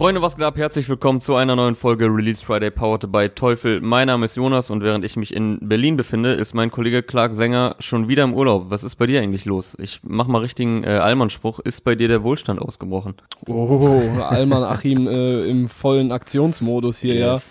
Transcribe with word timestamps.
Freunde, 0.00 0.22
was 0.22 0.36
geht 0.36 0.46
ab? 0.46 0.56
Herzlich 0.56 0.88
willkommen 0.88 1.20
zu 1.20 1.34
einer 1.34 1.56
neuen 1.56 1.74
Folge 1.74 2.06
Release 2.06 2.42
Friday 2.42 2.70
Powered 2.70 3.12
by 3.12 3.28
Teufel. 3.28 3.82
Mein 3.82 4.06
Name 4.06 4.24
ist 4.24 4.34
Jonas 4.34 4.70
und 4.70 4.82
während 4.82 5.04
ich 5.04 5.14
mich 5.16 5.34
in 5.34 5.58
Berlin 5.60 5.98
befinde, 5.98 6.32
ist 6.32 6.54
mein 6.54 6.70
Kollege 6.70 7.02
Clark 7.02 7.36
Sänger 7.36 7.76
schon 7.80 8.08
wieder 8.08 8.24
im 8.24 8.32
Urlaub. 8.32 8.70
Was 8.70 8.82
ist 8.82 8.96
bei 8.96 9.06
dir 9.06 9.20
eigentlich 9.20 9.44
los? 9.44 9.76
Ich 9.78 10.00
mach 10.02 10.26
mal 10.26 10.38
richtigen 10.38 10.84
äh, 10.84 10.92
Allmann-Spruch. 10.92 11.58
Ist 11.58 11.84
bei 11.84 11.96
dir 11.96 12.08
der 12.08 12.22
Wohlstand 12.22 12.62
ausgebrochen? 12.62 13.16
Oh, 13.46 14.00
Alman 14.26 14.62
Achim 14.62 15.06
äh, 15.06 15.44
im 15.44 15.68
vollen 15.68 16.12
Aktionsmodus 16.12 16.96
hier, 17.00 17.16
Yes. 17.16 17.50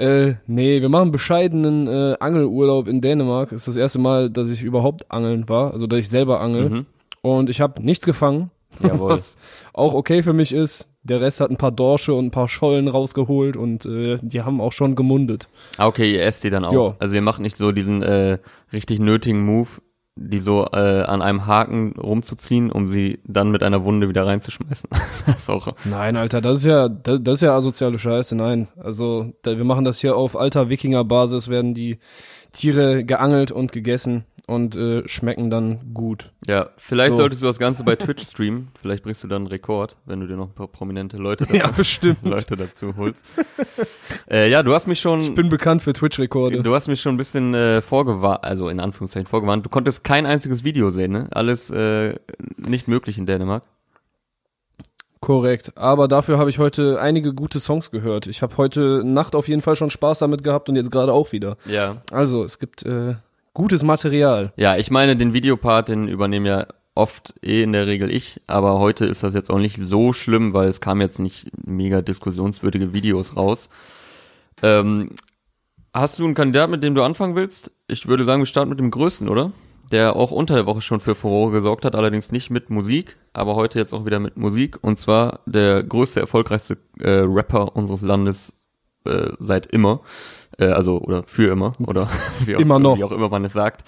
ja. 0.00 0.04
Äh, 0.04 0.34
nee, 0.48 0.80
wir 0.80 0.88
machen 0.88 1.12
bescheidenen 1.12 1.86
äh, 1.86 2.16
Angelurlaub 2.18 2.88
in 2.88 3.00
Dänemark. 3.00 3.52
Ist 3.52 3.68
das 3.68 3.76
erste 3.76 4.00
Mal, 4.00 4.30
dass 4.30 4.50
ich 4.50 4.64
überhaupt 4.64 5.12
angeln 5.12 5.48
war, 5.48 5.74
also 5.74 5.86
dass 5.86 6.00
ich 6.00 6.10
selber 6.10 6.40
angel. 6.40 6.70
Mhm. 6.70 6.86
Und 7.22 7.48
ich 7.48 7.60
habe 7.60 7.80
nichts 7.84 8.04
gefangen, 8.04 8.50
Jawohl. 8.82 9.10
was 9.10 9.36
auch 9.72 9.94
okay 9.94 10.24
für 10.24 10.32
mich 10.32 10.52
ist. 10.52 10.88
Der 11.08 11.20
Rest 11.20 11.40
hat 11.40 11.50
ein 11.50 11.56
paar 11.56 11.72
Dorsche 11.72 12.14
und 12.14 12.26
ein 12.26 12.30
paar 12.30 12.48
Schollen 12.48 12.88
rausgeholt 12.88 13.56
und 13.56 13.86
äh, 13.86 14.18
die 14.22 14.42
haben 14.42 14.60
auch 14.60 14.72
schon 14.72 14.94
gemundet. 14.94 15.48
Ah, 15.76 15.86
okay, 15.86 16.12
ihr 16.12 16.22
esst 16.22 16.44
die 16.44 16.50
dann 16.50 16.64
auch. 16.64 16.72
Ja. 16.72 16.96
Also 16.98 17.14
ihr 17.14 17.22
macht 17.22 17.40
nicht 17.40 17.56
so 17.56 17.72
diesen 17.72 18.02
äh, 18.02 18.38
richtig 18.72 18.98
nötigen 18.98 19.44
Move, 19.44 19.68
die 20.16 20.38
so 20.38 20.66
äh, 20.72 21.02
an 21.02 21.22
einem 21.22 21.46
Haken 21.46 21.92
rumzuziehen, 21.92 22.70
um 22.70 22.88
sie 22.88 23.20
dann 23.24 23.50
mit 23.50 23.62
einer 23.62 23.84
Wunde 23.84 24.08
wieder 24.08 24.26
reinzuschmeißen. 24.26 24.90
Nein, 25.84 26.16
Alter, 26.16 26.40
das 26.40 26.58
ist 26.58 26.64
ja, 26.64 26.88
das, 26.88 27.22
das 27.22 27.34
ist 27.34 27.42
ja 27.42 27.54
asoziale 27.54 27.98
Scheiße. 27.98 28.34
Nein, 28.34 28.68
also 28.76 29.32
da, 29.42 29.56
wir 29.56 29.64
machen 29.64 29.84
das 29.84 30.00
hier 30.00 30.16
auf 30.16 30.36
alter 30.36 30.68
Wikinger-Basis, 30.68 31.48
werden 31.48 31.74
die 31.74 31.98
Tiere 32.52 33.04
geangelt 33.04 33.50
und 33.52 33.72
gegessen 33.72 34.24
und 34.48 34.74
äh, 34.74 35.06
schmecken 35.08 35.50
dann 35.50 35.92
gut. 35.94 36.32
Ja, 36.46 36.70
vielleicht 36.76 37.12
So. 37.12 37.18
solltest 37.18 37.42
du 37.42 37.46
das 37.46 37.58
Ganze 37.58 37.84
bei 37.84 37.94
Twitch 37.96 38.24
streamen. 38.26 38.68
Vielleicht 38.80 39.04
bringst 39.04 39.22
du 39.22 39.28
dann 39.28 39.42
einen 39.42 39.46
Rekord, 39.48 39.96
wenn 40.06 40.20
du 40.20 40.26
dir 40.26 40.36
noch 40.36 40.48
ein 40.48 40.54
paar 40.54 40.66
prominente 40.68 41.16
Leute 41.18 41.44
dazu, 41.44 41.56
Ja, 41.56 41.70
bestimmt. 41.70 42.18
Leute 42.24 42.56
dazu 42.56 42.96
holst. 42.96 43.24
äh, 44.30 44.50
ja, 44.50 44.62
du 44.62 44.74
hast 44.74 44.86
mich 44.86 44.98
schon, 45.00 45.20
Ich 45.20 45.34
bin 45.34 45.48
bekannt 45.48 45.82
für 45.82 45.92
Twitch-Rekorde. 45.92 46.62
du 46.62 46.74
hast 46.74 46.88
mich 46.88 47.00
schon 47.00 47.14
ein 47.14 47.18
bisschen 47.18 47.54
äh, 47.54 47.80
vorgewarnt, 47.82 48.42
also 48.42 48.68
in 48.68 48.80
Anführungszeichen 48.80 49.26
vorgewarnt. 49.26 49.64
Du 49.66 49.70
konntest 49.70 50.02
kein 50.02 50.26
einziges 50.26 50.64
Video 50.64 50.90
sehen, 50.90 51.12
ne? 51.12 51.28
Alles 51.30 51.70
äh, 51.70 52.14
nicht 52.56 52.88
möglich 52.88 53.18
in 53.18 53.26
Dänemark. 53.26 53.62
Korrekt. 55.20 55.72
Aber 55.76 56.06
dafür 56.06 56.38
habe 56.38 56.48
ich 56.48 56.58
heute 56.60 57.00
einige 57.00 57.34
gute 57.34 57.58
Songs 57.58 57.90
gehört. 57.90 58.28
Ich 58.28 58.40
habe 58.40 58.56
heute 58.56 59.02
Nacht 59.04 59.34
auf 59.34 59.48
jeden 59.48 59.62
Fall 59.62 59.74
schon 59.74 59.90
Spaß 59.90 60.20
damit 60.20 60.44
gehabt 60.44 60.68
und 60.68 60.76
jetzt 60.76 60.92
gerade 60.92 61.12
auch 61.12 61.32
wieder. 61.32 61.56
Ja. 61.66 61.96
Also, 62.12 62.44
es 62.44 62.58
gibt 62.60 62.84
äh, 62.84 63.16
gutes 63.58 63.82
Material. 63.82 64.52
Ja, 64.56 64.76
ich 64.76 64.90
meine, 64.90 65.16
den 65.16 65.34
Videopart, 65.34 65.88
den 65.88 66.08
übernehme 66.08 66.48
ja 66.48 66.66
oft 66.94 67.34
eh 67.42 67.62
in 67.62 67.72
der 67.72 67.86
Regel 67.86 68.10
ich, 68.10 68.40
aber 68.46 68.78
heute 68.78 69.04
ist 69.04 69.22
das 69.22 69.34
jetzt 69.34 69.50
auch 69.50 69.58
nicht 69.58 69.76
so 69.76 70.12
schlimm, 70.12 70.54
weil 70.54 70.68
es 70.68 70.80
kamen 70.80 71.00
jetzt 71.00 71.18
nicht 71.18 71.50
mega 71.66 72.00
diskussionswürdige 72.00 72.92
Videos 72.92 73.36
raus. 73.36 73.68
Ähm, 74.62 75.10
hast 75.92 76.18
du 76.18 76.24
einen 76.24 76.34
Kandidat, 76.34 76.70
mit 76.70 76.84
dem 76.84 76.94
du 76.94 77.02
anfangen 77.02 77.34
willst? 77.34 77.72
Ich 77.88 78.06
würde 78.06 78.24
sagen, 78.24 78.40
wir 78.40 78.46
starten 78.46 78.70
mit 78.70 78.78
dem 78.78 78.92
größten, 78.92 79.28
oder? 79.28 79.50
Der 79.90 80.14
auch 80.14 80.30
unter 80.30 80.54
der 80.54 80.66
Woche 80.66 80.80
schon 80.80 81.00
für 81.00 81.16
Furore 81.16 81.50
gesorgt 81.50 81.84
hat, 81.84 81.96
allerdings 81.96 82.30
nicht 82.30 82.50
mit 82.50 82.70
Musik, 82.70 83.16
aber 83.32 83.56
heute 83.56 83.80
jetzt 83.80 83.92
auch 83.92 84.06
wieder 84.06 84.20
mit 84.20 84.36
Musik. 84.36 84.78
Und 84.82 85.00
zwar 85.00 85.40
der 85.46 85.82
größte, 85.82 86.20
erfolgreichste 86.20 86.78
äh, 87.00 87.24
Rapper 87.26 87.74
unseres 87.74 88.02
Landes 88.02 88.52
äh, 89.04 89.32
seit 89.40 89.66
immer. 89.66 90.00
Äh, 90.58 90.66
also, 90.66 91.00
oder 91.00 91.22
für 91.26 91.50
immer, 91.50 91.72
oder 91.86 92.08
wie 92.44 92.56
auch, 92.56 92.60
Immer 92.60 92.78
noch. 92.78 92.98
wie 92.98 93.04
auch 93.04 93.12
immer 93.12 93.28
man 93.28 93.44
es 93.44 93.52
sagt. 93.52 93.84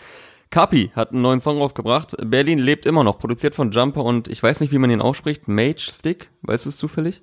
Kapi 0.51 0.91
hat 0.97 1.13
einen 1.13 1.23
neuen 1.23 1.39
Song 1.41 1.59
rausgebracht. 1.59 2.17
Berlin 2.25 2.59
lebt 2.59 2.85
immer 2.85 3.05
noch, 3.05 3.19
produziert 3.19 3.55
von 3.55 3.71
Jumper 3.71 4.05
und 4.05 4.29
ich 4.29 4.43
weiß 4.43 4.61
nicht, 4.61 4.73
wie 4.73 4.79
man 4.79 4.91
ihn 4.91 5.01
ausspricht. 5.01 5.47
Mage 5.47 5.91
Stick, 5.93 6.31
weißt 6.43 6.65
du 6.65 6.71
es 6.71 6.77
zufällig? 6.77 7.23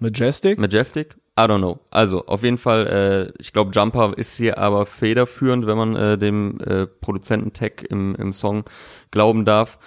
Majestic? 0.00 0.58
Majestic? 0.58 1.16
I 1.38 1.42
don't 1.42 1.58
know. 1.58 1.78
Also, 1.90 2.26
auf 2.26 2.42
jeden 2.42 2.58
Fall, 2.58 2.86
äh, 3.36 3.40
ich 3.40 3.52
glaube, 3.52 3.70
Jumper 3.72 4.12
ist 4.16 4.36
hier 4.36 4.58
aber 4.58 4.86
federführend, 4.86 5.66
wenn 5.68 5.76
man 5.76 5.94
äh, 5.94 6.18
dem 6.18 6.60
äh, 6.60 6.86
Produzenten-Tag 6.86 7.84
im, 7.88 8.16
im 8.16 8.32
Song 8.32 8.64
glauben 9.12 9.44
darf. 9.44 9.78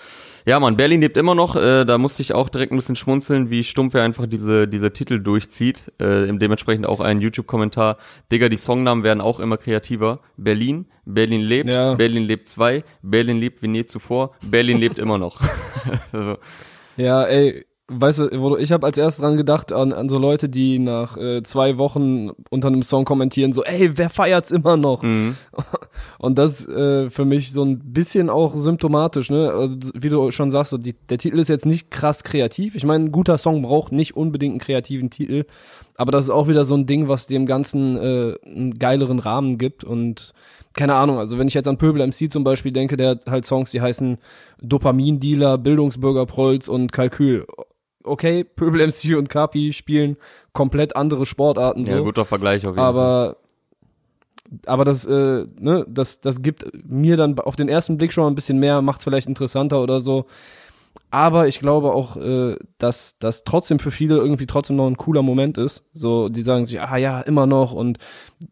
Ja, 0.46 0.60
man, 0.60 0.78
Berlin 0.78 1.02
lebt 1.02 1.18
immer 1.18 1.36
noch. 1.36 1.56
Äh, 1.56 1.86
da 1.86 1.98
musste 1.98 2.22
ich 2.22 2.34
auch 2.34 2.50
direkt 2.50 2.72
ein 2.72 2.76
bisschen 2.76 2.96
schmunzeln, 2.96 3.50
wie 3.50 3.64
stumpf 3.64 3.94
er 3.94 4.04
einfach 4.04 4.26
diese, 4.26 4.68
diese 4.68 4.92
Titel 4.92 5.20
durchzieht. 5.20 5.92
Äh, 6.02 6.28
im 6.28 6.40
dementsprechend 6.40 6.86
auch 6.86 7.00
ein 7.00 7.22
YouTube-Kommentar. 7.22 7.98
Digga, 8.32 8.50
die 8.50 8.58
Songnamen 8.58 9.04
werden 9.04 9.22
auch 9.22 9.40
immer 9.40 9.58
kreativer. 9.58 10.20
Berlin, 10.38 10.88
Berlin 11.06 11.42
lebt, 11.42 11.70
Ja. 11.70 11.96
Berlin 11.96 12.24
lebt 12.24 12.48
2, 12.48 12.84
Berlin 13.02 13.38
lebt 13.38 13.62
wie 13.62 13.68
nie 13.68 13.86
zuvor, 13.86 14.32
Berlin 14.42 14.78
lebt 14.80 14.98
immer 14.98 15.18
noch. 15.18 15.42
also, 16.12 16.38
Ja, 16.98 17.24
ey, 17.24 17.66
weißt 17.92 18.20
du, 18.20 18.58
ich 18.58 18.72
habe 18.72 18.86
als 18.86 18.98
erstes 18.98 19.22
dran 19.22 19.38
gedacht 19.38 19.74
an, 19.74 19.92
an 19.92 20.08
so 20.08 20.18
Leute, 20.18 20.48
die 20.48 20.80
nach 20.80 21.18
äh, 21.18 21.44
zwei 21.44 21.78
Wochen 21.78 22.30
unter 22.50 22.70
einem 22.70 22.84
Song 22.84 23.06
kommentieren, 23.06 23.52
so, 23.54 23.64
ey, 23.64 23.98
wer 23.98 24.10
feiert's 24.10 24.52
immer 24.52 24.78
noch? 24.78 25.04
mh, 25.04 25.36
Und 26.18 26.38
das 26.38 26.68
äh, 26.68 27.10
für 27.10 27.26
mich 27.26 27.52
so 27.52 27.64
ein 27.64 27.80
bisschen 27.94 28.30
auch 28.30 28.56
symptomatisch, 28.56 29.30
ne? 29.30 29.52
Also, 29.52 29.78
wie 29.94 30.10
du 30.10 30.32
schon 30.32 30.52
sagst, 30.52 30.72
so 30.72 30.78
die, 30.78 30.96
der 31.10 31.18
Titel 31.18 31.40
ist 31.40 31.50
jetzt 31.50 31.66
nicht 31.66 31.92
krass 31.92 32.24
kreativ. 32.24 32.76
Ich 32.76 32.86
meine, 32.86 33.06
ein 33.06 33.12
guter 33.12 33.38
Song 33.38 33.62
braucht 33.62 33.92
nicht 33.92 34.16
unbedingt 34.16 34.54
einen 34.54 34.60
kreativen 34.60 35.10
Titel, 35.10 35.46
aber 35.96 36.12
das 36.12 36.26
ist 36.26 36.32
auch 36.32 36.48
wieder 36.48 36.66
so 36.66 36.76
ein 36.76 36.86
Ding, 36.86 37.08
was 37.08 37.28
dem 37.28 37.46
Ganzen 37.46 37.98
äh, 37.98 38.36
einen 38.46 38.80
geileren 38.80 39.20
Rahmen 39.20 39.58
gibt 39.58 39.84
und 39.84 40.34
keine 40.74 40.96
Ahnung, 40.96 41.18
also 41.18 41.38
wenn 41.38 41.50
ich 41.50 41.54
jetzt 41.54 41.68
an 41.68 41.78
Pöbel 41.78 42.06
MC 42.08 42.32
zum 42.32 42.46
Beispiel 42.46 42.72
denke, 42.72 42.96
der 42.96 43.10
hat 43.10 43.26
halt 43.28 43.46
Songs, 43.46 43.72
die 43.72 43.82
heißen 43.82 44.18
Dopamindealer, 44.62 45.58
Bildungsbürger 45.58 46.26
Prolz 46.26 46.70
und 46.70 46.94
Kalkül. 46.94 47.46
Okay, 48.04 48.44
Pöbel 48.56 48.86
MC 48.86 49.18
und 49.18 49.30
Kapi 49.30 49.74
spielen 49.74 50.18
komplett 50.54 50.96
andere 50.96 51.26
Sportarten 51.26 51.86
so. 51.86 51.94
ja, 51.94 52.00
guter 52.00 52.26
Vergleich 52.26 52.66
auf 52.66 52.76
jeden 52.76 52.78
Fall. 52.78 52.86
Aber 52.86 53.38
aber 54.66 54.84
das, 54.84 55.06
äh, 55.06 55.46
ne, 55.60 55.86
das, 55.88 56.20
das 56.20 56.42
gibt 56.42 56.66
mir 56.86 57.16
dann 57.16 57.40
auf 57.40 57.56
den 57.56 57.70
ersten 57.70 57.98
Blick 57.98 58.12
schon 58.12 58.26
mal 58.26 58.30
ein 58.30 58.36
bisschen 58.36 58.60
mehr, 58.60 58.82
macht 58.82 59.00
es 59.00 59.06
vielleicht 59.06 59.30
interessanter 59.30 59.82
oder 59.82 60.02
so. 60.02 60.26
Aber 61.10 61.48
ich 61.48 61.60
glaube 61.60 61.94
auch, 61.94 62.18
äh, 62.18 62.58
dass 62.78 63.18
das 63.20 63.44
trotzdem 63.44 63.80
für 63.80 63.92
viele 63.92 64.18
irgendwie 64.18 64.48
trotzdem 64.48 64.76
noch 64.76 64.88
ein 64.88 64.98
cooler 64.98 65.22
Moment 65.22 65.58
ist. 65.58 65.84
So, 65.94 66.30
die 66.30 66.44
sagen 66.44 66.66
sich, 66.66 66.82
ah 66.82 66.98
ja, 66.98 67.22
immer 67.22 67.46
noch 67.46 67.74
und 67.74 67.98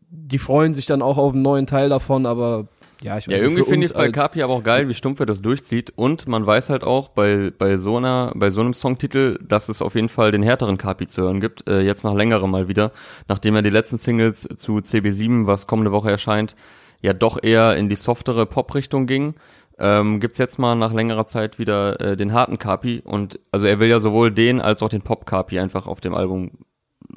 die 0.09 0.39
freuen 0.39 0.73
sich 0.73 0.85
dann 0.85 1.01
auch 1.01 1.17
auf 1.17 1.33
einen 1.33 1.41
neuen 1.41 1.67
Teil 1.67 1.89
davon, 1.89 2.25
aber 2.25 2.67
ja, 3.01 3.17
ich 3.17 3.27
weiß 3.27 3.33
Ja, 3.33 3.41
irgendwie 3.41 3.63
finde 3.63 3.85
ich 3.85 3.91
es 3.91 3.97
bei 3.97 4.11
Kapi 4.11 4.41
aber 4.41 4.53
auch 4.53 4.63
geil, 4.63 4.87
wie 4.89 4.93
stumpf 4.93 5.19
er 5.19 5.25
das 5.25 5.41
durchzieht. 5.41 5.91
Und 5.95 6.27
man 6.27 6.45
weiß 6.45 6.69
halt 6.69 6.83
auch 6.83 7.09
bei, 7.09 7.51
bei 7.57 7.77
so 7.77 7.97
einer, 7.97 8.31
bei 8.35 8.49
so 8.49 8.61
einem 8.61 8.73
Songtitel, 8.73 9.39
dass 9.41 9.69
es 9.69 9.81
auf 9.81 9.95
jeden 9.95 10.09
Fall 10.09 10.31
den 10.31 10.43
härteren 10.43 10.77
Kapi 10.77 11.07
zu 11.07 11.21
hören 11.21 11.39
gibt. 11.39 11.67
Äh, 11.67 11.81
jetzt 11.81 12.03
nach 12.03 12.13
längerem 12.13 12.51
mal 12.51 12.67
wieder. 12.67 12.91
Nachdem 13.27 13.55
er 13.55 13.61
die 13.61 13.69
letzten 13.69 13.97
Singles 13.97 14.47
zu 14.55 14.77
CB7, 14.77 15.47
was 15.47 15.67
kommende 15.67 15.91
Woche 15.91 16.11
erscheint, 16.11 16.55
ja 17.01 17.13
doch 17.13 17.41
eher 17.41 17.77
in 17.77 17.89
die 17.89 17.95
softere 17.95 18.45
Pop-Richtung 18.45 19.07
ging. 19.07 19.35
Ähm, 19.77 20.19
gibt's 20.19 20.37
jetzt 20.37 20.59
mal 20.59 20.75
nach 20.75 20.91
längerer 20.91 21.25
Zeit 21.25 21.57
wieder 21.57 22.01
äh, 22.01 22.17
den 22.17 22.33
harten 22.33 22.57
Kapi 22.57 23.01
und 23.05 23.39
also 23.51 23.65
er 23.65 23.79
will 23.79 23.87
ja 23.87 24.01
sowohl 24.01 24.29
den 24.29 24.59
als 24.59 24.83
auch 24.83 24.89
den 24.89 25.01
Pop-Kapi 25.01 25.57
einfach 25.57 25.87
auf 25.87 26.01
dem 26.01 26.13
Album 26.13 26.51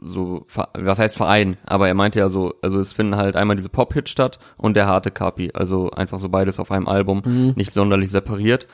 so, 0.01 0.45
was 0.75 0.99
heißt 0.99 1.17
Verein, 1.17 1.57
aber 1.67 1.89
er 1.89 1.95
meinte 1.95 2.19
ja 2.19 2.29
so, 2.29 2.55
also 2.63 2.81
es 2.81 2.93
finden 2.93 3.17
halt 3.17 3.37
einmal 3.37 3.57
diese 3.57 3.69
Pop-Hits 3.69 4.11
statt 4.11 4.39
und 4.57 4.77
der 4.77 4.87
harte 4.87 5.11
Kapi, 5.11 5.51
also 5.55 5.91
einfach 5.91 6.19
so 6.19 6.29
beides 6.29 6.59
auf 6.59 6.71
einem 6.71 6.89
Album, 6.89 7.23
Mhm. 7.25 7.53
nicht 7.57 7.73
sonderlich 7.73 8.11
separiert. 8.11 8.67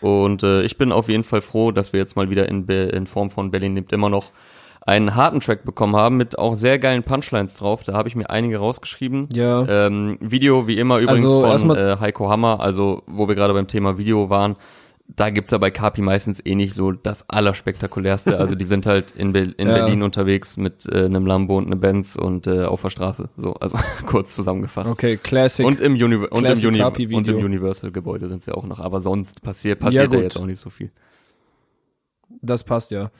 Und 0.00 0.42
äh, 0.42 0.62
ich 0.62 0.76
bin 0.76 0.92
auf 0.92 1.08
jeden 1.08 1.24
Fall 1.24 1.40
froh, 1.40 1.70
dass 1.72 1.92
wir 1.92 2.00
jetzt 2.00 2.16
mal 2.16 2.28
wieder 2.30 2.48
in, 2.48 2.66
Be 2.66 2.74
in 2.92 3.06
Form 3.06 3.30
von 3.30 3.50
Berlin 3.50 3.76
lebt 3.76 3.92
immer 3.92 4.10
noch 4.10 4.30
einen 4.82 5.16
harten 5.16 5.40
Track 5.40 5.64
bekommen 5.64 5.96
haben 5.96 6.16
mit 6.16 6.38
auch 6.38 6.54
sehr 6.54 6.78
geilen 6.78 7.02
Punchlines 7.02 7.56
drauf. 7.56 7.82
Da 7.82 7.94
habe 7.94 8.08
ich 8.08 8.14
mir 8.14 8.30
einige 8.30 8.58
rausgeschrieben. 8.58 9.28
Ja. 9.32 9.66
Ähm, 9.68 10.16
Video 10.20 10.68
wie 10.68 10.78
immer 10.78 10.98
übrigens 10.98 11.24
Also 11.24 11.40
von 11.66 11.76
äh, 11.76 11.96
Heiko 11.98 12.28
Hammer, 12.28 12.60
also 12.60 13.02
wo 13.06 13.26
wir 13.26 13.34
gerade 13.34 13.52
beim 13.54 13.66
Thema 13.66 13.98
Video 13.98 14.30
waren. 14.30 14.54
Da 15.08 15.30
gibt's 15.30 15.52
ja 15.52 15.58
bei 15.58 15.70
Kapi 15.70 16.02
meistens 16.02 16.44
eh 16.44 16.54
nicht 16.56 16.74
so 16.74 16.90
das 16.90 17.30
Allerspektakulärste. 17.30 18.38
Also 18.38 18.54
die 18.56 18.66
sind 18.66 18.86
halt 18.86 19.12
in, 19.12 19.32
Be 19.32 19.54
in 19.56 19.68
Ja. 19.68 19.74
Berlin 19.74 20.02
unterwegs 20.02 20.56
mit 20.56 20.84
äh, 20.90 21.04
einem 21.04 21.26
Lambo 21.26 21.56
und 21.56 21.66
einem 21.66 21.80
Benz 21.80 22.16
und 22.16 22.46
äh, 22.46 22.64
auf 22.64 22.82
der 22.82 22.90
Straße. 22.90 23.28
So, 23.36 23.54
also 23.54 23.78
kurz 24.06 24.34
zusammengefasst. 24.34 24.90
Okay, 24.90 25.16
Classic. 25.16 25.64
Und 25.64 25.80
im, 25.80 25.94
Uni 25.94 26.16
und, 26.16 26.44
im 26.44 26.68
Uni 26.68 27.14
und 27.14 27.28
im 27.28 27.36
Universal-Gebäude 27.36 28.28
sind 28.28 28.42
sie 28.42 28.52
auch 28.52 28.64
noch. 28.64 28.80
Aber 28.80 29.00
sonst 29.00 29.42
passiert, 29.42 29.78
passiert 29.78 30.12
ja, 30.12 30.18
gut. 30.18 30.24
jetzt 30.24 30.38
auch 30.38 30.46
nicht 30.46 30.60
so 30.60 30.70
viel. 30.70 30.90
Das 32.42 32.64
passt 32.64 32.90
ja. 32.90 33.10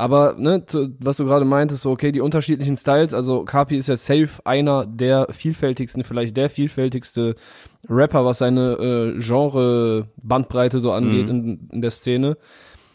Aber 0.00 0.34
ne, 0.38 0.64
zu, 0.64 0.94
was 0.98 1.18
du 1.18 1.26
gerade 1.26 1.44
meintest, 1.44 1.82
so 1.82 1.90
okay, 1.90 2.10
die 2.10 2.22
unterschiedlichen 2.22 2.78
Styles, 2.78 3.12
also 3.12 3.44
Kapi 3.44 3.76
ist 3.76 3.88
ja 3.88 3.98
safe 3.98 4.30
einer 4.44 4.86
der 4.86 5.26
vielfältigsten, 5.30 6.04
vielleicht 6.04 6.38
der 6.38 6.48
vielfältigste 6.48 7.34
Rapper, 7.86 8.24
was 8.24 8.38
seine 8.38 8.72
äh, 8.72 9.20
Genre-Bandbreite 9.20 10.80
so 10.80 10.92
angeht 10.92 11.26
Mhm. 11.26 11.30
in, 11.30 11.68
in 11.70 11.82
der 11.82 11.90
Szene. 11.90 12.38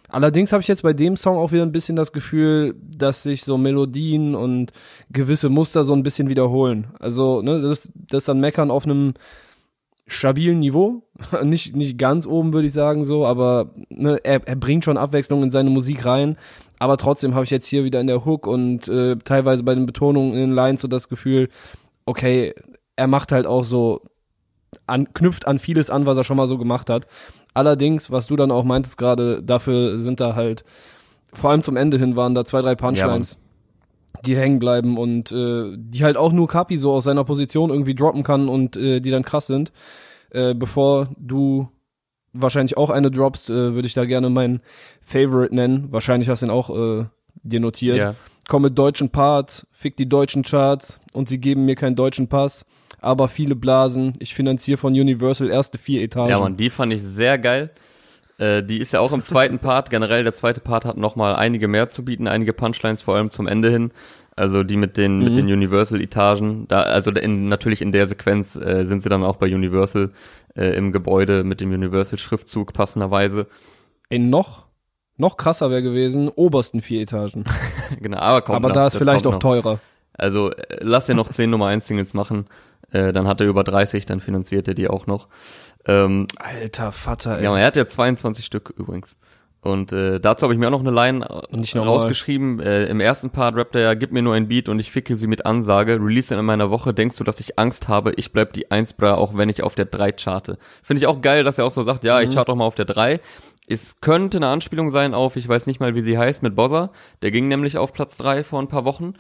Allerdings 0.09 0.51
habe 0.51 0.61
ich 0.61 0.67
jetzt 0.67 0.81
bei 0.81 0.93
dem 0.93 1.15
Song 1.15 1.37
auch 1.37 1.51
wieder 1.51 1.61
ein 1.63 1.71
bisschen 1.71 1.95
das 1.95 2.11
Gefühl, 2.11 2.73
dass 2.97 3.21
sich 3.21 3.43
so 3.43 3.57
Melodien 3.57 4.33
und 4.33 4.71
gewisse 5.11 5.49
Muster 5.49 5.83
so 5.83 5.93
ein 5.93 6.01
bisschen 6.03 6.27
wiederholen. 6.27 6.87
Also, 6.99 7.43
ne, 7.43 7.61
das, 7.61 7.91
das 8.09 8.19
ist 8.23 8.27
dann 8.29 8.39
Meckern 8.39 8.71
auf 8.71 8.85
einem 8.85 9.13
stabilen 10.07 10.59
Niveau. 10.59 11.03
nicht, 11.43 11.75
nicht 11.75 11.97
ganz 11.97 12.25
oben, 12.25 12.53
würde 12.53 12.67
ich 12.67 12.73
sagen, 12.73 13.05
so, 13.05 13.25
aber 13.25 13.71
ne, 13.89 14.19
er, 14.23 14.47
er 14.47 14.55
bringt 14.55 14.85
schon 14.85 14.97
Abwechslung 14.97 15.43
in 15.43 15.51
seine 15.51 15.69
Musik 15.69 16.05
rein. 16.05 16.37
aber 16.79 16.97
trotzdem 16.97 17.33
habe 17.35 17.45
ich 17.45 17.51
jetzt 17.51 17.65
hier 17.65 17.83
wieder 17.83 18.01
in 18.01 18.07
der 18.07 18.25
Hook 18.25 18.47
und 18.47 18.87
äh, 18.87 19.15
teilweise 19.17 19.63
bei 19.63 19.75
den 19.75 19.85
Betonungen 19.85 20.33
in 20.33 20.39
den 20.39 20.51
Lines 20.53 20.81
so 20.81 20.87
das 20.87 21.09
Gefühl, 21.09 21.49
okay, 22.05 22.53
er 22.95 23.07
macht 23.07 23.31
halt 23.31 23.47
auch 23.47 23.63
so, 23.63 24.01
an, 24.87 25.13
knüpft 25.13 25.47
an 25.47 25.59
vieles 25.59 25.89
an, 25.89 26.05
was 26.05 26.17
er 26.17 26.23
schon 26.23 26.37
mal 26.37 26.47
so 26.47 26.57
gemacht 26.57 26.89
hat. 26.89 27.07
Allerdings, 27.53 28.11
was 28.11 28.27
du 28.27 28.35
dann 28.35 28.51
auch 28.51 28.63
meintest 28.63 28.97
gerade, 28.97 29.41
dafür 29.41 29.97
sind 29.97 30.19
da 30.19 30.35
halt, 30.35 30.63
vor 31.33 31.51
allem 31.51 31.63
zum 31.63 31.77
Ende 31.77 31.97
hin 31.97 32.15
waren 32.15 32.35
da 32.35 32.45
zwei, 32.45 32.61
drei 32.61 32.75
Punchlines, 32.75 33.33
ja, 33.33 33.39
die 34.23 34.37
hängen 34.37 34.59
bleiben 34.59 34.97
und 34.97 35.31
äh, 35.31 35.75
die 35.77 36.03
halt 36.03 36.17
auch 36.17 36.31
nur 36.31 36.47
Kapi 36.47 36.77
so 36.77 36.91
aus 36.91 37.03
seiner 37.03 37.23
Position 37.23 37.69
irgendwie 37.69 37.95
droppen 37.95 38.23
kann 38.23 38.49
und 38.49 38.75
äh, 38.75 38.99
die 38.99 39.11
dann 39.11 39.23
krass 39.23 39.47
sind. 39.47 39.71
Äh, 40.31 40.53
bevor 40.53 41.09
du 41.17 41.69
wahrscheinlich 42.33 42.77
auch 42.77 42.89
eine 42.89 43.11
droppst, 43.11 43.49
äh, 43.49 43.73
würde 43.73 43.87
ich 43.87 43.93
da 43.93 44.05
gerne 44.05 44.29
meinen 44.29 44.61
Favorite 45.01 45.53
nennen. 45.55 45.87
Wahrscheinlich 45.91 46.29
hast 46.29 46.41
du 46.41 46.47
ihn 46.47 46.51
auch 46.51 46.69
äh, 46.69 47.05
dir 47.43 47.59
notiert. 47.59 47.97
Ja. 47.97 48.15
Komm 48.47 48.63
mit 48.63 48.77
deutschen 48.77 49.09
Parts, 49.09 49.65
fick 49.71 49.97
die 49.97 50.07
deutschen 50.07 50.43
Charts 50.43 50.99
und 51.13 51.29
sie 51.29 51.39
geben 51.39 51.65
mir 51.65 51.75
keinen 51.75 51.95
deutschen 51.95 52.27
Pass. 52.27 52.65
Aber 52.99 53.27
viele 53.27 53.55
Blasen. 53.55 54.13
Ich 54.19 54.33
finanziere 54.33 54.77
von 54.77 54.93
Universal 54.93 55.49
erste 55.49 55.77
vier 55.77 56.01
Etagen. 56.01 56.29
Ja, 56.29 56.39
man, 56.39 56.57
die 56.57 56.69
fand 56.69 56.93
ich 56.93 57.03
sehr 57.03 57.37
geil. 57.37 57.69
Äh, 58.37 58.63
die 58.63 58.79
ist 58.79 58.91
ja 58.91 58.99
auch 58.99 59.13
im 59.13 59.23
zweiten 59.23 59.59
Part. 59.59 59.89
Generell, 59.89 60.23
der 60.23 60.33
zweite 60.33 60.61
Part 60.61 60.85
hat 60.85 60.97
nochmal 60.97 61.35
einige 61.35 61.67
mehr 61.67 61.89
zu 61.89 62.03
bieten, 62.03 62.27
einige 62.27 62.53
Punchlines, 62.53 63.01
vor 63.01 63.15
allem 63.15 63.29
zum 63.29 63.47
Ende 63.47 63.69
hin. 63.69 63.91
Also 64.35 64.63
die 64.63 64.75
mit 64.75 64.97
den, 64.97 65.19
mhm. 65.19 65.23
mit 65.23 65.37
den 65.37 65.45
Universal-Etagen. 65.45 66.67
Da, 66.67 66.81
also 66.81 67.11
in, 67.11 67.47
natürlich 67.47 67.81
in 67.81 67.91
der 67.91 68.07
Sequenz 68.07 68.55
äh, 68.55 68.85
sind 68.85 69.01
sie 69.01 69.09
dann 69.09 69.23
auch 69.23 69.37
bei 69.37 69.53
Universal 69.53 70.11
äh, 70.55 70.75
im 70.75 70.91
Gebäude 70.91 71.43
mit 71.43 71.61
dem 71.61 71.71
Universal-Schriftzug 71.71 72.73
passenderweise. 72.73 73.47
In 74.09 74.29
noch, 74.29 74.65
noch 75.15 75.37
krasser 75.37 75.69
wäre 75.71 75.81
gewesen, 75.81 76.27
obersten 76.27 76.81
vier 76.81 77.01
Etagen. 77.01 77.45
genau, 78.01 78.17
aber 78.17 78.41
kommt 78.41 78.57
Aber 78.57 78.67
noch, 78.69 78.75
da 78.75 78.87
ist 78.87 78.97
vielleicht 78.97 79.25
auch 79.25 79.33
noch. 79.33 79.39
teurer. 79.39 79.79
Also 80.17 80.51
äh, 80.51 80.77
lass 80.81 81.05
dir 81.05 81.15
noch 81.15 81.29
zehn 81.29 81.49
Nummer 81.49 81.67
1 81.67 81.87
Singles 81.87 82.13
machen, 82.13 82.47
äh, 82.91 83.13
dann 83.13 83.27
hat 83.27 83.41
er 83.41 83.47
über 83.47 83.63
30, 83.63 84.05
dann 84.05 84.19
finanziert 84.19 84.67
er 84.67 84.73
die 84.73 84.89
auch 84.89 85.07
noch. 85.07 85.27
Ähm, 85.87 86.27
Alter 86.37 86.91
Vater, 86.91 87.37
ey. 87.37 87.43
Ja, 87.43 87.57
er 87.57 87.65
hat 87.65 87.77
ja 87.77 87.85
22 87.85 88.45
Stück 88.45 88.73
übrigens. 88.77 89.15
Und 89.65 89.91
äh, 89.93 90.19
dazu 90.19 90.43
habe 90.43 90.53
ich 90.53 90.59
mir 90.59 90.67
auch 90.67 90.71
noch 90.71 90.81
eine 90.81 90.91
Line 90.91 91.27
Nicht 91.49 91.75
rausgeschrieben. 91.75 92.59
Äh, 92.59 92.85
Im 92.85 92.99
ersten 92.99 93.31
Part 93.31 93.55
rappt 93.55 93.75
er 93.75 93.81
ja, 93.81 93.93
gib 93.95 94.11
mir 94.11 94.21
nur 94.21 94.35
ein 94.35 94.47
Beat 94.47 94.69
und 94.69 94.77
ich 94.77 94.91
ficke 94.91 95.15
sie 95.15 95.25
mit 95.25 95.47
Ansage. 95.47 95.93
Release 95.93 96.33
in 96.33 96.45
meiner 96.45 96.69
Woche. 96.69 96.93
Denkst 96.93 97.17
du, 97.17 97.23
dass 97.23 97.39
ich 97.39 97.57
Angst 97.57 97.87
habe? 97.87 98.13
Ich 98.15 98.31
bleib 98.31 98.53
die 98.53 98.69
1 98.69 98.93
bra, 98.93 99.15
auch 99.15 99.35
wenn 99.35 99.49
ich 99.49 99.63
auf 99.63 99.73
der 99.73 99.85
3 99.85 100.11
charte. 100.11 100.59
Finde 100.83 100.99
ich 100.99 101.07
auch 101.07 101.19
geil, 101.19 101.43
dass 101.43 101.57
er 101.57 101.65
auch 101.65 101.71
so 101.71 101.81
sagt, 101.81 102.03
ja, 102.03 102.19
mhm. 102.19 102.25
ich 102.25 102.29
charte 102.35 102.51
auch 102.51 102.55
mal 102.55 102.65
auf 102.65 102.75
der 102.75 102.85
3. 102.85 103.19
Es 103.67 103.99
könnte 104.01 104.37
eine 104.37 104.49
Anspielung 104.49 104.91
sein 104.91 105.15
auf, 105.15 105.35
ich 105.35 105.47
weiß 105.47 105.65
nicht 105.65 105.79
mal, 105.79 105.95
wie 105.95 106.01
sie 106.01 106.15
heißt, 106.15 106.43
mit 106.43 106.55
Bozza. 106.55 106.91
Der 107.23 107.31
ging 107.31 107.47
nämlich 107.47 107.79
auf 107.79 107.91
Platz 107.91 108.17
3 108.17 108.43
vor 108.43 108.61
ein 108.61 108.67
paar 108.67 108.85
Wochen. 108.85 109.15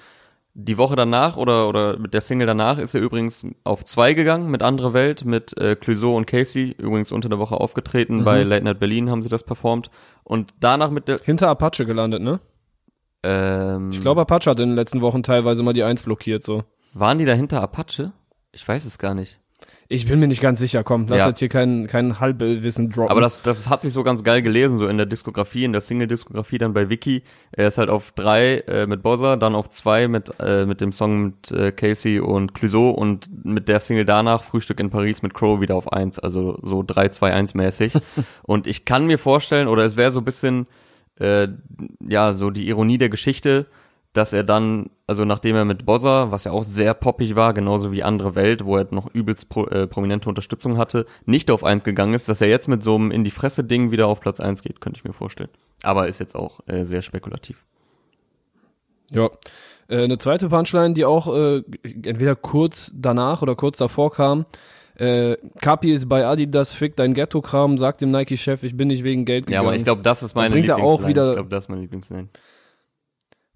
Die 0.57 0.77
Woche 0.77 0.95
danach 0.95 1.35
oder, 1.35 1.67
oder 1.67 1.99
mit 1.99 2.13
der 2.13 2.21
Single 2.21 2.47
danach 2.47 2.77
ist 2.77 2.95
er 2.95 3.01
übrigens 3.01 3.45
auf 3.65 3.83
zwei 3.83 4.13
gegangen 4.13 4.49
mit 4.49 4.63
Andere 4.63 4.93
Welt, 4.93 5.25
mit 5.25 5.55
äh, 5.57 5.75
Clouseau 5.75 6.15
und 6.15 6.27
Casey, 6.27 6.73
übrigens 6.77 7.11
unter 7.11 7.27
der 7.27 7.39
Woche 7.39 7.59
aufgetreten. 7.59 8.19
Mhm. 8.19 8.23
Bei 8.23 8.41
Late 8.43 8.63
Night 8.63 8.79
Berlin 8.79 9.09
haben 9.09 9.21
sie 9.21 9.27
das 9.27 9.43
performt. 9.43 9.91
Und 10.23 10.53
danach 10.61 10.91
mit 10.91 11.09
der. 11.09 11.19
Hinter 11.21 11.49
Apache 11.49 11.85
gelandet, 11.85 12.21
ne? 12.21 12.39
Ähm, 13.21 13.91
ich 13.91 13.99
glaube, 13.99 14.21
Apache 14.21 14.49
hat 14.49 14.59
in 14.61 14.69
den 14.69 14.75
letzten 14.75 15.01
Wochen 15.01 15.23
teilweise 15.23 15.61
mal 15.61 15.73
die 15.73 15.83
Eins 15.83 16.03
blockiert, 16.03 16.41
so. 16.41 16.63
Waren 16.93 17.17
die 17.17 17.25
dahinter 17.25 17.61
Apache? 17.61 18.13
Ich 18.53 18.65
weiß 18.65 18.85
es 18.85 18.97
gar 18.97 19.13
nicht. 19.13 19.41
Ich 19.87 20.07
bin 20.07 20.19
mir 20.19 20.27
nicht 20.27 20.41
ganz 20.41 20.59
sicher, 20.59 20.83
komm, 20.83 21.07
lass 21.07 21.19
ja. 21.19 21.27
jetzt 21.27 21.39
hier 21.39 21.49
kein, 21.49 21.85
kein 21.85 22.19
Halbwissen 22.19 22.89
droppen. 22.89 23.11
Aber 23.11 23.21
das, 23.21 23.43
das 23.43 23.69
hat 23.69 23.83
sich 23.83 23.93
so 23.93 24.03
ganz 24.03 24.23
geil 24.23 24.41
gelesen, 24.41 24.79
so 24.79 24.87
in 24.87 24.97
der 24.97 25.05
Diskografie, 25.05 25.63
in 25.63 25.73
der 25.73 25.81
Single-Diskografie 25.81 26.57
dann 26.57 26.73
bei 26.73 26.89
Wiki. 26.89 27.21
Er 27.51 27.67
ist 27.67 27.77
halt 27.77 27.89
auf 27.89 28.11
drei 28.11 28.61
äh, 28.61 28.87
mit 28.87 29.03
Bozza, 29.03 29.35
dann 29.35 29.53
auf 29.53 29.69
zwei 29.69 30.07
mit, 30.07 30.33
äh, 30.39 30.65
mit 30.65 30.81
dem 30.81 30.91
Song 30.91 31.23
mit 31.25 31.51
äh, 31.51 31.71
Casey 31.71 32.19
und 32.19 32.55
Clouseau 32.55 32.89
und 32.89 33.29
mit 33.45 33.67
der 33.67 33.79
Single 33.79 34.05
danach, 34.05 34.43
Frühstück 34.43 34.79
in 34.79 34.89
Paris 34.89 35.21
mit 35.21 35.35
Crow, 35.35 35.61
wieder 35.61 35.75
auf 35.75 35.93
eins, 35.93 36.17
also 36.17 36.57
so 36.63 36.79
3-2-1 36.79 37.55
mäßig. 37.55 37.93
und 38.41 38.65
ich 38.65 38.85
kann 38.85 39.05
mir 39.05 39.19
vorstellen, 39.19 39.67
oder 39.67 39.85
es 39.85 39.97
wäre 39.97 40.11
so 40.11 40.19
ein 40.19 40.25
bisschen, 40.25 40.65
äh, 41.19 41.47
ja, 41.99 42.33
so 42.33 42.49
die 42.49 42.67
Ironie 42.67 42.97
der 42.97 43.09
Geschichte, 43.09 43.67
dass 44.15 44.31
er 44.31 44.43
dann, 44.43 44.89
also 45.07 45.25
nachdem 45.25 45.55
er 45.55 45.65
mit 45.65 45.85
Bozza, 45.85 46.31
was 46.31 46.45
ja 46.45 46.51
auch 46.51 46.63
sehr 46.63 46.93
poppig 46.93 47.35
war, 47.35 47.53
genauso 47.53 47.91
wie 47.91 48.01
andere 48.01 48.35
Welt, 48.35 48.63
wo 48.63 48.77
er 48.77 48.87
noch 48.91 49.13
übelst 49.13 49.49
pro, 49.49 49.65
äh, 49.65 49.87
prominente 49.87 50.29
Unterstützung 50.29 50.77
hatte, 50.77 51.05
nicht 51.25 51.51
auf 51.51 51.63
eins 51.63 51.83
gegangen 51.83 52.13
ist, 52.13 52.29
dass 52.29 52.39
er 52.39 52.47
jetzt 52.47 52.67
mit 52.67 52.81
so 52.81 52.95
einem 52.95 53.11
in 53.11 53.25
die 53.25 53.31
Fresse 53.31 53.65
Ding 53.65 53.91
wieder 53.91 54.07
auf 54.07 54.21
Platz 54.21 54.39
eins 54.39 54.63
geht, 54.63 54.79
könnte 54.79 54.99
ich 54.99 55.03
mir 55.03 55.13
vorstellen. 55.13 55.49
Aber 55.83 56.07
ist 56.07 56.19
jetzt 56.19 56.35
auch 56.35 56.61
äh, 56.65 56.85
sehr 56.85 57.01
spekulativ. 57.01 57.65
Ja. 59.11 59.29
Äh, 59.89 60.03
eine 60.03 60.17
zweite 60.17 60.47
Punchline, 60.47 60.93
die 60.93 61.03
auch 61.03 61.35
äh, 61.35 61.61
entweder 61.83 62.35
kurz 62.35 62.91
danach 62.95 63.41
oder 63.41 63.55
kurz 63.55 63.77
davor 63.77 64.11
kam. 64.11 64.45
Äh, 64.97 65.35
Kapi 65.61 65.91
ist 65.91 66.07
bei 66.07 66.25
Adidas, 66.25 66.73
fick 66.73 66.95
dein 66.95 67.13
Ghetto-Kram, 67.13 67.77
sagt 67.77 67.99
dem 67.99 68.11
Nike-Chef, 68.11 68.63
ich 68.63 68.77
bin 68.77 68.87
nicht 68.87 69.03
wegen 69.03 69.25
Geld 69.25 69.47
gegangen. 69.47 69.63
Ja, 69.63 69.67
aber 69.67 69.75
ich 69.75 69.83
glaube, 69.83 70.03
das 70.03 70.23
ist 70.23 70.35
meine 70.35 70.55
Lieblingsline. 70.55 71.09
Ich 71.09 71.13
glaube, 71.33 71.49
das 71.49 71.65
ist 71.65 71.69
meine 71.69 71.81
Lieblingsline. 71.81 72.29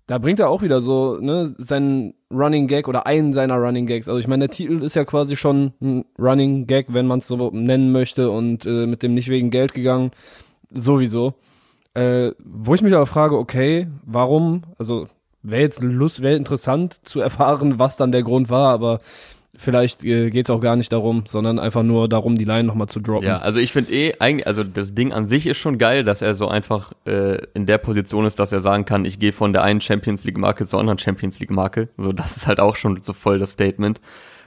Da 0.10 0.18
bringt 0.18 0.40
er 0.40 0.50
auch 0.50 0.64
wieder 0.64 0.82
so, 0.82 1.20
ne, 1.22 1.54
seinen 1.60 2.16
Running 2.32 2.66
Gag 2.66 2.88
oder 2.88 3.06
einen 3.06 3.32
seiner 3.32 3.58
Running 3.58 3.86
Gags. 3.86 4.10
Also 4.10 4.20
ich 4.20 4.28
meine, 4.28 4.48
der 4.48 4.50
Titel 4.50 4.82
ist 4.82 4.96
ja 4.96 5.06
quasi 5.06 5.38
schon 5.38 5.74
ein 5.80 6.04
Running 6.18 6.66
Gag, 6.66 6.88
wenn 6.90 7.06
man 7.06 7.20
es 7.20 7.28
so 7.28 7.52
nennen 7.54 7.92
möchte 7.92 8.32
und 8.32 8.66
äh, 8.66 8.88
mit 8.88 9.04
dem 9.04 9.14
nicht 9.14 9.30
wegen 9.30 9.52
Geld 9.52 9.72
gegangen. 9.72 10.10
Sowieso. 10.72 11.36
Äh, 11.94 12.32
wo 12.44 12.74
ich 12.74 12.82
mich 12.82 12.96
aber 12.96 13.06
frage, 13.06 13.38
okay, 13.38 13.88
warum, 14.04 14.64
also 14.80 15.08
wäre 15.44 15.62
jetzt 15.62 15.80
Lust, 15.80 16.24
wäre 16.24 16.38
interessant 16.38 17.00
zu 17.04 17.20
erfahren, 17.20 17.78
was 17.78 17.96
dann 17.96 18.12
der 18.12 18.24
Grund 18.24 18.50
war, 18.50 18.74
aber 18.74 19.02
vielleicht 19.60 20.04
äh, 20.04 20.30
geht 20.30 20.48
es 20.48 20.50
auch 20.50 20.62
gar 20.62 20.76
nicht 20.76 20.92
darum, 20.92 21.26
sondern 21.28 21.60
einfach 21.60 21.84
nur 21.84 22.08
darum, 22.10 22.38
die 22.38 22.46
Line 22.46 22.64
nochmal 22.64 22.88
zu 22.88 23.00
droppen. 23.00 23.28
Ja, 23.28 23.40
also 23.40 23.60
ich 23.60 23.74
finde 23.74 23.92
eh, 23.92 24.16
eigentlich, 24.20 24.48
also 24.48 24.64
das 24.64 24.96
Ding 24.96 25.12
an 25.12 25.28
sich 25.28 25.46
ist 25.46 25.58
schon 25.58 25.78
geil, 25.78 26.04
dass 26.04 26.22
er 26.22 26.34
so 26.34 26.48
einfach 26.48 26.94
äh, 27.06 27.40
in 27.54 27.66
der 27.66 27.78
Position 27.78 28.26
ist, 28.26 28.40
dass 28.40 28.52
er 28.52 28.62
sagen 28.62 28.86
kann, 28.86 29.06
ich 29.06 29.20
gehe 29.20 29.34
von 29.34 29.54
der 29.54 29.64
einen 29.64 29.82
Champions 29.82 30.24
League 30.24 30.38
Marke 30.38 30.66
zur 30.66 30.80
anderen 30.80 30.98
Champions 30.98 31.40
League 31.40 31.52
Marke. 31.52 31.90
So, 31.98 32.14
das 32.14 32.38
ist 32.38 32.48
halt 32.48 32.60
auch 32.60 32.78
schon 32.78 33.02
so 33.02 33.14
voll 33.14 33.38
das 33.38 33.52
Statement. 33.52 34.00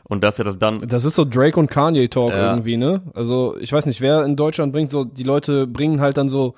Und 0.05 0.25
dass 0.25 0.39
er 0.39 0.45
das 0.45 0.59
dann. 0.59 0.81
Das 0.89 1.05
ist 1.05 1.15
so 1.15 1.25
Drake 1.25 1.59
und 1.59 1.71
Kanye 1.71 2.09
Talk 2.09 2.33
ja. 2.33 2.51
irgendwie, 2.51 2.77
ne? 2.77 3.03
Also 3.15 3.57
ich 3.61 3.73
weiß 3.73 3.87
nicht, 3.87 4.01
wer 4.01 4.25
in 4.25 4.35
Deutschland 4.35 4.73
bringt 4.73 4.91
so, 4.91 5.05
die 5.05 5.23
Leute 5.23 5.67
bringen 5.67 6.01
halt 6.01 6.17
dann 6.17 6.29
so 6.29 6.55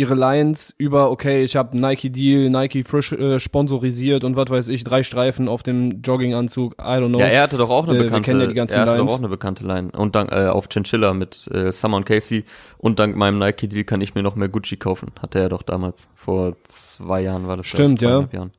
ihre 0.00 0.14
Lines 0.14 0.74
über, 0.78 1.10
okay, 1.10 1.44
ich 1.44 1.56
habe 1.56 1.78
Nike 1.78 2.10
Deal, 2.10 2.48
Nike 2.48 2.84
frisch 2.84 3.12
äh, 3.12 3.38
sponsorisiert 3.38 4.24
und 4.24 4.34
was 4.34 4.48
weiß 4.48 4.68
ich, 4.68 4.82
drei 4.82 5.02
Streifen 5.02 5.46
auf 5.46 5.62
dem 5.62 6.00
Jogginganzug, 6.00 6.76
I 6.80 6.84
don't 6.84 7.08
know. 7.08 7.18
Ja, 7.18 7.26
er 7.26 7.42
hatte 7.42 7.58
doch 7.58 7.68
auch 7.68 7.86
eine 7.86 7.98
äh, 7.98 8.04
bekannte, 8.04 8.32
ja 8.32 8.46
die 8.46 8.54
ganzen 8.54 8.76
er 8.76 8.80
hatte 8.80 8.92
Lines. 8.92 9.06
doch 9.06 9.14
auch 9.14 9.18
eine 9.18 9.28
bekannte 9.28 9.64
Line. 9.64 9.90
Und 9.92 10.16
dank, 10.16 10.32
äh, 10.32 10.46
auf 10.46 10.68
Chinchilla 10.70 11.12
mit 11.12 11.46
äh, 11.52 11.70
Summer 11.70 11.98
und 11.98 12.06
Casey 12.06 12.44
und 12.78 12.98
dank 12.98 13.14
meinem 13.14 13.38
Nike 13.38 13.68
Deal 13.68 13.84
kann 13.84 14.00
ich 14.00 14.14
mir 14.14 14.22
noch 14.22 14.36
mehr 14.36 14.48
Gucci 14.48 14.78
kaufen. 14.78 15.12
Hatte 15.20 15.38
er 15.38 15.50
doch 15.50 15.62
damals, 15.62 16.08
vor 16.14 16.56
zwei 16.64 17.20
Jahren 17.20 17.46
war 17.46 17.58
das. 17.58 17.66
Stimmt, 17.66 18.00
ja. 18.00 18.26
Jahren. 18.32 18.52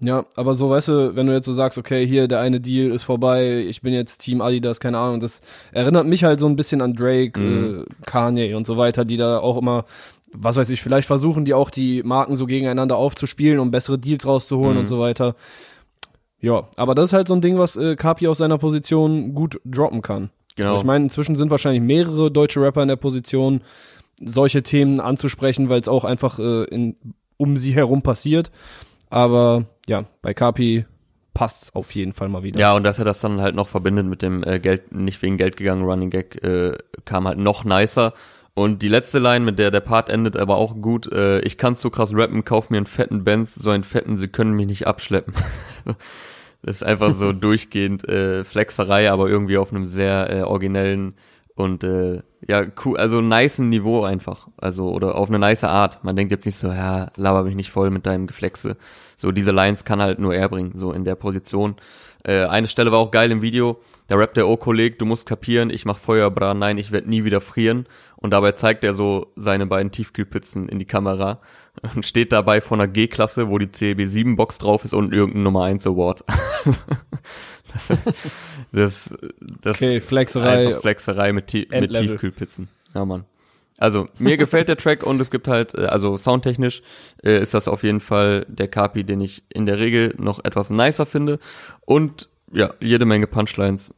Ja, 0.00 0.26
aber 0.36 0.54
so, 0.54 0.70
weißt 0.70 0.88
du, 0.88 1.16
wenn 1.16 1.26
du 1.26 1.32
jetzt 1.32 1.46
so 1.46 1.52
sagst, 1.52 1.76
okay, 1.76 2.06
hier, 2.06 2.28
der 2.28 2.40
eine 2.40 2.60
Deal 2.60 2.92
ist 2.92 3.02
vorbei, 3.02 3.64
ich 3.68 3.82
bin 3.82 3.92
jetzt 3.92 4.18
Team 4.18 4.40
Adidas, 4.40 4.78
keine 4.78 4.98
Ahnung, 4.98 5.18
das 5.18 5.40
erinnert 5.72 6.06
mich 6.06 6.22
halt 6.22 6.38
so 6.38 6.46
ein 6.46 6.54
bisschen 6.54 6.80
an 6.80 6.94
Drake, 6.94 7.38
mhm. 7.38 7.80
äh, 7.80 8.04
Kanye 8.06 8.54
und 8.54 8.64
so 8.64 8.76
weiter, 8.76 9.04
die 9.04 9.16
da 9.16 9.40
auch 9.40 9.58
immer, 9.58 9.86
was 10.32 10.56
weiß 10.56 10.70
ich, 10.70 10.82
vielleicht 10.82 11.08
versuchen 11.08 11.44
die 11.44 11.54
auch 11.54 11.70
die 11.70 12.04
Marken 12.04 12.36
so 12.36 12.46
gegeneinander 12.46 12.96
aufzuspielen, 12.96 13.58
um 13.58 13.72
bessere 13.72 13.98
Deals 13.98 14.24
rauszuholen 14.24 14.74
mhm. 14.74 14.80
und 14.80 14.86
so 14.86 15.00
weiter. 15.00 15.34
Ja, 16.40 16.68
aber 16.76 16.94
das 16.94 17.06
ist 17.06 17.12
halt 17.14 17.26
so 17.26 17.34
ein 17.34 17.40
Ding, 17.40 17.58
was 17.58 17.76
äh, 17.76 17.96
Kapi 17.96 18.28
aus 18.28 18.38
seiner 18.38 18.58
Position 18.58 19.34
gut 19.34 19.60
droppen 19.64 20.02
kann. 20.02 20.30
Genau. 20.54 20.76
ich 20.76 20.84
meine, 20.84 21.04
inzwischen 21.04 21.36
sind 21.36 21.50
wahrscheinlich 21.50 21.82
mehrere 21.82 22.30
deutsche 22.30 22.60
Rapper 22.60 22.82
in 22.82 22.88
der 22.88 22.96
Position, 22.96 23.62
solche 24.20 24.62
Themen 24.64 25.00
anzusprechen, 25.00 25.68
weil 25.68 25.80
es 25.80 25.88
auch 25.88 26.04
einfach 26.04 26.38
äh, 26.38 26.64
in, 26.64 26.96
um 27.36 27.56
sie 27.56 27.72
herum 27.72 28.02
passiert. 28.02 28.50
Aber 29.08 29.66
ja, 29.88 30.04
bei 30.22 30.34
Kapi 30.34 30.84
passt's 31.34 31.74
auf 31.74 31.94
jeden 31.94 32.12
Fall 32.12 32.28
mal 32.28 32.42
wieder. 32.42 32.58
Ja, 32.58 32.74
und 32.74 32.84
dass 32.84 32.98
er 32.98 33.04
das 33.04 33.20
dann 33.20 33.40
halt 33.40 33.54
noch 33.54 33.68
verbindet 33.68 34.06
mit 34.06 34.22
dem 34.22 34.42
äh, 34.42 34.58
Geld, 34.58 34.92
nicht 34.92 35.22
wegen 35.22 35.36
Geld 35.36 35.56
gegangen 35.56 35.84
Running 35.84 36.10
Gag, 36.10 36.42
äh, 36.42 36.76
kam 37.04 37.26
halt 37.26 37.38
noch 37.38 37.64
nicer. 37.64 38.12
Und 38.54 38.82
die 38.82 38.88
letzte 38.88 39.20
Line, 39.20 39.44
mit 39.44 39.60
der 39.60 39.70
der 39.70 39.80
Part 39.80 40.08
endet, 40.08 40.36
aber 40.36 40.56
auch 40.56 40.80
gut, 40.80 41.10
äh, 41.12 41.38
ich 41.40 41.58
kann 41.58 41.76
so 41.76 41.90
krass 41.90 42.12
rappen, 42.12 42.44
kauf 42.44 42.70
mir 42.70 42.78
einen 42.78 42.86
fetten 42.86 43.22
Benz, 43.22 43.54
so 43.54 43.70
einen 43.70 43.84
fetten, 43.84 44.18
sie 44.18 44.26
können 44.26 44.52
mich 44.52 44.66
nicht 44.66 44.88
abschleppen. 44.88 45.32
das 46.62 46.76
ist 46.76 46.82
einfach 46.82 47.14
so 47.14 47.32
durchgehend 47.32 48.08
äh, 48.08 48.42
Flexerei, 48.42 49.12
aber 49.12 49.28
irgendwie 49.28 49.58
auf 49.58 49.70
einem 49.70 49.86
sehr 49.86 50.30
äh, 50.30 50.42
originellen 50.42 51.14
und 51.54 51.84
äh, 51.84 52.22
ja, 52.46 52.66
cool, 52.84 52.96
also 52.96 53.20
nice 53.20 53.58
Niveau 53.58 54.04
einfach. 54.04 54.48
Also, 54.56 54.90
oder 54.90 55.16
auf 55.16 55.28
eine 55.28 55.38
nice 55.38 55.64
Art. 55.64 56.04
Man 56.04 56.14
denkt 56.14 56.30
jetzt 56.30 56.46
nicht 56.46 56.56
so, 56.56 56.68
ja, 56.68 57.10
laber 57.16 57.42
mich 57.42 57.56
nicht 57.56 57.70
voll 57.70 57.90
mit 57.90 58.06
deinem 58.06 58.28
Geflexe. 58.28 58.76
So, 59.20 59.32
diese 59.32 59.50
Lines 59.50 59.84
kann 59.84 60.00
halt 60.00 60.20
nur 60.20 60.32
er 60.34 60.48
bringen, 60.48 60.72
so 60.76 60.92
in 60.92 61.04
der 61.04 61.16
Position. 61.16 61.74
Äh, 62.24 62.44
eine 62.46 62.68
Stelle 62.68 62.92
war 62.92 62.98
auch 63.00 63.10
geil 63.10 63.30
im 63.32 63.42
Video. 63.42 63.80
Da 64.06 64.16
rappt 64.16 64.38
der 64.38 64.48
O-Kolleg, 64.48 64.98
du 64.98 65.04
musst 65.04 65.26
kapieren, 65.26 65.68
ich 65.68 65.84
mach 65.84 65.98
Feuerbra, 65.98 66.54
nein, 66.54 66.78
ich 66.78 66.92
werd 66.92 67.06
nie 67.06 67.24
wieder 67.24 67.42
frieren. 67.42 67.86
Und 68.16 68.30
dabei 68.30 68.52
zeigt 68.52 68.82
er 68.84 68.94
so 68.94 69.26
seine 69.36 69.66
beiden 69.66 69.92
Tiefkühlpizzen 69.92 70.68
in 70.68 70.78
die 70.78 70.86
Kamera. 70.86 71.40
und 71.94 72.06
steht 72.06 72.32
dabei 72.32 72.60
vor 72.60 72.76
einer 72.78 72.88
G-Klasse, 72.88 73.48
wo 73.50 73.58
die 73.58 73.70
CB 73.70 74.06
7 74.06 74.36
Box 74.36 74.58
drauf 74.58 74.84
ist 74.84 74.94
und 74.94 75.12
irgendein 75.12 75.42
Nummer 75.42 75.64
1 75.64 75.86
Award. 75.86 76.24
das, 77.72 77.88
das, 78.72 79.10
das 79.62 79.76
Okay, 79.76 80.00
Flexerei. 80.00 80.68
einfach 80.68 80.80
Flexerei 80.80 81.32
mit, 81.32 81.48
Tie- 81.48 81.68
mit. 81.70 81.94
Tiefkühlpizzen. 81.94 82.68
Ja, 82.94 83.04
Mann. 83.04 83.24
Also, 83.78 84.08
mir 84.18 84.36
gefällt 84.36 84.68
der 84.68 84.76
Track 84.76 85.04
und 85.04 85.20
es 85.20 85.30
gibt 85.30 85.46
halt, 85.46 85.74
äh, 85.74 85.86
also 85.86 86.16
soundtechnisch 86.16 86.82
äh, 87.22 87.40
ist 87.40 87.54
das 87.54 87.68
auf 87.68 87.84
jeden 87.84 88.00
Fall 88.00 88.44
der 88.48 88.66
Kapi, 88.66 89.04
den 89.04 89.20
ich 89.20 89.44
in 89.48 89.66
der 89.66 89.78
Regel 89.78 90.14
noch 90.18 90.44
etwas 90.44 90.68
nicer 90.68 91.06
finde. 91.06 91.38
Und 91.86 92.28
ja, 92.52 92.74
jede 92.80 93.04
Menge 93.04 93.28
Punchlines, 93.28 93.94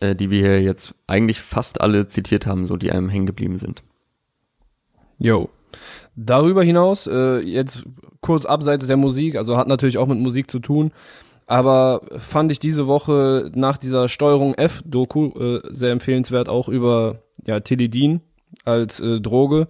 äh, 0.00 0.16
die 0.16 0.30
wir 0.30 0.40
hier 0.40 0.62
jetzt 0.62 0.94
eigentlich 1.06 1.40
fast 1.40 1.80
alle 1.80 2.08
zitiert 2.08 2.46
haben, 2.46 2.64
so 2.64 2.76
die 2.76 2.90
einem 2.90 3.08
hängen 3.08 3.26
geblieben 3.26 3.58
sind. 3.58 3.84
Yo. 5.18 5.50
Darüber 6.16 6.62
hinaus, 6.62 7.06
äh, 7.06 7.38
jetzt 7.40 7.84
kurz 8.20 8.44
abseits 8.44 8.86
der 8.86 8.96
Musik, 8.96 9.36
also 9.36 9.56
hat 9.56 9.68
natürlich 9.68 9.98
auch 9.98 10.06
mit 10.06 10.18
Musik 10.18 10.50
zu 10.50 10.58
tun, 10.58 10.90
aber 11.46 12.00
fand 12.18 12.50
ich 12.50 12.58
diese 12.58 12.86
Woche 12.86 13.52
nach 13.54 13.76
dieser 13.76 14.08
Steuerung 14.08 14.54
F-Doku 14.54 15.28
äh, 15.38 15.60
sehr 15.70 15.92
empfehlenswert, 15.92 16.48
auch 16.48 16.68
über 16.68 17.20
ja, 17.46 17.60
Tilidin 17.60 18.22
als 18.66 19.00
äh, 19.00 19.20
Droge. 19.20 19.68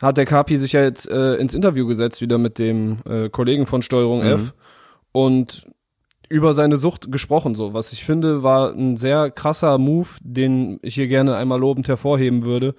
Hat 0.00 0.16
der 0.16 0.24
Kapi 0.24 0.56
sich 0.56 0.72
ja 0.72 0.82
jetzt 0.82 1.08
äh, 1.08 1.34
ins 1.36 1.54
Interview 1.54 1.86
gesetzt, 1.86 2.20
wieder 2.20 2.38
mit 2.38 2.58
dem 2.58 2.98
äh, 3.08 3.28
Kollegen 3.28 3.66
von 3.66 3.82
Steuerung 3.82 4.20
Mhm. 4.20 4.26
F 4.26 4.54
und 5.12 5.66
über 6.28 6.54
seine 6.54 6.78
Sucht 6.78 7.12
gesprochen, 7.12 7.54
so 7.54 7.74
was 7.74 7.92
ich 7.92 8.04
finde, 8.04 8.42
war 8.42 8.72
ein 8.72 8.96
sehr 8.96 9.30
krasser 9.30 9.76
Move, 9.76 10.08
den 10.22 10.78
ich 10.80 10.94
hier 10.94 11.06
gerne 11.06 11.36
einmal 11.36 11.60
lobend 11.60 11.88
hervorheben 11.88 12.44
würde. 12.44 12.74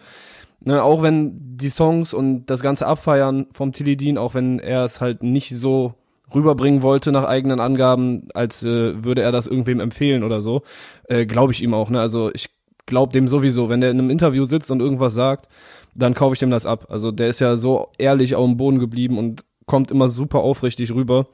Ne, 0.65 0.81
auch 0.81 1.01
wenn 1.03 1.57
die 1.57 1.69
Songs 1.69 2.13
und 2.13 2.45
das 2.47 2.62
ganze 2.62 2.88
Abfeiern 2.88 3.47
vom 3.53 3.73
Tilidin, 3.73 4.17
auch 4.17 4.33
wenn 4.33 4.59
er 4.59 4.85
es 4.85 5.01
halt 5.01 5.21
nicht 5.21 5.55
so 5.55 5.93
rüberbringen 6.33 6.81
wollte 6.81 7.12
nach 7.12 7.25
eigenen 7.25 7.59
Angaben, 7.59 8.27
als 8.33 8.63
äh, 8.63 9.03
würde 9.03 9.21
er 9.21 9.31
das 9.31 9.47
irgendwem 9.47 9.79
empfehlen 9.79 10.23
oder 10.23 10.41
so, 10.41 10.63
äh, 11.07 11.25
glaube 11.25 11.51
ich 11.51 11.62
ihm 11.62 11.73
auch. 11.73 11.89
Ne? 11.89 12.00
Also 12.00 12.31
ich 12.33 12.50
glaube 12.85 13.11
dem 13.11 13.27
sowieso, 13.27 13.69
wenn 13.69 13.81
der 13.81 13.91
in 13.91 13.99
einem 13.99 14.09
Interview 14.09 14.45
sitzt 14.45 14.71
und 14.71 14.79
irgendwas 14.79 15.13
sagt, 15.13 15.47
dann 15.95 16.13
kaufe 16.13 16.33
ich 16.33 16.39
dem 16.39 16.51
das 16.51 16.65
ab. 16.65 16.87
Also 16.89 17.11
der 17.11 17.27
ist 17.27 17.39
ja 17.39 17.55
so 17.55 17.89
ehrlich 17.97 18.35
auf 18.35 18.45
dem 18.45 18.57
Boden 18.57 18.79
geblieben 18.79 19.17
und 19.17 19.43
kommt 19.65 19.91
immer 19.91 20.09
super 20.09 20.39
aufrichtig 20.39 20.91
rüber. 20.91 21.27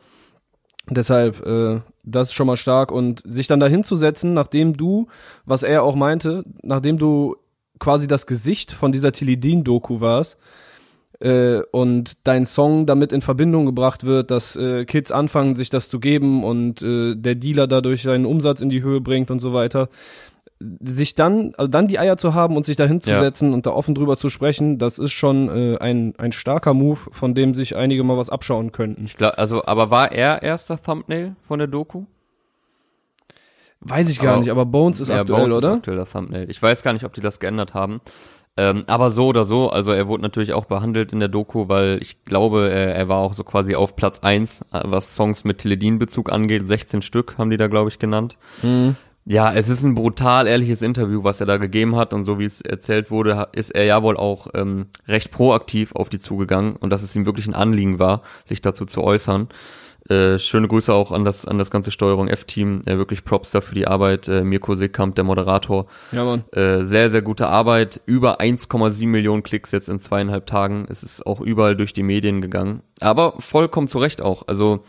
Deshalb, 0.89 1.45
äh, 1.45 1.81
das 2.03 2.29
ist 2.29 2.33
schon 2.33 2.47
mal 2.47 2.57
stark. 2.57 2.91
Und 2.91 3.21
sich 3.25 3.47
dann 3.47 3.59
dahin 3.59 3.83
zu 3.83 3.95
setzen, 3.95 4.33
nachdem 4.33 4.75
du, 4.75 5.07
was 5.45 5.63
er 5.63 5.83
auch 5.83 5.95
meinte, 5.95 6.43
nachdem 6.61 6.97
du 6.97 7.35
quasi 7.79 8.07
das 8.07 8.27
Gesicht 8.27 8.71
von 8.71 8.91
dieser 8.91 9.11
Tilidin-Doku 9.11 10.01
warst, 10.01 10.37
äh, 11.19 11.61
und 11.71 12.17
dein 12.23 12.45
Song 12.45 12.85
damit 12.85 13.11
in 13.11 13.21
Verbindung 13.21 13.65
gebracht 13.65 14.05
wird, 14.05 14.31
dass 14.31 14.55
äh, 14.55 14.85
Kids 14.85 15.11
anfangen, 15.11 15.55
sich 15.55 15.69
das 15.69 15.89
zu 15.89 15.99
geben 15.99 16.43
und 16.43 16.81
äh, 16.81 17.15
der 17.15 17.35
Dealer 17.35 17.67
dadurch 17.67 18.03
seinen 18.03 18.25
Umsatz 18.25 18.61
in 18.61 18.69
die 18.69 18.81
Höhe 18.81 19.01
bringt 19.01 19.29
und 19.29 19.39
so 19.39 19.53
weiter. 19.53 19.89
Sich 20.81 21.15
dann, 21.15 21.53
also 21.57 21.69
dann 21.69 21.87
die 21.87 21.99
Eier 21.99 22.17
zu 22.17 22.33
haben 22.33 22.57
und 22.57 22.65
sich 22.65 22.75
da 22.75 22.85
hinzusetzen 22.85 23.53
und 23.53 23.65
da 23.65 23.69
offen 23.71 23.95
drüber 23.95 24.17
zu 24.17 24.29
sprechen, 24.29 24.77
das 24.77 24.99
ist 24.99 25.13
schon 25.13 25.47
äh, 25.47 25.77
ein, 25.77 26.13
ein 26.17 26.33
starker 26.33 26.73
Move, 26.73 26.99
von 27.11 27.33
dem 27.33 27.53
sich 27.53 27.77
einige 27.77 28.03
mal 28.03 28.17
was 28.17 28.29
abschauen 28.29 28.73
könnten. 28.73 29.05
Ich 29.05 29.15
glaube, 29.15 29.37
also, 29.37 29.63
aber 29.65 29.89
war 29.89 30.11
er 30.11 30.43
erster 30.43 30.81
Thumbnail 30.81 31.35
von 31.47 31.59
der 31.59 31.67
Doku? 31.69 32.03
Weiß 33.81 34.09
ich 34.09 34.19
gar 34.19 34.33
Aber- 34.33 34.41
nicht, 34.41 34.51
aber 34.51 34.65
Bones 34.65 34.99
ist 34.99 35.07
Ja, 35.07 35.21
aktuell, 35.21 35.41
Bones 35.43 35.55
oder? 35.55 35.69
Ist 35.69 35.75
aktuell 35.77 35.97
das 35.97 36.11
Thumbnail. 36.11 36.49
Ich 36.49 36.61
weiß 36.61 36.83
gar 36.83 36.91
nicht, 36.93 37.05
ob 37.05 37.13
die 37.13 37.21
das 37.21 37.39
geändert 37.39 37.73
haben. 37.73 38.01
Ähm, 38.57 38.83
aber 38.87 39.09
so 39.11 39.27
oder 39.27 39.45
so, 39.45 39.69
also 39.69 39.91
er 39.91 40.09
wurde 40.09 40.23
natürlich 40.23 40.51
auch 40.51 40.65
behandelt 40.65 41.13
in 41.13 41.21
der 41.21 41.29
Doku, 41.29 41.69
weil 41.69 41.99
ich 42.01 42.21
glaube, 42.25 42.69
er, 42.69 42.93
er 42.93 43.07
war 43.07 43.19
auch 43.19 43.33
so 43.33 43.45
quasi 43.45 43.75
auf 43.75 43.95
Platz 43.95 44.19
eins, 44.19 44.61
äh, 44.73 44.81
was 44.83 45.15
Songs 45.15 45.45
mit 45.45 45.59
Teledin-Bezug 45.59 46.29
angeht. 46.29 46.67
16 46.67 47.01
Stück 47.01 47.37
haben 47.37 47.49
die 47.51 47.55
da, 47.57 47.67
glaube 47.67 47.87
ich, 47.87 47.99
genannt. 47.99 48.37
Mhm. 48.61 48.97
Ja, 49.31 49.53
es 49.53 49.69
ist 49.69 49.83
ein 49.83 49.93
brutal 49.93 50.47
ehrliches 50.47 50.81
Interview, 50.81 51.23
was 51.23 51.39
er 51.39 51.45
da 51.45 51.57
gegeben 51.57 51.95
hat 51.95 52.15
und 52.15 52.23
so 52.23 52.39
wie 52.39 52.45
es 52.45 52.61
erzählt 52.61 53.11
wurde, 53.11 53.47
ist 53.51 53.69
er 53.69 53.83
ja 53.85 54.01
wohl 54.01 54.17
auch 54.17 54.47
ähm, 54.55 54.87
recht 55.07 55.29
proaktiv 55.29 55.93
auf 55.93 56.09
die 56.09 56.17
zugegangen 56.17 56.75
und 56.75 56.89
dass 56.89 57.03
es 57.03 57.15
ihm 57.15 57.27
wirklich 57.27 57.45
ein 57.45 57.53
Anliegen 57.53 57.99
war, 57.99 58.23
sich 58.45 58.59
dazu 58.61 58.85
zu 58.85 59.03
äußern. 59.03 59.49
Äh, 60.09 60.39
schöne 60.39 60.67
Grüße 60.67 60.91
auch 60.91 61.11
an 61.11 61.25
das 61.25 61.45
an 61.45 61.59
das 61.59 61.69
ganze 61.69 61.91
Steuerung 61.91 62.27
F-Team, 62.27 62.81
äh, 62.87 62.97
wirklich 62.97 63.23
Props 63.23 63.51
da 63.51 63.61
für 63.61 63.75
die 63.75 63.85
Arbeit. 63.85 64.27
Äh, 64.27 64.41
Mirko 64.43 64.73
Seekamp, 64.73 65.13
der 65.13 65.25
Moderator, 65.25 65.85
Ja, 66.11 66.25
Mann. 66.25 66.43
äh, 66.53 66.83
sehr 66.83 67.11
sehr 67.11 67.21
gute 67.21 67.49
Arbeit, 67.49 68.01
über 68.07 68.39
1,7 68.41 69.05
Millionen 69.05 69.43
Klicks 69.43 69.69
jetzt 69.71 69.89
in 69.89 69.99
zweieinhalb 69.99 70.47
Tagen. 70.47 70.87
Es 70.89 71.03
ist 71.03 71.23
auch 71.27 71.39
überall 71.39 71.75
durch 71.75 71.93
die 71.93 72.01
Medien 72.01 72.41
gegangen, 72.41 72.81
aber 72.99 73.35
vollkommen 73.37 73.85
zu 73.87 73.99
Recht 73.99 74.23
auch. 74.23 74.47
Also 74.47 74.83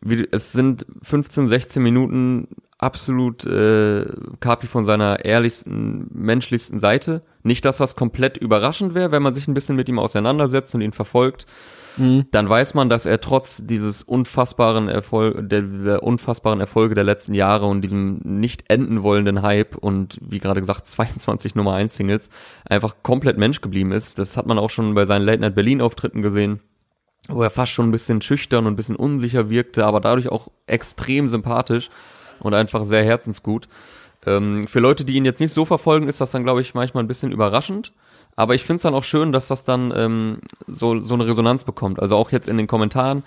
wie, 0.00 0.26
es 0.32 0.50
sind 0.50 0.86
15, 1.02 1.46
16 1.46 1.80
Minuten 1.80 2.48
absolut 2.78 3.44
äh, 3.46 4.06
Kapi 4.40 4.66
von 4.66 4.84
seiner 4.84 5.24
ehrlichsten, 5.24 6.08
menschlichsten 6.12 6.80
Seite. 6.80 7.22
Nicht, 7.42 7.64
dass 7.64 7.78
das 7.78 7.96
komplett 7.96 8.36
überraschend 8.36 8.94
wäre, 8.94 9.12
wenn 9.12 9.22
man 9.22 9.34
sich 9.34 9.48
ein 9.48 9.54
bisschen 9.54 9.76
mit 9.76 9.88
ihm 9.88 9.98
auseinandersetzt 9.98 10.74
und 10.74 10.82
ihn 10.82 10.92
verfolgt. 10.92 11.46
Dann 12.30 12.48
weiß 12.48 12.74
man, 12.74 12.90
dass 12.90 13.06
er 13.06 13.22
trotz 13.22 13.62
dieses 13.64 14.02
unfassbaren 14.02 14.88
Erfolg, 14.88 15.48
der, 15.48 15.62
dieser 15.62 16.02
unfassbaren 16.02 16.60
Erfolge 16.60 16.94
der 16.94 17.04
letzten 17.04 17.32
Jahre 17.32 17.64
und 17.66 17.80
diesem 17.80 18.20
nicht 18.22 18.70
enden 18.70 19.02
wollenden 19.02 19.40
Hype 19.40 19.76
und 19.76 20.18
wie 20.20 20.38
gerade 20.38 20.60
gesagt 20.60 20.84
22 20.86 21.54
Nummer 21.54 21.72
1 21.72 21.94
Singles 21.94 22.28
einfach 22.66 22.96
komplett 23.02 23.38
Mensch 23.38 23.62
geblieben 23.62 23.92
ist. 23.92 24.18
Das 24.18 24.36
hat 24.36 24.46
man 24.46 24.58
auch 24.58 24.68
schon 24.68 24.94
bei 24.94 25.06
seinen 25.06 25.24
Late 25.24 25.40
Night 25.40 25.54
Berlin 25.54 25.80
Auftritten 25.80 26.22
gesehen 26.22 26.60
wo 27.28 27.42
er 27.42 27.50
fast 27.50 27.72
schon 27.72 27.88
ein 27.88 27.92
bisschen 27.92 28.22
schüchtern 28.22 28.66
und 28.66 28.74
ein 28.74 28.76
bisschen 28.76 28.94
unsicher 28.94 29.50
wirkte, 29.50 29.84
aber 29.84 30.00
dadurch 30.00 30.28
auch 30.28 30.46
extrem 30.66 31.26
sympathisch 31.26 31.90
und 32.46 32.54
einfach 32.54 32.84
sehr 32.84 33.04
herzensgut. 33.04 33.68
Ähm, 34.24 34.66
für 34.66 34.80
Leute, 34.80 35.04
die 35.04 35.14
ihn 35.14 35.24
jetzt 35.24 35.40
nicht 35.40 35.52
so 35.52 35.64
verfolgen, 35.64 36.08
ist 36.08 36.20
das 36.20 36.30
dann, 36.30 36.44
glaube 36.44 36.60
ich, 36.60 36.74
manchmal 36.74 37.04
ein 37.04 37.08
bisschen 37.08 37.32
überraschend. 37.32 37.92
Aber 38.34 38.54
ich 38.54 38.64
finde 38.64 38.76
es 38.76 38.82
dann 38.82 38.94
auch 38.94 39.04
schön, 39.04 39.32
dass 39.32 39.48
das 39.48 39.64
dann 39.64 39.92
ähm, 39.96 40.38
so, 40.66 41.00
so 41.00 41.14
eine 41.14 41.26
Resonanz 41.26 41.64
bekommt. 41.64 42.00
Also 42.00 42.16
auch 42.16 42.32
jetzt 42.32 42.48
in 42.48 42.56
den 42.58 42.66
Kommentaren 42.66 43.22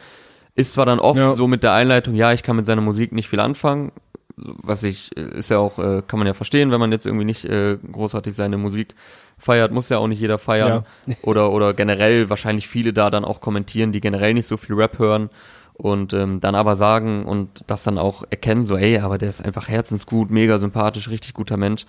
ist 0.56 0.74
zwar 0.74 0.86
dann 0.86 1.00
oft 1.00 1.20
Ja. 1.20 1.34
so 1.36 1.48
mit 1.48 1.64
der 1.64 1.74
Einleitung, 1.74 2.16
ja, 2.16 2.34
ich 2.34 2.44
kann 2.44 2.56
mit 2.56 2.66
seiner 2.66 2.82
Musik 2.82 3.12
nicht 3.12 3.30
viel 3.30 3.40
anfangen, 3.40 3.92
was 4.36 4.84
ich, 4.84 5.16
äh, 5.18 5.22
ist 5.38 5.50
ja 5.50 5.58
auch, 5.58 5.80
äh, 5.80 6.02
kann 6.06 6.20
man 6.20 6.28
ja 6.28 6.34
verstehen, 6.34 6.72
wenn 6.72 6.80
man 6.80 6.92
jetzt 6.92 7.06
irgendwie 7.06 7.26
nicht 7.26 7.46
äh, 7.46 7.78
großartig 7.92 8.36
seine 8.36 8.58
Musik 8.58 8.94
feiert, 9.38 9.72
muss 9.72 9.90
ja 9.90 9.98
auch 9.98 10.08
nicht 10.08 10.20
jeder 10.20 10.38
feiern. 10.38 10.86
Oder, 11.24 11.52
oder 11.52 11.74
generell 11.74 12.30
wahrscheinlich 12.30 12.68
viele 12.68 12.94
da 12.94 13.10
dann 13.10 13.26
auch 13.26 13.42
kommentieren, 13.42 13.92
die 13.92 14.02
generell 14.02 14.34
nicht 14.34 14.48
so 14.48 14.58
viel 14.58 14.76
Rap 14.76 15.00
hören 15.00 15.30
und 15.80 16.12
ähm, 16.12 16.42
dann 16.42 16.56
aber 16.56 16.76
sagen 16.76 17.24
und 17.26 17.64
das 17.68 17.84
dann 17.84 17.98
auch 17.98 18.24
erkennen, 18.30 18.66
so, 18.66 18.76
ey, 18.76 19.00
aber 19.00 19.18
der 19.18 19.30
ist 19.30 19.40
einfach 19.42 19.70
herzensgut, 19.70 20.30
mega 20.30 20.58
sympathisch, 20.58 21.10
richtig 21.10 21.34
guter 21.34 21.56
Mensch. 21.56 21.86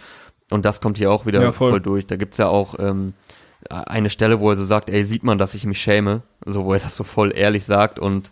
Und 0.49 0.64
das 0.64 0.80
kommt 0.80 0.97
hier 0.97 1.11
auch 1.11 1.26
wieder 1.26 1.42
Ja, 1.42 1.50
voll. 1.52 1.70
voll. 1.70 1.80
durch. 1.80 2.06
Da 2.06 2.14
gibt's 2.16 2.38
ja 2.38 2.47
auch 2.47 2.76
ähm, 2.78 3.14
eine 3.68 4.09
Stelle, 4.09 4.38
wo 4.38 4.49
er 4.50 4.54
so 4.56 4.64
sagt, 4.64 4.90
ey, 4.90 5.04
sieht 5.04 5.25
man, 5.25 5.38
dass 5.38 5.54
ich 5.54 5.66
mich 5.66 5.80
schäme, 5.80 6.23
so 6.47 6.64
wo 6.64 6.73
er 6.73 6.78
das 6.78 6.94
so 6.94 7.02
voll 7.02 7.37
ehrlich 7.37 7.66
sagt 7.66 7.99
und 7.99 8.30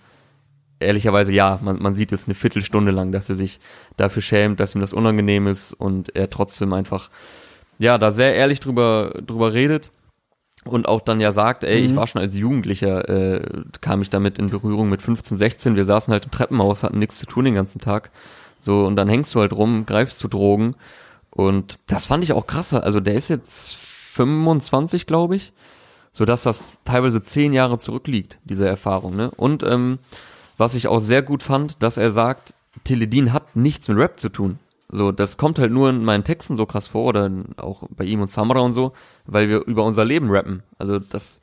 ehrlicherweise 0.80 1.32
ja, 1.32 1.58
man, 1.60 1.82
man 1.82 1.96
sieht 1.96 2.12
es 2.12 2.26
eine 2.26 2.34
Viertelstunde 2.34 2.92
lang, 2.92 3.10
dass 3.10 3.28
er 3.28 3.34
sich 3.34 3.58
dafür 3.96 4.22
schämt, 4.22 4.60
dass 4.60 4.76
ihm 4.76 4.80
das 4.80 4.92
unangenehm 4.92 5.48
ist 5.48 5.72
und 5.72 6.14
er 6.14 6.30
trotzdem 6.30 6.72
einfach, 6.72 7.10
ja, 7.80 7.98
da 7.98 8.12
sehr 8.12 8.34
ehrlich 8.36 8.60
drüber, 8.60 9.12
drüber 9.26 9.52
redet 9.52 9.90
und 10.64 10.88
auch 10.88 11.00
dann 11.00 11.20
ja 11.20 11.32
sagt, 11.32 11.64
ey, 11.64 11.78
ich 11.78 11.96
war 11.96 12.06
schon 12.06 12.20
als 12.20 12.36
Jugendlicher, 12.36 13.08
äh, 13.08 13.62
kam 13.80 14.02
ich 14.02 14.10
damit 14.10 14.38
in 14.38 14.50
Berührung 14.50 14.88
mit 14.88 15.02
15, 15.02 15.38
16, 15.38 15.76
wir 15.76 15.84
saßen 15.84 16.12
halt 16.12 16.26
im 16.26 16.30
Treppenhaus, 16.30 16.82
hatten 16.82 16.98
nichts 16.98 17.18
zu 17.18 17.26
tun 17.26 17.44
den 17.44 17.54
ganzen 17.54 17.80
Tag, 17.80 18.10
so, 18.60 18.84
und 18.84 18.96
dann 18.96 19.08
hängst 19.08 19.34
du 19.34 19.40
halt 19.40 19.52
rum, 19.52 19.86
greifst 19.86 20.18
zu 20.18 20.28
Drogen. 20.28 20.74
Und 21.30 21.78
das 21.86 22.06
fand 22.06 22.24
ich 22.24 22.32
auch 22.32 22.46
krasser, 22.46 22.82
also 22.82 23.00
der 23.00 23.14
ist 23.14 23.28
jetzt 23.28 23.76
25, 23.76 25.06
glaube 25.06 25.36
ich, 25.36 25.52
so 26.12 26.24
dass 26.24 26.42
das 26.42 26.78
teilweise 26.84 27.22
zehn 27.22 27.52
Jahre 27.52 27.78
zurückliegt, 27.78 28.38
diese 28.44 28.66
Erfahrung, 28.66 29.16
ne, 29.16 29.30
und, 29.36 29.62
ähm, 29.62 29.98
was 30.56 30.74
ich 30.74 30.88
auch 30.88 30.98
sehr 30.98 31.22
gut 31.22 31.44
fand, 31.44 31.82
dass 31.82 31.96
er 31.98 32.10
sagt, 32.10 32.54
Teledin 32.84 33.32
hat 33.32 33.54
nichts 33.54 33.86
mit 33.88 33.96
Rap 33.96 34.18
zu 34.18 34.28
tun. 34.28 34.58
So, 34.90 35.12
das 35.12 35.36
kommt 35.36 35.58
halt 35.58 35.70
nur 35.70 35.90
in 35.90 36.04
meinen 36.04 36.24
Texten 36.24 36.56
so 36.56 36.64
krass 36.64 36.86
vor 36.88 37.04
oder 37.04 37.30
auch 37.56 37.82
bei 37.90 38.04
ihm 38.04 38.20
und 38.20 38.30
Samra 38.30 38.60
und 38.60 38.72
so, 38.72 38.92
weil 39.26 39.48
wir 39.48 39.64
über 39.66 39.84
unser 39.84 40.04
Leben 40.04 40.30
rappen. 40.30 40.62
Also 40.78 40.98
das, 40.98 41.40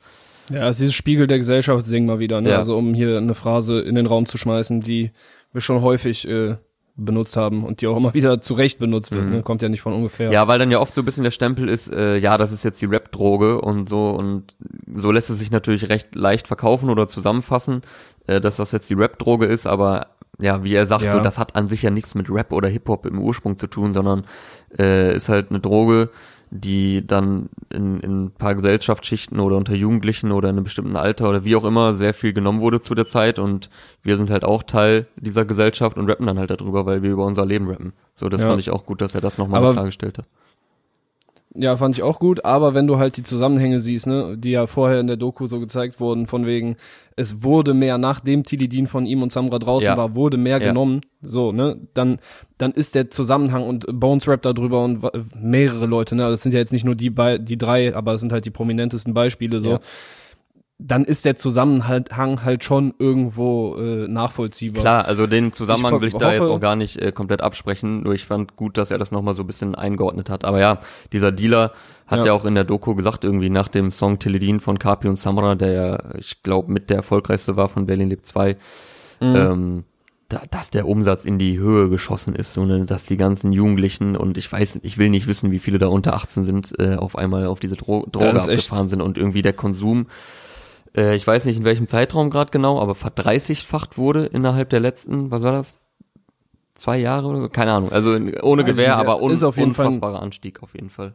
Ja, 0.50 0.68
es 0.68 0.76
ist 0.76 0.80
dieses 0.80 0.94
Spiegel 0.94 1.26
der 1.26 1.38
Gesellschaft, 1.38 1.86
mal 1.88 2.18
wieder, 2.18 2.40
ne? 2.40 2.50
Ja. 2.50 2.56
Also 2.56 2.76
um 2.76 2.92
hier 2.92 3.16
eine 3.18 3.34
Phrase 3.34 3.80
in 3.80 3.94
den 3.94 4.06
Raum 4.06 4.26
zu 4.26 4.36
schmeißen, 4.36 4.80
die 4.80 5.12
wir 5.52 5.60
schon 5.60 5.80
häufig 5.80 6.26
äh, 6.28 6.56
benutzt 6.96 7.36
haben 7.36 7.64
und 7.64 7.82
die 7.82 7.86
auch 7.86 7.96
immer 7.96 8.14
wieder 8.14 8.40
zu 8.40 8.54
Recht 8.54 8.78
benutzt 8.78 9.12
wird, 9.12 9.26
ne? 9.26 9.42
Kommt 9.42 9.62
ja 9.62 9.68
nicht 9.68 9.82
von 9.82 9.92
ungefähr. 9.92 10.32
ja, 10.32 10.48
weil 10.48 10.58
dann 10.58 10.70
ja 10.70 10.80
oft 10.80 10.94
so 10.94 11.02
ein 11.02 11.04
bisschen 11.04 11.24
der 11.24 11.30
Stempel 11.30 11.68
ist, 11.68 11.92
äh, 11.92 12.16
ja, 12.16 12.38
das 12.38 12.52
ist 12.52 12.64
jetzt 12.64 12.80
die 12.80 12.86
Rap-Droge 12.86 13.60
und 13.60 13.86
so 13.86 14.10
und 14.10 14.56
so 14.90 15.12
lässt 15.12 15.30
es 15.30 15.38
sich 15.38 15.50
natürlich 15.50 15.88
recht 15.88 16.14
leicht 16.14 16.46
verkaufen 16.48 16.88
oder 16.88 17.06
zusammenfassen, 17.06 17.82
äh, 18.26 18.40
dass 18.40 18.56
das 18.56 18.72
jetzt 18.72 18.88
die 18.88 18.94
Rap-Droge 18.94 19.46
ist, 19.46 19.66
aber 19.66 20.15
ja, 20.38 20.62
wie 20.64 20.74
er 20.74 20.86
sagt, 20.86 21.02
Ja. 21.04 21.12
so, 21.12 21.20
das 21.20 21.38
hat 21.38 21.56
an 21.56 21.68
sich 21.68 21.82
ja 21.82 21.90
nichts 21.90 22.14
mit 22.14 22.30
Rap 22.30 22.52
oder 22.52 22.68
Hip-Hop 22.68 23.06
im 23.06 23.18
Ursprung 23.20 23.56
zu 23.56 23.66
tun, 23.66 23.92
sondern 23.92 24.24
äh, 24.78 25.14
ist 25.16 25.28
halt 25.28 25.50
eine 25.50 25.60
Droge, 25.60 26.10
die 26.50 27.04
dann 27.06 27.48
in, 27.70 27.98
in 28.00 28.24
ein 28.26 28.30
paar 28.30 28.54
Gesellschaftsschichten 28.54 29.40
oder 29.40 29.56
unter 29.56 29.74
Jugendlichen 29.74 30.30
oder 30.30 30.48
in 30.48 30.56
einem 30.56 30.64
bestimmten 30.64 30.94
Alter 30.96 31.28
oder 31.28 31.44
wie 31.44 31.56
auch 31.56 31.64
immer 31.64 31.94
sehr 31.96 32.14
viel 32.14 32.32
genommen 32.32 32.60
wurde 32.60 32.80
zu 32.80 32.94
der 32.94 33.06
Zeit 33.06 33.38
und 33.40 33.68
wir 34.02 34.16
sind 34.16 34.30
halt 34.30 34.44
auch 34.44 34.62
Teil 34.62 35.06
dieser 35.20 35.44
Gesellschaft 35.44 35.96
und 35.98 36.08
rappen 36.08 36.26
dann 36.26 36.38
halt 36.38 36.50
darüber, 36.50 36.86
weil 36.86 37.02
wir 37.02 37.10
über 37.10 37.24
unser 37.26 37.44
Leben 37.44 37.68
rappen. 37.68 37.94
So, 38.14 38.28
das 38.28 38.42
Ja. 38.42 38.48
fand 38.48 38.60
ich 38.60 38.70
auch 38.70 38.86
gut, 38.86 39.00
dass 39.00 39.14
er 39.14 39.20
das 39.20 39.38
nochmal 39.38 39.72
klargestellt 39.72 40.18
hat. 40.18 40.26
Ja, 41.58 41.76
fand 41.76 41.96
ich 41.96 42.02
auch 42.02 42.18
gut, 42.18 42.44
aber 42.44 42.74
wenn 42.74 42.86
du 42.86 42.98
halt 42.98 43.16
die 43.16 43.22
Zusammenhänge 43.22 43.80
siehst, 43.80 44.06
ne, 44.06 44.36
die 44.36 44.50
ja 44.50 44.66
vorher 44.66 45.00
in 45.00 45.06
der 45.06 45.16
Doku 45.16 45.46
so 45.46 45.58
gezeigt 45.58 46.00
wurden, 46.00 46.26
von 46.26 46.44
wegen, 46.44 46.76
es 47.16 47.42
wurde 47.42 47.72
mehr, 47.72 47.96
nachdem 47.98 48.42
Tilidin 48.42 48.86
von 48.86 49.06
ihm 49.06 49.22
und 49.22 49.32
Samra 49.32 49.58
draußen 49.58 49.88
Ja. 49.88 49.96
war, 49.96 50.14
wurde 50.14 50.36
mehr 50.36 50.60
Ja. 50.60 50.68
genommen, 50.68 51.00
so, 51.22 51.52
ne, 51.52 51.78
dann, 51.94 52.18
dann 52.58 52.72
ist 52.72 52.94
der 52.94 53.10
Zusammenhang 53.10 53.62
und 53.66 53.86
Bones 53.90 54.28
Rap 54.28 54.42
darüber 54.42 54.84
und 54.84 55.02
mehrere 55.34 55.86
Leute, 55.86 56.14
ne, 56.14 56.28
das 56.28 56.42
sind 56.42 56.52
ja 56.52 56.58
jetzt 56.58 56.72
nicht 56.72 56.84
nur 56.84 56.94
die, 56.94 57.14
die 57.40 57.56
drei, 57.58 57.94
aber 57.96 58.14
es 58.14 58.20
sind 58.20 58.32
halt 58.32 58.44
die 58.44 58.50
prominentesten 58.50 59.14
Beispiele, 59.14 59.60
so. 59.60 59.70
Ja. 59.70 59.80
Dann 60.78 61.04
ist 61.04 61.24
der 61.24 61.36
Zusammenhang 61.36 62.44
halt 62.44 62.62
schon 62.62 62.92
irgendwo 62.98 63.76
äh, 63.76 64.08
nachvollziehbar. 64.08 64.82
Klar, 64.82 65.04
also 65.06 65.26
den 65.26 65.50
Zusammenhang 65.50 65.94
Ich 65.94 66.00
will 66.02 66.08
ich 66.08 66.14
hoffe- 66.14 66.24
da 66.24 66.32
jetzt 66.34 66.48
auch 66.48 66.60
gar 66.60 66.76
nicht 66.76 66.98
äh, 67.00 67.12
komplett 67.12 67.40
absprechen, 67.40 68.02
nur 68.02 68.12
ich 68.12 68.26
fand 68.26 68.56
gut, 68.56 68.76
dass 68.76 68.90
er 68.90 68.98
das 68.98 69.10
nochmal 69.10 69.32
so 69.32 69.42
ein 69.42 69.46
bisschen 69.46 69.74
eingeordnet 69.74 70.28
hat. 70.28 70.44
Aber 70.44 70.60
ja, 70.60 70.80
dieser 71.12 71.32
Dealer 71.32 71.72
hat 72.06 72.20
ja, 72.20 72.26
Ja. 72.26 72.32
auch 72.34 72.44
in 72.44 72.54
der 72.54 72.64
Doku 72.64 72.94
gesagt, 72.94 73.24
irgendwie 73.24 73.48
nach 73.48 73.68
dem 73.68 73.90
Song 73.90 74.18
Teledin 74.18 74.60
von 74.60 74.78
Kapi 74.78 75.08
und 75.08 75.16
Samra, 75.16 75.54
der 75.54 75.72
ja, 75.72 76.14
ich 76.18 76.42
glaube, 76.42 76.70
mit 76.70 76.90
der 76.90 76.98
erfolgreichste 76.98 77.56
war 77.56 77.70
von 77.70 77.86
Berlin 77.86 78.10
Lebt 78.10 78.26
2, 78.26 78.56
Mhm. 79.20 79.34
ähm, 79.34 79.84
da, 80.28 80.42
dass 80.50 80.68
der 80.68 80.86
Umsatz 80.88 81.24
in 81.24 81.38
die 81.38 81.58
Höhe 81.58 81.88
geschossen 81.88 82.34
ist, 82.34 82.52
so, 82.52 82.66
ne, 82.66 82.84
dass 82.84 83.06
die 83.06 83.16
ganzen 83.16 83.52
Jugendlichen 83.52 84.14
und 84.14 84.36
ich 84.36 84.50
weiß, 84.52 84.80
ich 84.82 84.98
will 84.98 85.08
nicht 85.08 85.26
wissen, 85.26 85.52
wie 85.52 85.58
viele 85.60 85.78
da 85.78 85.86
unter 85.86 86.12
18 86.14 86.44
sind, 86.44 86.74
äh, 86.78 86.96
auf 86.96 87.16
einmal 87.16 87.46
auf 87.46 87.60
diese 87.60 87.76
Dro 87.76 88.04
Droge 88.12 88.38
abgefahren 88.42 88.88
sind 88.88 89.00
und 89.00 89.16
irgendwie 89.16 89.40
der 89.40 89.52
Konsum 89.54 90.06
äh, 90.96 91.14
ich 91.16 91.26
weiß 91.26 91.44
nicht 91.44 91.58
in 91.58 91.64
welchem 91.64 91.86
Zeitraum 91.86 92.30
gerade 92.30 92.50
genau, 92.50 92.80
aber 92.80 92.94
verdreißigfacht 92.94 93.98
wurde 93.98 94.26
innerhalb 94.26 94.70
der 94.70 94.80
letzten, 94.80 95.30
was 95.30 95.42
war 95.42 95.52
das? 95.52 95.78
Zwei 96.74 96.98
Jahre 96.98 97.26
oder 97.28 97.40
so? 97.40 97.48
Keine 97.48 97.72
Ahnung. 97.72 97.90
Also 97.90 98.10
ohne 98.10 98.26
Weiß 98.62 98.70
ich 98.70 98.76
Gewehr, 98.76 98.96
nicht, 98.96 99.06
aber 99.08 99.22
un 99.22 99.32
ist 99.32 99.42
auf 99.42 99.56
jeden 99.56 99.72
Fall 99.74 99.86
ein- 99.86 99.88
unfassbarer 99.94 100.20
Anstieg 100.22 100.62
auf 100.62 100.74
jeden 100.74 100.90
Fall. 100.90 101.14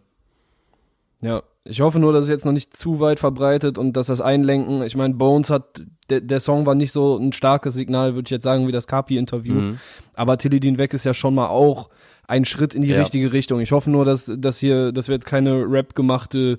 Ja, 1.23 1.43
ich 1.63 1.81
hoffe 1.81 1.99
nur, 1.99 2.13
dass 2.13 2.23
es 2.23 2.29
jetzt 2.31 2.45
noch 2.45 2.51
nicht 2.51 2.75
zu 2.75 2.99
weit 2.99 3.19
verbreitet 3.19 3.77
und 3.77 3.93
dass 3.95 4.07
das 4.07 4.21
Einlenken, 4.21 4.81
ich 4.81 4.95
meine, 4.95 5.13
Bones 5.13 5.51
hat, 5.51 5.83
der, 6.09 6.19
der 6.21 6.39
Song 6.39 6.65
war 6.65 6.73
nicht 6.73 6.91
so 6.91 7.15
ein 7.17 7.31
starkes 7.31 7.75
Signal, 7.75 8.15
würde 8.15 8.25
ich 8.25 8.31
jetzt 8.31 8.41
sagen, 8.43 8.67
wie 8.67 8.71
das 8.71 8.87
Kapi-Interview. 8.87 9.53
Mhm. 9.53 9.77
Aber 10.15 10.39
Tilidin 10.39 10.79
weg 10.79 10.93
ist 10.95 11.03
ja 11.03 11.13
schon 11.13 11.35
mal 11.35 11.49
auch 11.49 11.89
ein 12.27 12.45
Schritt 12.45 12.73
in 12.73 12.81
die 12.81 12.87
Ja. 12.87 12.99
richtige 12.99 13.31
Richtung. 13.33 13.59
Ich 13.59 13.71
hoffe 13.71 13.91
nur, 13.91 14.03
dass, 14.05 14.31
dass 14.35 14.57
hier, 14.57 14.91
dass 14.91 15.09
wir 15.09 15.13
jetzt 15.15 15.27
keine 15.27 15.63
Rap-gemachte 15.69 16.57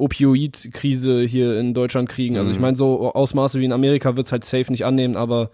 Opioid-Krise 0.00 1.20
hier 1.22 1.58
in 1.58 1.74
Deutschland 1.74 2.08
kriegen. 2.08 2.36
Also 2.36 2.48
Mhm. 2.48 2.54
ich 2.54 2.60
meine, 2.60 2.76
so 2.76 3.12
Ausmaße 3.12 3.60
wie 3.60 3.64
in 3.64 3.72
Amerika 3.72 4.16
wird's 4.16 4.32
halt 4.32 4.44
safe 4.44 4.70
nicht 4.70 4.84
annehmen, 4.84 5.16
aber 5.16 5.50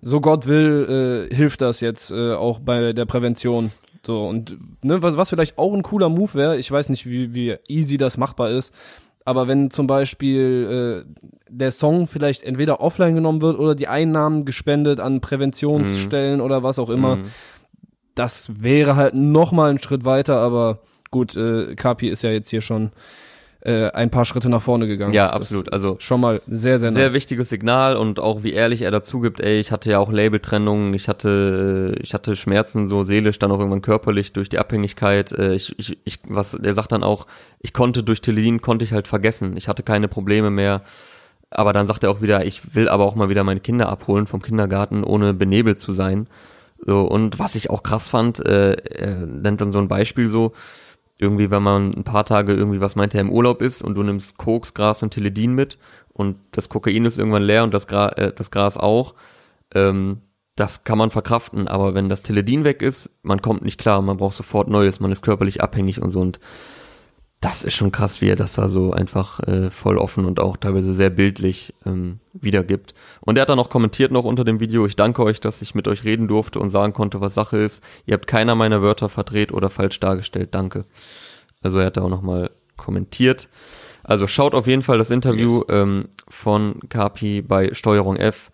so 0.00 0.20
Gott 0.20 0.46
will, 0.46 1.28
äh, 1.30 1.34
hilft 1.34 1.60
das 1.60 1.80
jetzt 1.80 2.10
äh, 2.10 2.32
auch 2.34 2.60
bei 2.60 2.92
der 2.92 3.04
Prävention. 3.04 3.70
So, 4.06 4.26
und 4.26 4.56
ne, 4.82 5.02
was, 5.02 5.16
was 5.16 5.28
vielleicht 5.30 5.58
auch 5.58 5.74
ein 5.74 5.82
cooler 5.82 6.08
Move 6.08 6.34
wäre, 6.34 6.56
ich 6.58 6.70
weiß 6.70 6.88
nicht, 6.88 7.04
wie, 7.06 7.34
wie 7.34 7.56
easy 7.68 7.98
das 7.98 8.16
machbar 8.16 8.50
ist, 8.50 8.72
aber 9.24 9.48
wenn 9.48 9.70
zum 9.70 9.86
Beispiel 9.86 11.04
äh, 11.04 11.22
der 11.50 11.72
Song 11.72 12.06
vielleicht 12.06 12.44
entweder 12.44 12.80
offline 12.80 13.14
genommen 13.16 13.42
wird 13.42 13.58
oder 13.58 13.74
die 13.74 13.88
Einnahmen 13.88 14.44
gespendet 14.44 15.00
an 15.00 15.20
Präventionsstellen 15.20 16.40
oder 16.40 16.62
was 16.62 16.78
auch 16.78 16.88
immer, 16.90 17.16
Mhm. 17.16 17.22
das 18.14 18.48
wäre 18.62 18.96
halt 18.96 19.14
noch 19.14 19.52
mal 19.52 19.70
ein 19.70 19.82
Schritt 19.82 20.04
weiter, 20.04 20.38
aber 20.38 20.78
gut, 21.10 21.36
äh, 21.36 21.74
Kapi 21.74 22.08
ist 22.08 22.22
ja 22.22 22.30
jetzt 22.30 22.50
hier 22.50 22.60
schon 22.62 22.92
äh, 23.60 23.90
ein 23.90 24.10
paar 24.10 24.24
Schritte 24.24 24.48
nach 24.48 24.62
vorne 24.62 24.86
gegangen. 24.86 25.12
Ja, 25.12 25.30
absolut. 25.30 25.72
Also 25.72 25.96
schon 25.98 26.20
mal 26.20 26.40
sehr, 26.46 26.78
sehr, 26.78 26.92
Sehr 26.92 27.06
nice. 27.06 27.14
wichtiges 27.14 27.48
Signal 27.48 27.96
und 27.96 28.20
auch 28.20 28.42
wie 28.44 28.52
ehrlich 28.52 28.82
er 28.82 28.90
dazu 28.90 29.20
gibt, 29.20 29.40
ey, 29.40 29.58
ich 29.58 29.72
hatte 29.72 29.90
ja 29.90 29.98
auch 29.98 30.12
Labeltrennungen, 30.12 30.94
ich 30.94 31.08
hatte, 31.08 31.94
ich 32.00 32.14
hatte 32.14 32.36
Schmerzen 32.36 32.86
so 32.86 33.02
seelisch, 33.02 33.38
dann 33.38 33.50
auch 33.50 33.58
irgendwann 33.58 33.82
körperlich 33.82 34.32
durch 34.32 34.48
die 34.48 34.58
Abhängigkeit. 34.58 35.32
Äh, 35.32 35.54
Ich, 35.54 35.76
ich, 35.78 35.98
ich, 36.04 36.20
was, 36.28 36.52
der 36.52 36.74
sagt 36.74 36.92
dann 36.92 37.02
auch, 37.02 37.26
ich 37.60 37.72
konnte 37.72 38.02
durch 38.04 38.20
Teledin 38.20 38.60
konnte 38.60 38.84
ich 38.84 38.92
halt 38.92 39.08
vergessen. 39.08 39.56
Ich 39.56 39.66
hatte 39.68 39.82
keine 39.82 40.06
Probleme 40.08 40.50
mehr. 40.50 40.82
Aber 41.50 41.72
dann 41.72 41.86
sagt 41.86 42.04
er 42.04 42.10
auch 42.10 42.20
wieder, 42.20 42.44
ich 42.44 42.74
will 42.74 42.88
aber 42.90 43.06
auch 43.06 43.14
mal 43.14 43.30
wieder 43.30 43.42
meine 43.42 43.60
Kinder 43.60 43.88
abholen 43.88 44.26
vom 44.26 44.42
Kindergarten, 44.42 45.02
ohne 45.02 45.32
benebelt 45.32 45.80
zu 45.80 45.92
sein. 45.92 46.26
So, 46.86 47.00
und 47.00 47.38
was 47.38 47.54
ich 47.54 47.70
auch 47.70 47.82
krass 47.82 48.06
fand, 48.06 48.38
äh, 48.44 48.72
er 48.74 49.26
nennt 49.26 49.60
dann 49.62 49.72
so 49.72 49.78
ein 49.78 49.88
Beispiel 49.88 50.28
so, 50.28 50.52
irgendwie, 51.18 51.50
wenn 51.50 51.62
man 51.62 51.92
ein 51.94 52.04
paar 52.04 52.24
Tage 52.24 52.54
irgendwie, 52.54 52.80
was 52.80 52.96
meint 52.96 53.14
er, 53.14 53.20
im 53.20 53.30
Urlaub 53.30 53.60
ist 53.62 53.82
und 53.82 53.94
du 53.94 54.02
nimmst 54.02 54.38
Koks, 54.38 54.74
Gras 54.74 55.02
und 55.02 55.10
Teledin 55.10 55.52
mit 55.52 55.78
und 56.12 56.36
das 56.52 56.68
Kokain 56.68 57.04
ist 57.04 57.18
irgendwann 57.18 57.42
leer 57.42 57.64
und 57.64 57.74
das, 57.74 57.86
Gra 57.86 58.08
äh, 58.10 58.32
das 58.32 58.50
Gras 58.50 58.76
auch, 58.76 59.14
ähm, 59.74 60.22
das 60.56 60.84
kann 60.84 60.98
man 60.98 61.10
verkraften, 61.10 61.68
aber 61.68 61.94
wenn 61.94 62.08
das 62.08 62.22
Teledin 62.22 62.64
weg 62.64 62.82
ist, 62.82 63.10
man 63.22 63.42
kommt 63.42 63.62
nicht 63.62 63.78
klar, 63.78 64.02
man 64.02 64.16
braucht 64.16 64.36
sofort 64.36 64.68
Neues, 64.68 65.00
man 65.00 65.12
ist 65.12 65.22
körperlich 65.22 65.62
abhängig 65.62 66.00
und 66.02 66.10
so. 66.10 66.20
Und 66.20 66.40
das 67.40 67.62
ist 67.62 67.74
schon 67.74 67.92
krass, 67.92 68.20
wie 68.20 68.28
er 68.28 68.36
das 68.36 68.54
da 68.54 68.68
so 68.68 68.92
einfach 68.92 69.38
äh, 69.40 69.70
voll 69.70 69.96
offen 69.96 70.24
und 70.24 70.40
auch 70.40 70.56
teilweise 70.56 70.92
sehr 70.92 71.10
bildlich 71.10 71.72
ähm, 71.86 72.18
wiedergibt. 72.32 72.94
Und 73.20 73.36
er 73.36 73.42
hat 73.42 73.48
dann 73.48 73.60
auch 73.60 73.70
kommentiert 73.70 74.10
noch 74.10 74.24
unter 74.24 74.44
dem 74.44 74.58
Video, 74.58 74.86
ich 74.86 74.96
danke 74.96 75.22
euch, 75.22 75.38
dass 75.40 75.62
ich 75.62 75.74
mit 75.74 75.86
euch 75.86 76.04
reden 76.04 76.26
durfte 76.26 76.58
und 76.58 76.70
sagen 76.70 76.92
konnte, 76.92 77.20
was 77.20 77.34
Sache 77.34 77.58
ist. 77.58 77.82
Ihr 78.06 78.14
habt 78.14 78.26
keiner 78.26 78.56
meiner 78.56 78.82
Wörter 78.82 79.08
verdreht 79.08 79.52
oder 79.52 79.70
falsch 79.70 80.00
dargestellt, 80.00 80.48
danke. 80.52 80.84
Also 81.62 81.78
er 81.78 81.86
hat 81.86 81.96
da 81.96 82.02
auch 82.02 82.08
nochmal 82.08 82.50
kommentiert. 82.76 83.48
Also 84.02 84.26
schaut 84.26 84.54
auf 84.54 84.66
jeden 84.66 84.82
Fall 84.82 84.98
das 84.98 85.10
Interview 85.10 85.58
Yes. 85.58 85.64
ähm, 85.68 86.08
von 86.28 86.80
Kapi 86.88 87.42
bei 87.42 87.72
Steuerung 87.72 88.16
F, 88.16 88.50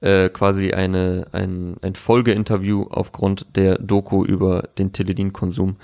äh, 0.00 0.28
quasi 0.28 0.72
eine, 0.72 1.26
ein, 1.32 1.76
ein 1.82 1.96
Folgeinterview 1.96 2.86
aufgrund 2.90 3.56
der 3.56 3.78
Doku 3.78 4.24
über 4.24 4.68
den 4.78 4.92
Teledin-Konsum. 4.92 5.76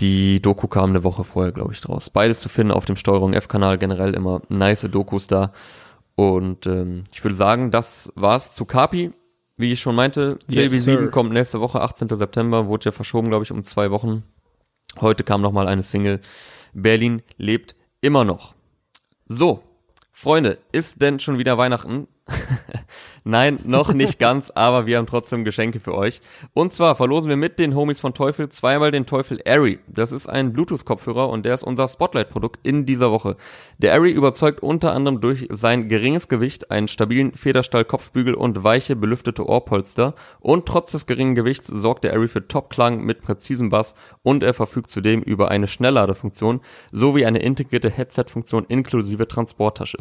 Die 0.00 0.40
Doku 0.40 0.68
kam 0.68 0.90
eine 0.90 1.02
Woche 1.04 1.24
vorher, 1.24 1.52
glaube 1.52 1.72
ich, 1.72 1.80
draus. 1.80 2.08
Beides 2.10 2.40
zu 2.40 2.48
finden 2.48 2.72
auf 2.72 2.84
dem 2.84 2.96
Steuerung 2.96 3.32
F-Kanal, 3.32 3.78
generell 3.78 4.14
immer 4.14 4.42
nice 4.48 4.86
Dokus 4.90 5.26
da. 5.26 5.52
Und 6.14 6.66
ähm, 6.66 7.04
ich 7.12 7.22
würde 7.24 7.34
sagen, 7.36 7.70
das 7.70 8.12
war's 8.14 8.52
zu 8.52 8.64
Kapi. 8.64 9.12
Wie 9.56 9.72
ich 9.72 9.80
schon 9.80 9.96
meinte, 9.96 10.38
Yes, 10.48 10.72
CLB7 10.72 10.80
sir. 10.82 11.10
kommt 11.10 11.32
nächste 11.32 11.60
Woche, 11.60 11.80
18. 11.80 12.08
September, 12.10 12.68
wurde 12.68 12.86
ja 12.86 12.92
verschoben, 12.92 13.28
glaube 13.28 13.42
ich, 13.42 13.50
um 13.50 13.64
zwei 13.64 13.90
Wochen. 13.90 14.22
Heute 15.00 15.24
kam 15.24 15.42
noch 15.42 15.50
mal 15.50 15.66
eine 15.66 15.82
Single. 15.82 16.20
Berlin 16.74 17.22
lebt 17.38 17.74
immer 18.00 18.24
noch. 18.24 18.54
So, 19.26 19.62
Freunde, 20.12 20.58
ist 20.70 21.02
denn 21.02 21.18
schon 21.18 21.38
wieder 21.38 21.58
Weihnachten? 21.58 22.06
Nein, 23.28 23.58
noch 23.64 23.92
nicht 23.92 24.18
ganz, 24.18 24.50
aber 24.54 24.86
wir 24.86 24.96
haben 24.96 25.06
trotzdem 25.06 25.44
Geschenke 25.44 25.80
für 25.80 25.94
euch. 25.94 26.22
Und 26.54 26.72
zwar 26.72 26.94
verlosen 26.94 27.28
wir 27.28 27.36
mit 27.36 27.58
den 27.58 27.74
Homies 27.74 28.00
von 28.00 28.14
Teufel 28.14 28.48
zweimal 28.48 28.90
den 28.90 29.04
Teufel 29.04 29.38
Airy. 29.44 29.80
Das 29.86 30.12
ist 30.12 30.30
ein 30.30 30.54
Bluetooth-Kopfhörer 30.54 31.28
und 31.28 31.44
der 31.44 31.52
ist 31.52 31.62
unser 31.62 31.88
Spotlight-Produkt 31.88 32.60
in 32.62 32.86
dieser 32.86 33.10
Woche. 33.10 33.36
Der 33.76 33.92
Airy 33.92 34.12
überzeugt 34.12 34.62
unter 34.62 34.94
anderem 34.94 35.20
durch 35.20 35.46
sein 35.50 35.90
geringes 35.90 36.28
Gewicht, 36.28 36.70
einen 36.70 36.88
stabilen 36.88 37.34
Federstahl-Kopfbügel 37.34 38.32
und 38.32 38.64
weiche, 38.64 38.96
belüftete 38.96 39.46
Ohrpolster. 39.46 40.14
Und 40.40 40.64
trotz 40.64 40.92
des 40.92 41.04
geringen 41.04 41.34
Gewichts 41.34 41.66
sorgt 41.66 42.04
der 42.04 42.14
Airy 42.14 42.28
für 42.28 42.48
Top-Klang 42.48 43.02
mit 43.02 43.20
präzisem 43.20 43.68
Bass 43.68 43.94
und 44.22 44.42
er 44.42 44.54
verfügt 44.54 44.88
zudem 44.88 45.20
über 45.20 45.50
eine 45.50 45.66
Schnellladefunktion 45.66 46.62
sowie 46.92 47.26
eine 47.26 47.40
integrierte 47.40 47.90
Headset-Funktion 47.90 48.64
inklusive 48.70 49.28
Transporttasche. 49.28 49.98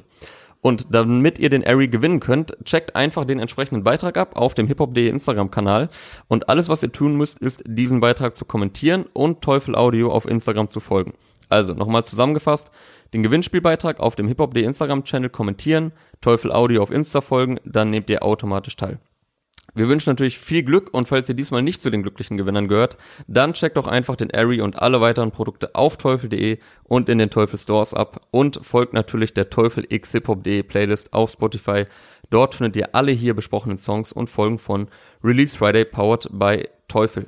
Und 0.62 0.94
damit 0.94 1.40
ihr 1.40 1.50
den 1.50 1.64
Airy 1.64 1.88
gewinnen 1.88 2.20
könnt, 2.20 2.58
checkt 2.64 2.96
einfach 2.96 3.26
den 3.26 3.40
entsprechenden 3.40 3.84
Beitrag 3.84 4.18
ab 4.18 4.36
auf 4.36 4.54
dem 4.54 4.68
hiphop.de 4.68 5.08
Instagram-Kanal. 5.08 5.88
Und 6.28 6.50
alles, 6.50 6.68
was 6.68 6.84
ihr 6.84 6.92
tun 6.92 7.16
müsst, 7.16 7.40
ist, 7.40 7.64
diesen 7.66 8.00
Beitrag 8.00 8.36
zu 8.36 8.46
kommentieren 8.46 9.06
und 9.14 9.42
Teufel 9.42 9.76
Audio 9.76 10.12
auf 10.12 10.28
Instagram 10.28 10.68
zu 10.68 10.80
folgen. 10.80 11.14
Also, 11.50 11.74
nochmal 11.74 12.04
zusammengefasst, 12.04 12.72
den 13.14 13.24
Gewinnspielbeitrag 13.24 14.00
auf 14.00 14.16
dem 14.16 14.28
hiphop.de 14.28 14.64
Instagram-Channel 14.64 15.30
kommentieren, 15.30 15.94
Teufel 16.20 16.52
Audio 16.52 16.84
auf 16.84 16.92
Insta 16.92 17.22
folgen, 17.22 17.60
dann 17.64 17.90
nehmt 17.90 18.10
ihr 18.10 18.24
automatisch 18.24 18.76
teil. 18.76 19.00
Wir 19.78 19.90
wünschen 19.90 20.10
natürlich 20.10 20.40
viel 20.40 20.64
Glück 20.64 20.92
und 20.92 21.08
falls 21.08 21.30
ihr 21.30 21.36
diesmal 21.36 21.62
nicht 21.62 21.82
zu 21.82 21.90
den 21.90 22.02
glücklichen 22.02 22.36
Gewinnern 22.36 22.68
gehört, 22.68 22.98
dann 23.28 23.54
checkt 23.54 23.78
doch 23.78 23.88
einfach 23.88 24.16
den 24.16 24.32
Airy 24.32 24.62
und 24.62 24.80
alle 24.80 25.02
weiteren 25.02 25.32
Produkte 25.32 25.76
auf 25.76 25.98
teufel.de 25.98 26.58
und 26.86 27.10
in 27.10 27.20
den 27.20 27.30
Teufel 27.30 27.60
Stores 27.60 27.94
ab 27.94 28.26
und 28.32 28.60
folgt 28.64 28.94
natürlich 28.94 29.36
der 29.36 29.52
Teufel 29.52 29.86
X 29.88 30.14
Hip-Hop.de 30.14 30.64
Playlist 30.64 31.14
auf 31.14 31.30
Spotify. 31.30 31.86
Dort 32.32 32.56
findet 32.56 32.76
ihr 32.76 32.96
alle 32.96 33.12
hier 33.12 33.36
besprochenen 33.36 33.78
Songs 33.78 34.12
und 34.12 34.30
Folgen 34.32 34.58
von 34.58 34.88
Release 35.24 35.56
Friday 35.56 35.86
powered 35.86 36.28
by 36.32 36.68
Teufel. 36.88 37.28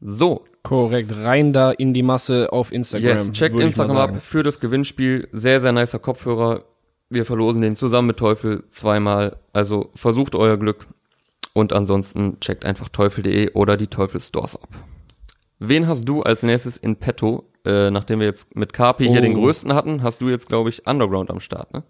So, 0.00 0.44
Korrekt, 0.62 1.14
rein 1.16 1.52
da 1.52 1.70
in 1.70 1.94
die 1.94 2.02
Masse 2.02 2.52
auf 2.52 2.72
Instagram. 2.72 3.08
yes, 3.08 3.32
checkt 3.32 3.56
Instagram 3.56 3.96
ab 3.96 4.22
für 4.22 4.42
das 4.42 4.60
Gewinnspiel. 4.60 5.28
Sehr, 5.32 5.60
sehr 5.60 5.72
nicer 5.72 5.98
Kopfhörer. 5.98 6.64
Wir 7.08 7.24
verlosen 7.24 7.62
den 7.62 7.76
zusammen 7.76 8.08
mit 8.08 8.18
Teufel 8.18 8.64
zweimal. 8.70 9.36
Also 9.52 9.90
versucht 9.94 10.34
euer 10.34 10.56
Glück. 10.58 10.86
Und 11.52 11.72
ansonsten 11.72 12.38
checkt 12.40 12.64
einfach 12.64 12.88
teufel.de 12.88 13.52
oder 13.52 13.76
die 13.76 13.88
Teufel 13.88 14.20
Stores 14.20 14.56
ab. 14.56 14.68
Wen 15.58 15.86
hast 15.86 16.04
du 16.08 16.22
als 16.22 16.42
nächstes 16.42 16.76
in 16.76 16.96
petto? 16.96 17.44
Äh, 17.64 17.90
nachdem 17.90 18.20
wir 18.20 18.26
jetzt 18.26 18.56
mit 18.56 18.72
Carpi 18.72 19.06
hier 19.08 19.18
Oh. 19.18 19.22
den 19.22 19.34
größten 19.34 19.74
hatten, 19.74 20.02
hast 20.02 20.22
du 20.22 20.28
jetzt, 20.30 20.48
glaube 20.48 20.70
ich, 20.70 20.86
Underground 20.86 21.30
am 21.30 21.40
Start, 21.40 21.74
ne? 21.74 21.82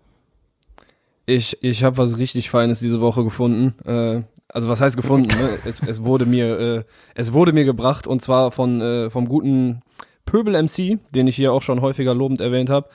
Ich, 1.27 1.63
ich 1.63 1.85
habe 1.85 1.99
was 1.99 2.19
richtig 2.19 2.51
Feines 2.51 2.81
diese 2.81 3.01
Woche 3.01 3.23
gefunden. 3.23 3.75
Äh, 3.87 4.23
also 4.49 4.69
was 4.69 4.81
heißt 4.81 4.97
gefunden? 4.97 5.29
ne? 5.29 5.59
es, 5.65 5.81
es 5.81 6.03
wurde 6.03 6.27
mir, 6.27 6.59
äh, 6.59 6.85
es 7.15 7.33
wurde 7.33 7.53
mir 7.53 7.65
gebracht 7.65 8.09
und 8.09 8.21
zwar 8.21 8.51
von 8.51 8.81
äh, 8.81 9.11
vom 9.11 9.29
guten 9.29 9.83
Pöbel 10.27 10.61
MC, 10.61 10.99
den 11.15 11.29
ich 11.29 11.37
hier 11.37 11.53
auch 11.53 11.63
schon 11.63 11.81
häufiger 11.83 12.15
lobend 12.15 12.41
erwähnt 12.41 12.69
habe, 12.71 12.89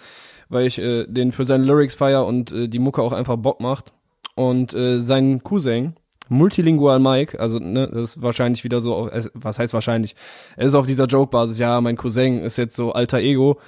weil 0.49 0.67
ich 0.67 0.79
äh, 0.79 1.05
den 1.07 1.31
für 1.31 1.45
seine 1.45 1.63
Lyrics 1.63 1.95
feier 1.95 2.25
und 2.25 2.51
äh, 2.51 2.67
die 2.67 2.79
Mucke 2.79 3.01
auch 3.01 3.13
einfach 3.13 3.37
Bock 3.37 3.61
macht. 3.61 3.93
Und 4.35 4.73
äh, 4.73 4.99
sein 4.99 5.41
Cousin, 5.43 5.95
Multilingual 6.29 6.99
Mike, 6.99 7.39
also 7.39 7.59
ne, 7.59 7.87
das 7.87 8.15
ist 8.15 8.21
wahrscheinlich 8.21 8.63
wieder 8.63 8.81
so, 8.81 9.09
was 9.33 9.59
heißt 9.59 9.73
wahrscheinlich? 9.73 10.15
Er 10.57 10.67
ist 10.67 10.75
auf 10.75 10.85
dieser 10.85 11.05
Joke-Basis, 11.05 11.59
ja, 11.59 11.79
mein 11.81 11.97
Cousin 11.97 12.39
ist 12.39 12.57
jetzt 12.57 12.75
so 12.75 12.93
alter 12.93 13.19
Ego, 13.19 13.59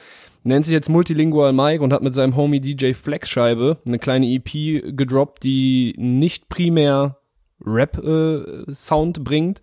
nennt 0.44 0.66
sich 0.66 0.74
jetzt 0.74 0.90
Multilingual 0.90 1.54
Mike 1.54 1.84
und 1.84 1.94
hat 1.94 2.02
mit 2.02 2.16
seinem 2.16 2.36
Homie 2.36 2.60
DJ 2.62 2.94
Flexscheibe 2.94 3.78
eine 3.86 4.00
kleine 4.00 4.28
EP 4.28 4.96
gedroppt, 4.96 5.44
die 5.44 5.94
nicht 5.98 6.50
primär 6.50 7.18
Rap-Sound 7.66 9.24
bringt, 9.24 9.62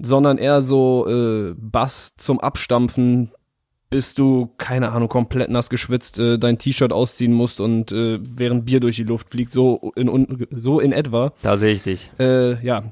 sondern 0.00 0.38
eher 0.38 0.62
so 0.62 1.06
äh, 1.08 1.54
Bass 1.56 2.14
zum 2.16 2.40
Abstampfen, 2.40 3.32
bis 3.94 4.16
du, 4.16 4.50
keine 4.58 4.90
Ahnung, 4.90 5.08
komplett 5.08 5.50
nass 5.50 5.70
geschwitzt 5.70 6.18
äh, 6.18 6.36
dein 6.36 6.58
T-Shirt 6.58 6.92
ausziehen 6.92 7.32
musst 7.32 7.60
und 7.60 7.92
äh, 7.92 8.18
während 8.20 8.66
Bier 8.66 8.80
durch 8.80 8.96
die 8.96 9.04
Luft 9.04 9.30
fliegt, 9.30 9.52
so 9.52 9.92
in, 9.94 10.48
so 10.50 10.80
in 10.80 10.90
etwa. 10.90 11.32
Da 11.42 11.56
sehe 11.56 11.74
ich 11.74 11.82
dich. 11.82 12.10
Äh, 12.18 12.60
ja. 12.66 12.90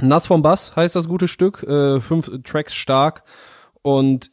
Nass 0.00 0.26
vom 0.26 0.42
Bass 0.42 0.74
heißt 0.74 0.96
das 0.96 1.06
gute 1.06 1.28
Stück, 1.28 1.62
äh, 1.62 2.00
fünf 2.00 2.28
Tracks 2.42 2.74
stark 2.74 3.22
und 3.82 4.32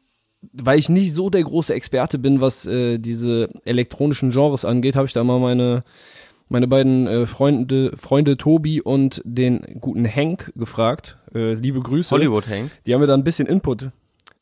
weil 0.52 0.80
ich 0.80 0.90
nicht 0.90 1.13
so 1.13 1.30
der 1.30 1.44
große 1.44 1.76
Experte 1.76 2.18
bin, 2.18 2.42
was 2.42 2.66
äh, 2.66 2.98
diese 2.98 3.50
elektronischen 3.63 4.32
Genres 4.32 4.66
angeht, 4.66 4.96
habe 4.96 5.06
ich 5.06 5.13
da 5.13 5.24
mal 5.24 5.40
meine 5.40 5.84
meine 6.50 6.68
beiden 6.68 7.06
äh, 7.06 7.28
Freunde 7.28 7.96
Freunde 7.96 8.36
Tobi 8.38 8.82
und 8.82 9.22
den 9.26 9.78
guten 9.80 10.08
Hank 10.08 10.52
gefragt. 10.56 11.20
Äh, 11.36 11.54
liebe 11.54 11.82
Grüße. 11.82 12.10
Hollywood 12.10 12.48
Hank. 12.48 12.72
Die 12.88 12.96
haben 12.96 13.02
mir 13.02 13.06
da 13.06 13.13
ein 13.13 13.24
bisschen 13.24 13.48
Input. 13.48 13.92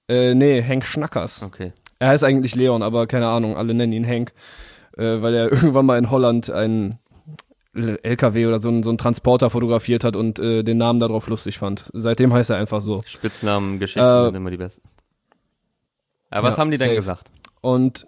Äh, 0.07 0.35
nee, 0.35 0.61
Hank 0.61 0.85
Schnackers. 0.85 1.43
Okay. 1.43 1.73
Er 1.99 2.09
heißt 2.09 2.23
eigentlich 2.23 2.55
Leon, 2.55 2.83
aber 2.83 3.07
keine 3.07 3.27
Ahnung, 3.27 3.57
alle 3.57 3.73
nennen 3.73 3.93
ihn 3.93 4.07
Hank, 4.07 4.33
äh, 4.97 5.21
weil 5.21 5.33
er 5.33 5.51
irgendwann 5.51 5.85
mal 5.85 5.97
in 5.97 6.11
Holland 6.11 6.49
einen 6.49 6.99
LKW 7.75 8.45
oder 8.45 8.59
so 8.59 8.69
einen, 8.69 8.83
so 8.83 8.89
einen 8.89 8.97
Transporter 8.97 9.49
fotografiert 9.49 10.03
hat 10.03 10.15
und 10.15 10.39
äh, 10.39 10.63
den 10.63 10.77
Namen 10.77 10.99
darauf 10.99 11.27
lustig 11.27 11.57
fand. 11.57 11.89
Seitdem 11.93 12.33
heißt 12.33 12.49
er 12.49 12.57
einfach 12.57 12.81
so. 12.81 13.01
Spitznamen, 13.05 13.79
Geschichten 13.79 14.07
Äh, 14.07 14.25
sind 14.25 14.35
immer 14.35 14.51
die 14.51 14.57
besten. 14.57 14.87
Aber 16.29 16.47
was 16.47 16.55
ja, 16.55 16.61
haben 16.61 16.71
die 16.71 16.77
denn 16.77 16.87
safe. 16.87 16.95
gesagt? 16.95 17.31
Und 17.61 18.07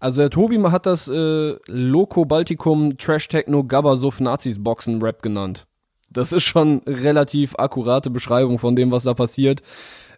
also 0.00 0.22
der 0.22 0.30
Tobi 0.30 0.58
hat 0.62 0.86
das 0.86 1.08
äh, 1.08 1.56
Loco 1.68 2.24
Balticum 2.24 2.96
Trash 2.96 3.28
Techno 3.28 3.62
Gabbersuff 3.64 4.20
Nazis 4.20 4.62
Boxen 4.62 5.02
Rap 5.02 5.22
genannt. 5.22 5.66
Das 6.10 6.32
ist 6.32 6.44
schon 6.44 6.82
relativ 6.86 7.54
akkurate 7.56 8.10
Beschreibung 8.10 8.58
von 8.58 8.74
dem, 8.74 8.90
was 8.90 9.04
da 9.04 9.14
passiert, 9.14 9.62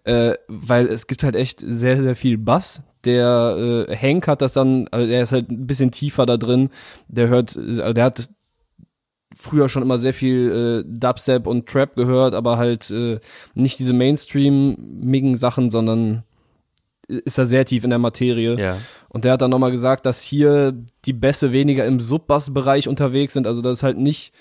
äh, 0.05 0.35
weil 0.49 0.87
es 0.87 1.07
gibt 1.07 1.25
halt 1.25 1.37
echt 1.37 1.61
sehr 1.61 2.03
sehr 2.03 2.17
viel 2.17 2.39
Bass. 2.39 2.83
Der 3.05 3.87
äh, 3.89 3.97
Hank 3.97 4.29
hat 4.29 4.41
das 4.41 4.55
dann, 4.55 4.89
also 4.91 5.07
der 5.07 5.23
ist 5.23 5.33
halt 5.33 5.51
ein 5.51 5.67
bisschen 5.67 5.91
tiefer 5.91 6.25
da 6.25 6.37
drin. 6.37 6.71
Der 7.09 7.29
hört, 7.29 7.57
also 7.57 7.93
der 7.93 8.05
hat 8.05 8.31
früher 9.35 9.69
schon 9.69 9.83
immer 9.83 9.99
sehr 9.99 10.15
viel 10.15 10.85
äh, 10.87 10.99
Dubstep 10.99 11.47
und 11.47 11.67
Trap 11.69 11.97
gehört, 11.97 12.35
aber 12.35 12.57
halt 12.57 12.91
äh, 12.91 13.19
nicht 13.55 13.79
diese 13.79 13.93
Mainstream-migen 13.93 15.37
Sachen, 15.37 15.71
sondern 15.71 16.23
ist 17.07 17.37
da 17.37 17.45
sehr 17.45 17.65
tief 17.67 17.85
in 17.85 17.91
der 17.91 17.99
Materie. 17.99 18.59
Ja. 18.59 18.79
Und 19.09 19.25
der 19.25 19.33
hat 19.33 19.43
dann 19.43 19.51
nochmal 19.51 19.71
gesagt, 19.71 20.07
dass 20.07 20.23
hier 20.23 20.73
die 21.05 21.13
Bässe 21.13 21.53
weniger 21.53 21.85
im 21.85 22.01
Sub-Bass-Bereich 22.01 22.89
unterwegs 22.89 23.35
sind, 23.35 23.47
also 23.47 23.61
dass 23.61 23.75
es 23.75 23.83
halt 23.83 23.99
nicht 23.99 24.33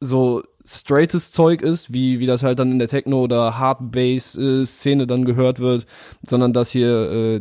so 0.00 0.42
straightes 0.64 1.32
Zeug 1.32 1.62
ist, 1.62 1.92
wie, 1.92 2.20
wie 2.20 2.26
das 2.26 2.42
halt 2.42 2.58
dann 2.58 2.72
in 2.72 2.78
der 2.78 2.88
Techno- 2.88 3.22
oder 3.22 3.58
Hard-Bass-Szene 3.58 5.06
dann 5.06 5.24
gehört 5.24 5.58
wird, 5.58 5.86
sondern 6.22 6.52
dass 6.52 6.70
hier 6.70 7.10
äh, 7.10 7.40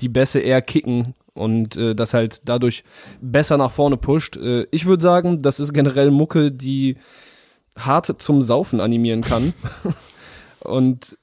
die 0.00 0.08
Bässe 0.08 0.40
eher 0.40 0.62
kicken 0.62 1.14
und 1.34 1.76
äh, 1.76 1.94
das 1.94 2.14
halt 2.14 2.42
dadurch 2.44 2.84
besser 3.20 3.56
nach 3.56 3.72
vorne 3.72 3.96
pusht. 3.96 4.36
Äh, 4.36 4.66
ich 4.70 4.86
würde 4.86 5.02
sagen, 5.02 5.42
das 5.42 5.60
ist 5.60 5.72
generell 5.72 6.10
Mucke, 6.10 6.50
die 6.52 6.96
hart 7.78 8.22
zum 8.22 8.42
Saufen 8.42 8.80
animieren 8.80 9.22
kann. 9.22 9.52
und 10.60 11.16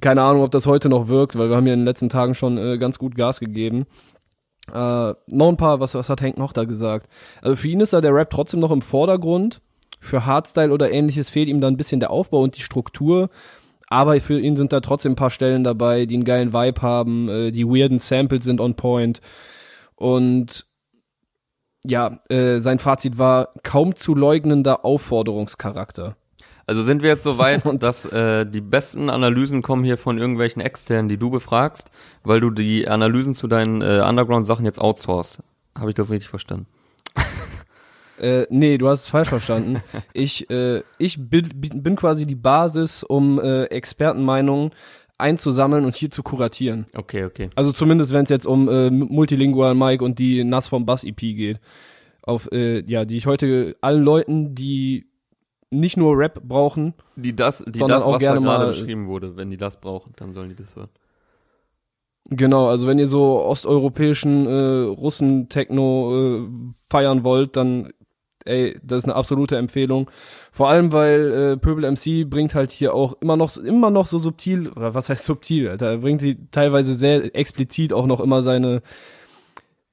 keine 0.00 0.22
Ahnung, 0.22 0.42
ob 0.42 0.50
das 0.50 0.66
heute 0.66 0.88
noch 0.88 1.08
wirkt, 1.08 1.36
weil 1.36 1.50
wir 1.50 1.56
haben 1.56 1.66
ja 1.66 1.74
in 1.74 1.80
den 1.80 1.86
letzten 1.86 2.08
Tagen 2.08 2.34
schon 2.34 2.56
äh, 2.56 2.78
ganz 2.78 2.98
gut 2.98 3.14
Gas 3.14 3.40
gegeben. 3.40 3.86
Äh, 4.72 5.14
noch 5.26 5.48
ein 5.48 5.56
paar, 5.56 5.80
was, 5.80 5.94
was 5.94 6.08
hat 6.08 6.22
Hank 6.22 6.38
noch 6.38 6.52
da 6.52 6.64
gesagt? 6.64 7.08
Also 7.42 7.56
für 7.56 7.68
ihn 7.68 7.80
ist 7.80 7.92
da 7.92 8.00
der 8.00 8.14
Rap 8.14 8.30
trotzdem 8.30 8.60
noch 8.60 8.70
im 8.70 8.82
Vordergrund. 8.82 9.60
Für 10.02 10.26
Hardstyle 10.26 10.72
oder 10.72 10.90
ähnliches 10.90 11.30
fehlt 11.30 11.48
ihm 11.48 11.60
dann 11.60 11.74
ein 11.74 11.76
bisschen 11.76 12.00
der 12.00 12.10
Aufbau 12.10 12.40
und 12.40 12.56
die 12.56 12.60
Struktur. 12.60 13.30
Aber 13.86 14.20
für 14.20 14.40
ihn 14.40 14.56
sind 14.56 14.72
da 14.72 14.80
trotzdem 14.80 15.12
ein 15.12 15.16
paar 15.16 15.30
Stellen 15.30 15.64
dabei, 15.64 16.06
die 16.06 16.14
einen 16.14 16.24
geilen 16.24 16.52
Vibe 16.52 16.82
haben. 16.82 17.28
Äh, 17.28 17.50
die 17.52 17.66
weirden 17.66 18.00
Samples 18.00 18.44
sind 18.44 18.60
on 18.60 18.74
point. 18.74 19.20
Und 19.94 20.66
ja, 21.84 22.18
äh, 22.28 22.58
sein 22.58 22.80
Fazit 22.80 23.16
war 23.18 23.50
kaum 23.62 23.94
zu 23.94 24.14
leugnender 24.14 24.84
Aufforderungscharakter. 24.84 26.16
Also 26.66 26.82
sind 26.82 27.02
wir 27.02 27.10
jetzt 27.10 27.22
so 27.22 27.38
weit, 27.38 27.62
dass 27.82 28.04
äh, 28.06 28.44
die 28.44 28.60
besten 28.60 29.08
Analysen 29.08 29.62
kommen 29.62 29.84
hier 29.84 29.98
von 29.98 30.18
irgendwelchen 30.18 30.60
externen, 30.60 31.08
die 31.08 31.18
du 31.18 31.30
befragst, 31.30 31.90
weil 32.24 32.40
du 32.40 32.50
die 32.50 32.88
Analysen 32.88 33.34
zu 33.34 33.46
deinen 33.46 33.82
äh, 33.82 34.02
Underground-Sachen 34.04 34.64
jetzt 34.64 34.80
outsourcest. 34.80 35.42
Habe 35.78 35.90
ich 35.90 35.94
das 35.94 36.10
richtig 36.10 36.28
verstanden? 36.28 36.66
Äh, 38.22 38.46
nee, 38.50 38.78
du 38.78 38.88
hast 38.88 39.04
es 39.04 39.08
falsch 39.08 39.28
verstanden. 39.28 39.82
Ich, 40.14 40.48
äh, 40.50 40.82
ich 40.98 41.18
bin, 41.28 41.48
bin 41.58 41.96
quasi 41.96 42.26
die 42.26 42.34
Basis, 42.36 43.02
um 43.02 43.40
äh, 43.40 43.64
Expertenmeinungen 43.64 44.70
einzusammeln 45.18 45.84
und 45.84 45.94
hier 45.96 46.10
zu 46.10 46.22
kuratieren. 46.22 46.86
Okay, 46.94 47.24
okay. 47.24 47.50
Also 47.56 47.72
zumindest, 47.72 48.12
wenn 48.12 48.24
es 48.24 48.30
jetzt 48.30 48.46
um 48.46 48.68
äh, 48.68 48.90
Multilingual 48.90 49.74
Mike 49.74 50.04
und 50.04 50.18
die 50.18 50.44
Nass 50.44 50.68
vom 50.68 50.84
Bass 50.86 51.04
EP 51.04 51.16
geht. 51.18 51.60
Auf, 52.22 52.50
äh, 52.52 52.84
ja, 52.88 53.04
die 53.04 53.16
ich 53.16 53.26
heute 53.26 53.76
allen 53.80 54.02
Leuten, 54.04 54.54
die 54.54 55.06
nicht 55.70 55.96
nur 55.96 56.16
Rap 56.18 56.40
brauchen, 56.44 56.94
Die 57.16 57.34
das, 57.34 57.64
die 57.66 57.78
Sondern 57.78 57.98
das, 57.98 58.04
auch 58.06 58.12
was 58.14 58.22
da 58.22 58.32
gerne 58.34 58.46
gerade 58.46 58.64
mal- 58.64 58.66
beschrieben 58.68 59.06
wurde, 59.08 59.36
wenn 59.36 59.50
die 59.50 59.56
das 59.56 59.80
brauchen, 59.80 60.12
dann 60.16 60.32
sollen 60.34 60.50
die 60.50 60.54
das 60.54 60.76
hören. 60.76 60.90
Genau, 62.30 62.68
also 62.68 62.86
wenn 62.86 62.98
ihr 62.98 63.08
so 63.08 63.40
osteuropäischen 63.40 64.46
äh, 64.46 64.84
Russen-Techno 64.84 66.14
äh, 66.14 66.48
feiern 66.88 67.24
wollt, 67.24 67.56
dann 67.56 67.92
ey, 68.44 68.78
das 68.82 68.98
ist 68.98 69.04
eine 69.04 69.14
absolute 69.14 69.56
Empfehlung. 69.56 70.10
Vor 70.52 70.68
allem, 70.68 70.92
weil 70.92 71.32
äh, 71.32 71.56
Pöbel 71.56 71.90
MC 71.90 72.28
bringt 72.28 72.54
halt 72.54 72.70
hier 72.70 72.94
auch 72.94 73.14
immer 73.20 73.36
noch 73.36 73.56
immer 73.56 73.90
noch 73.90 74.06
so 74.06 74.18
subtil, 74.18 74.68
oder 74.68 74.94
was 74.94 75.08
heißt 75.08 75.24
subtil, 75.24 75.68
Alter, 75.68 75.90
er 75.90 75.98
bringt 75.98 76.22
die 76.22 76.38
teilweise 76.50 76.94
sehr 76.94 77.34
explizit 77.34 77.92
auch 77.92 78.06
noch 78.06 78.20
immer 78.20 78.42
seine 78.42 78.82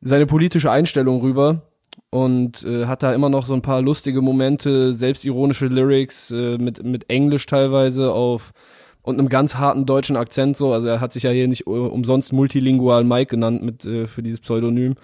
seine 0.02 0.26
politische 0.26 0.72
Einstellung 0.72 1.22
rüber 1.22 1.64
und 2.10 2.64
äh, 2.64 2.86
hat 2.86 3.04
da 3.04 3.14
immer 3.14 3.30
noch 3.30 3.46
so 3.46 3.54
ein 3.54 3.62
paar 3.62 3.82
lustige 3.82 4.22
Momente, 4.22 4.94
selbstironische 4.94 5.68
Lyrics 5.68 6.32
äh, 6.32 6.58
mit 6.58 6.84
mit 6.84 7.10
Englisch 7.10 7.46
teilweise 7.46 8.12
auf 8.14 8.54
und 9.02 9.18
einem 9.20 9.30
ganz 9.30 9.56
harten 9.56 9.86
deutschen 9.86 10.18
Akzent 10.18 10.58
so. 10.58 10.74
Also 10.74 10.88
er 10.88 11.02
hat 11.02 11.14
sich 11.14 11.24
ja 11.24 11.32
hier 11.32 11.48
nicht 11.48 11.68
äh, 11.68 11.70
umsonst 11.70 12.34
multilingual 12.34 13.04
Mike 13.04 13.32
genannt 13.32 13.64
mit 13.64 13.86
äh, 13.86 14.08
für 14.08 14.24
dieses 14.24 14.40
Pseudonym. 14.40 14.96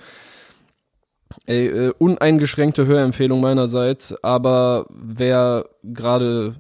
Ey, 1.46 1.68
äh, 1.68 1.94
uneingeschränkte 1.98 2.86
Hörempfehlung 2.86 3.42
meinerseits, 3.42 4.16
aber 4.24 4.86
wer 4.90 5.66
gerade 5.84 6.56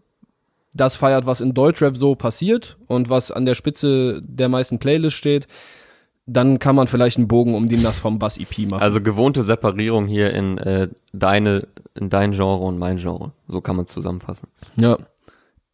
das 0.74 0.96
feiert, 0.96 1.26
was 1.26 1.42
in 1.42 1.54
Deutschrap 1.54 1.98
so 1.98 2.16
passiert 2.16 2.78
und 2.88 3.10
was 3.10 3.32
an 3.32 3.46
der 3.46 3.56
Spitze 3.56 4.22
der 4.24 4.50
meisten 4.50 4.78
Playlists 4.80 5.18
steht, 5.18 5.48
dann 6.28 6.60
kann 6.60 6.76
man 6.76 6.88
vielleicht 6.88 7.18
einen 7.18 7.28
Bogen 7.28 7.54
um 7.54 7.70
die 7.70 7.78
Nass 7.78 8.00
vom 8.00 8.20
Bass 8.20 8.38
EP 8.38 8.70
machen. 8.70 8.82
Also 8.82 9.00
gewohnte 9.00 9.44
Separierung 9.44 10.08
hier 10.08 10.34
in 10.34 10.58
äh, 10.58 10.90
deine, 11.14 11.68
in 11.94 12.10
dein 12.10 12.32
Genre 12.32 12.64
und 12.64 12.78
mein 12.78 12.98
Genre. 12.98 13.32
So 13.48 13.62
kann 13.62 13.76
man 13.76 13.88
zusammenfassen. 13.88 14.48
Ja. 14.76 14.98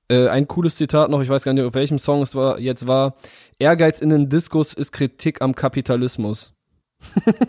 Äh, 0.10 0.28
ein 0.28 0.48
cooles 0.48 0.76
Zitat 0.76 1.10
noch, 1.10 1.22
ich 1.22 1.30
weiß 1.30 1.44
gar 1.44 1.54
nicht, 1.54 1.64
auf 1.64 1.74
welchem 1.74 2.00
Song 2.00 2.22
es 2.22 2.36
war, 2.36 2.60
jetzt 2.60 2.86
war, 2.86 3.16
Ehrgeiz 3.60 4.02
in 4.02 4.10
den 4.10 4.28
Diskus 4.28 4.74
ist 4.74 4.92
Kritik 4.92 5.42
am 5.42 5.56
Kapitalismus. 5.56 6.54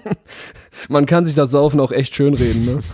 Man 0.88 1.06
kann 1.06 1.24
sich 1.24 1.34
das 1.34 1.50
Saufen 1.50 1.80
auch 1.80 1.92
echt 1.92 2.14
schön 2.14 2.34
reden, 2.34 2.64
ne? 2.64 2.80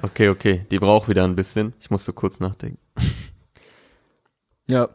Okay, 0.00 0.28
okay. 0.28 0.64
Die 0.70 0.76
braucht 0.76 1.08
wieder 1.08 1.24
ein 1.24 1.34
bisschen. 1.34 1.72
Ich 1.80 1.90
musste 1.90 2.12
kurz 2.12 2.40
nachdenken. 2.40 2.78
Ja. 4.70 4.90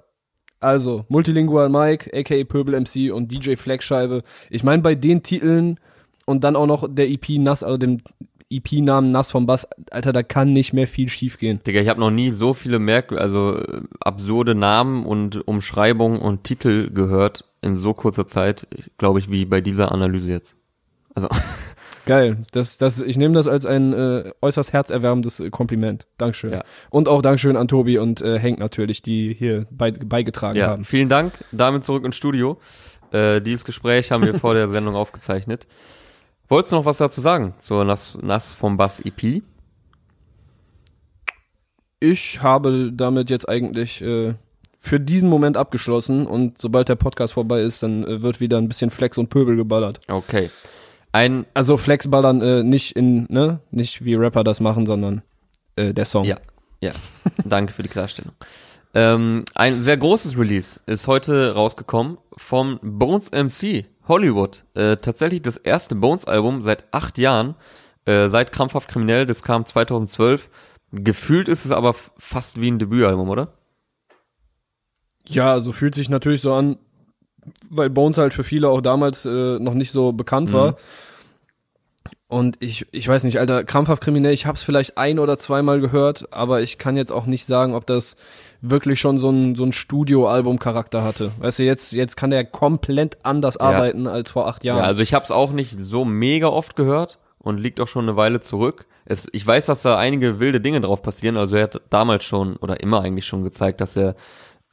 Also, 0.59 1.03
Multilingual 1.09 1.67
Mike, 1.67 2.11
aka 2.15 2.43
Pöbel 2.43 2.79
MC 2.79 3.11
und 3.11 3.31
DJ 3.31 3.55
Flagscheibe. 3.55 4.21
Ich 4.51 4.63
meine, 4.63 4.83
bei 4.83 4.93
den 4.93 5.23
Titeln 5.23 5.79
und 6.27 6.43
dann 6.43 6.55
auch 6.55 6.67
noch 6.67 6.87
der 6.87 7.09
EP 7.09 7.27
Nass, 7.39 7.63
also 7.63 7.77
dem 7.77 8.01
EP-Namen 8.51 9.11
Nass 9.11 9.31
vom 9.31 9.45
Bass, 9.45 9.67
Alter, 9.89 10.13
da 10.13 10.23
kann 10.23 10.53
nicht 10.53 10.73
mehr 10.73 10.87
viel 10.87 11.09
schiefgehen. 11.09 11.61
Digga, 11.65 11.81
ich 11.81 11.89
habe 11.89 11.99
noch 11.99 12.11
nie 12.11 12.29
so 12.29 12.53
viele 12.53 12.79
merk 12.79 13.11
also 13.11 13.57
äh, 13.57 13.81
absurde 13.99 14.53
Namen 14.55 15.05
und 15.05 15.47
Umschreibungen 15.47 16.19
und 16.19 16.43
Titel 16.43 16.91
gehört 16.91 17.45
in 17.63 17.77
so 17.77 17.93
kurzer 17.93 18.27
Zeit, 18.27 18.67
glaube 18.97 19.19
ich, 19.19 19.29
wie 19.31 19.45
bei 19.45 19.61
dieser 19.61 19.91
Analyse 19.91 20.29
jetzt. 20.29 20.57
Also 21.15 21.29
Geil. 22.05 22.45
Das, 22.51 22.77
das, 22.77 23.01
ich 23.01 23.17
nehme 23.17 23.33
das 23.33 23.47
als 23.47 23.65
ein 23.65 23.93
äh, 23.93 24.31
äußerst 24.41 24.73
herzerwärmendes 24.73 25.39
äh, 25.39 25.49
Kompliment. 25.49 26.05
Dankeschön. 26.17 26.51
Ja. 26.51 26.63
Und 26.89 27.07
auch 27.07 27.21
Dankeschön 27.21 27.55
an 27.55 27.67
Tobi 27.67 27.97
und 27.97 28.21
äh, 28.21 28.37
Henk 28.39 28.59
natürlich, 28.59 29.01
die 29.01 29.33
hier 29.33 29.67
bei, 29.71 29.91
beigetragen 29.91 30.57
ja, 30.57 30.67
haben. 30.67 30.83
vielen 30.83 31.09
Dank. 31.09 31.33
Damit 31.51 31.83
zurück 31.85 32.03
ins 32.03 32.17
Studio. 32.17 32.59
Äh, 33.11 33.41
dieses 33.41 33.63
Gespräch 33.63 34.11
haben 34.11 34.25
wir 34.25 34.37
vor 34.37 34.53
der 34.53 34.67
Sendung 34.69 34.95
aufgezeichnet. 34.95 35.67
Wolltest 36.49 36.73
du 36.73 36.75
noch 36.75 36.85
was 36.85 36.97
dazu 36.97 37.21
sagen 37.21 37.53
zur 37.59 37.85
Nass, 37.85 38.17
Nass 38.21 38.53
vom 38.53 38.75
Bass 38.75 38.99
EP? 38.99 39.41
Ich 41.99 42.41
habe 42.41 42.91
damit 42.93 43.29
jetzt 43.29 43.47
eigentlich 43.47 44.01
äh, 44.01 44.33
für 44.85 44.99
diesen 44.99 45.29
Moment 45.29 45.55
abgeschlossen 45.55 46.27
und 46.27 46.57
sobald 46.57 46.89
der 46.89 46.95
Podcast 46.95 47.35
vorbei 47.35 47.61
ist, 47.61 47.81
dann 47.83 48.03
äh, 48.03 48.21
wird 48.21 48.41
wieder 48.41 48.57
ein 48.57 48.67
bisschen 48.67 48.91
Flex 48.91 49.17
und 49.17 49.29
Pöbel 49.29 49.55
geballert. 49.55 50.01
Okay. 50.09 50.49
Ein, 51.13 51.45
Also 51.53 51.77
Flex 51.77 52.09
ballern 52.09 52.41
äh, 52.41 52.63
nicht 52.63 52.93
in, 52.97 53.25
ne, 53.29 53.61
nicht 53.71 54.03
wie 54.03 54.15
Rapper 54.15 54.43
das 54.43 54.59
machen, 54.59 54.85
sondern 54.85 55.21
äh, 55.77 55.93
der 55.93 56.03
Song. 56.03 56.25
ja, 56.25 56.35
ja. 56.81 56.91
Danke 57.45 57.71
für 57.71 57.81
die 57.81 57.89
Klarstellung. 57.89 58.33
Ähm, 58.95 59.43
ein 59.55 59.81
sehr 59.81 59.97
großes 59.97 60.37
Release 60.37 60.79
ist 60.85 61.07
heute 61.07 61.55
rausgekommen 61.55 62.19
vom 62.37 62.77
Bones 62.83 63.31
MC 63.31 63.85
Hollywood. 64.07 64.65
Äh, 64.75 64.97
tatsächlich 64.97 65.41
das 65.41 65.57
erste 65.57 65.95
Bones-Album 65.95 66.61
seit 66.61 66.83
acht 66.91 67.17
Jahren, 67.17 67.55
äh, 68.05 68.27
seit 68.27 68.51
Krampfhaft 68.51 68.87
Kriminell, 68.89 69.25
das 69.25 69.41
kam 69.41 69.65
2012. 69.65 70.47
Gefühlt 70.91 71.47
ist 71.49 71.65
es 71.65 71.71
aber 71.71 71.95
fast 72.19 72.61
wie 72.61 72.69
ein 72.69 72.77
Debütalbum, 72.77 73.29
oder? 73.31 73.53
Ja, 75.27 75.59
so 75.59 75.71
fühlt 75.71 75.95
sich 75.95 76.09
natürlich 76.09 76.41
so 76.41 76.53
an, 76.53 76.77
weil 77.69 77.89
Bones 77.89 78.17
halt 78.17 78.33
für 78.33 78.43
viele 78.43 78.69
auch 78.69 78.81
damals 78.81 79.25
äh, 79.25 79.59
noch 79.59 79.73
nicht 79.73 79.91
so 79.91 80.11
bekannt 80.13 80.49
Mhm. 80.49 80.53
war. 80.53 80.75
Und 82.27 82.57
ich, 82.61 82.87
ich 82.91 83.07
weiß 83.07 83.25
nicht, 83.25 83.39
Alter, 83.39 83.63
krampfhaft 83.63 84.03
kriminell, 84.03 84.33
ich 84.33 84.47
hab's 84.47 84.63
vielleicht 84.63 84.97
ein 84.97 85.19
oder 85.19 85.37
zweimal 85.37 85.79
gehört, 85.79 86.33
aber 86.33 86.61
ich 86.61 86.79
kann 86.79 86.97
jetzt 86.97 87.11
auch 87.11 87.27
nicht 87.27 87.45
sagen, 87.45 87.75
ob 87.75 87.85
das 87.85 88.15
wirklich 88.59 88.99
schon 88.99 89.19
so 89.19 89.29
ein, 89.29 89.55
so 89.55 89.63
ein 89.63 89.71
Studio-Album-Charakter 89.73 91.03
hatte. 91.03 91.31
Weißt 91.39 91.59
du, 91.59 91.63
jetzt, 91.63 91.91
jetzt 91.91 92.17
kann 92.17 92.31
der 92.31 92.43
komplett 92.43 93.17
anders 93.23 93.57
arbeiten 93.57 94.07
als 94.07 94.31
vor 94.31 94.47
acht 94.47 94.63
Jahren. 94.63 94.79
Ja, 94.79 94.83
also 94.85 95.01
ich 95.01 95.13
habe 95.13 95.25
es 95.25 95.31
auch 95.31 95.51
nicht 95.51 95.77
so 95.79 96.05
mega 96.05 96.47
oft 96.47 96.75
gehört 96.75 97.19
und 97.37 97.59
liegt 97.59 97.79
auch 97.79 97.87
schon 97.87 98.05
eine 98.05 98.15
Weile 98.15 98.39
zurück. 98.41 98.87
Es, 99.05 99.27
ich 99.31 99.45
weiß, 99.45 99.67
dass 99.67 99.83
da 99.83 99.97
einige 99.97 100.39
wilde 100.39 100.59
Dinge 100.61 100.81
drauf 100.81 101.03
passieren. 101.03 101.37
Also 101.37 101.55
er 101.55 101.63
hat 101.63 101.81
damals 101.91 102.23
schon 102.23 102.55
oder 102.55 102.79
immer 102.79 103.01
eigentlich 103.01 103.27
schon 103.27 103.43
gezeigt, 103.43 103.79
dass 103.79 103.95
er 103.95 104.15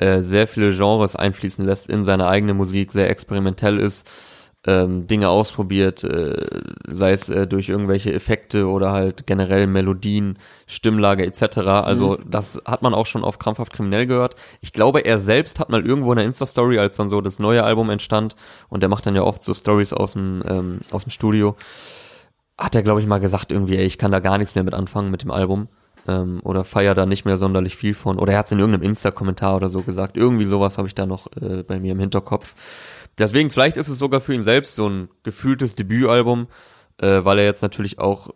äh, 0.00 0.22
sehr 0.22 0.46
viele 0.46 0.74
Genres 0.74 1.14
einfließen 1.14 1.64
lässt 1.64 1.90
in 1.90 2.04
seine 2.04 2.26
eigene 2.26 2.54
Musik, 2.54 2.90
sehr 2.92 3.10
experimentell 3.10 3.78
ist, 3.78 4.10
ähm, 4.66 5.06
Dinge 5.06 5.28
ausprobiert, 5.28 6.04
äh, 6.04 6.62
sei 6.88 7.12
es 7.12 7.28
äh, 7.28 7.46
durch 7.46 7.68
irgendwelche 7.68 8.12
Effekte 8.12 8.66
oder 8.66 8.92
halt 8.92 9.26
generell 9.26 9.66
Melodien, 9.66 10.38
Stimmlage 10.66 11.24
etc. 11.24 11.58
Also 11.58 12.16
das 12.16 12.60
hat 12.64 12.80
man 12.80 12.94
auch 12.94 13.06
schon 13.06 13.24
auf 13.24 13.38
Krampfhaft 13.38 13.74
Kriminell 13.74 14.06
gehört. 14.06 14.36
Ich 14.62 14.72
glaube, 14.72 15.00
er 15.00 15.18
selbst 15.18 15.60
hat 15.60 15.68
mal 15.68 15.86
irgendwo 15.86 16.12
in 16.12 16.16
der 16.16 16.26
Insta-Story, 16.26 16.78
als 16.78 16.96
dann 16.96 17.10
so 17.10 17.20
das 17.20 17.38
neue 17.38 17.62
Album 17.62 17.90
entstand, 17.90 18.36
und 18.70 18.80
der 18.80 18.88
macht 18.88 19.04
dann 19.04 19.14
ja 19.14 19.22
oft 19.22 19.42
so 19.42 19.52
Stories 19.52 19.92
aus 19.92 20.12
dem, 20.12 20.42
ähm, 20.46 20.80
aus 20.92 21.04
dem 21.04 21.10
Studio, 21.10 21.56
hat 22.58 22.74
er, 22.74 22.82
glaube 22.82 23.00
ich, 23.00 23.06
mal 23.06 23.20
gesagt 23.20 23.52
irgendwie, 23.52 23.76
ey, 23.76 23.84
ich 23.84 23.98
kann 23.98 24.12
da 24.12 24.20
gar 24.20 24.38
nichts 24.38 24.54
mehr 24.54 24.64
mit 24.64 24.74
anfangen 24.74 25.10
mit 25.10 25.22
dem 25.22 25.30
Album. 25.30 25.68
Ähm, 26.10 26.40
oder 26.42 26.64
feier 26.64 26.94
da 26.94 27.06
nicht 27.06 27.24
mehr 27.24 27.36
sonderlich 27.36 27.76
viel 27.76 27.94
von. 27.94 28.18
Oder 28.18 28.32
er 28.32 28.38
hat 28.38 28.46
es 28.46 28.52
in 28.52 28.58
irgendeinem 28.58 28.88
Insta-Kommentar 28.88 29.56
oder 29.56 29.68
so 29.68 29.82
gesagt. 29.82 30.16
Irgendwie 30.16 30.46
sowas 30.46 30.78
habe 30.78 30.88
ich 30.88 30.94
da 30.94 31.06
noch 31.06 31.26
äh, 31.40 31.62
bei 31.62 31.78
mir 31.78 31.92
im 31.92 32.00
Hinterkopf. 32.00 32.54
Deswegen, 33.18 33.50
vielleicht 33.50 33.76
ist 33.76 33.88
es 33.88 33.98
sogar 33.98 34.20
für 34.20 34.34
ihn 34.34 34.42
selbst 34.42 34.74
so 34.74 34.88
ein 34.88 35.08
gefühltes 35.22 35.74
Debütalbum, 35.74 36.46
äh, 36.98 37.24
weil 37.24 37.38
er 37.38 37.44
jetzt 37.44 37.62
natürlich 37.62 37.98
auch 37.98 38.30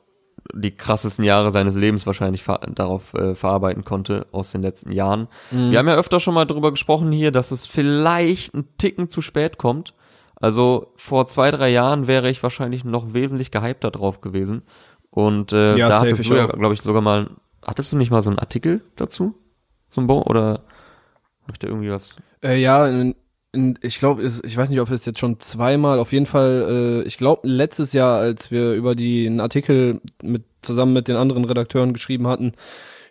die 0.53 0.77
krassesten 0.77 1.25
Jahre 1.25 1.51
seines 1.51 1.75
Lebens 1.75 2.07
wahrscheinlich 2.07 2.45
darauf 2.75 3.15
äh, 3.15 3.35
verarbeiten 3.35 3.85
konnte 3.85 4.27
aus 4.31 4.53
den 4.53 4.61
letzten 4.61 4.93
Jahren. 4.93 5.29
Wir 5.51 5.79
haben 5.79 5.89
ja 5.89 5.95
öfter 5.95 6.21
schon 6.21 6.35
mal 6.35 6.45
drüber 6.45 6.71
gesprochen 6.71 7.11
hier, 7.13 7.31
dass 7.31 7.51
es 7.51 7.67
vielleicht 7.67 8.55
ein 8.55 8.69
Ticken 8.77 9.09
zu 9.09 9.23
spät 9.23 9.57
kommt. 9.57 9.95
Also 10.37 10.93
vor 10.97 11.27
zwei, 11.27 11.51
drei 11.51 11.71
Jahren 11.71 12.07
wäre 12.07 12.29
ich 12.29 12.43
wahrscheinlich 12.43 12.85
noch 12.85 13.15
wesentlich 13.15 13.51
gehypter 13.51 13.91
drauf 13.91 14.21
gewesen. 14.21 14.63
Und 15.11 15.53
äh, 15.53 15.77
Ja, 15.77 15.89
da 15.89 16.01
hattest 16.01 16.21
ich 16.21 16.29
du 16.29 16.35
ja, 16.35 16.47
glaube 16.47 16.75
ich, 16.75 16.83
sogar 16.83 17.01
mal, 17.01 17.31
hattest 17.67 17.93
du 17.93 17.97
nicht 17.97 18.11
mal 18.11 18.23
so 18.23 18.31
einen 18.31 18.39
Artikel 18.39 18.83
dazu? 18.97 19.35
Zum 19.89 20.07
Bo 20.07 20.23
oder 20.23 20.65
hab 21.43 21.53
ich 21.53 21.59
da 21.59 21.69
irgendwie 21.69 21.91
was? 21.91 22.17
Äh, 22.43 22.61
ja, 22.61 22.87
in, 22.89 23.15
in, 23.53 23.79
ich 23.83 23.99
glaube, 23.99 24.23
ich 24.23 24.57
weiß 24.57 24.71
nicht, 24.71 24.81
ob 24.81 24.91
es 24.91 25.05
jetzt 25.07 25.19
schon 25.19 25.41
zweimal, 25.41 25.99
auf 25.99 26.13
jeden 26.13 26.27
Fall, 26.27 27.03
äh, 27.05 27.09
ich 27.09 27.17
glaube, 27.17 27.47
letztes 27.47 27.93
Jahr, 27.93 28.19
als 28.19 28.51
wir 28.51 28.73
über 28.73 28.95
die 28.95 29.27
einen 29.27 29.41
Artikel 29.41 30.01
mit 30.23 30.45
zusammen 30.63 30.95
mit 30.95 31.09
den 31.09 31.17
anderen 31.17 31.45
Redakteuren 31.45 31.93
geschrieben 31.93 32.27
hatten, 32.27 32.53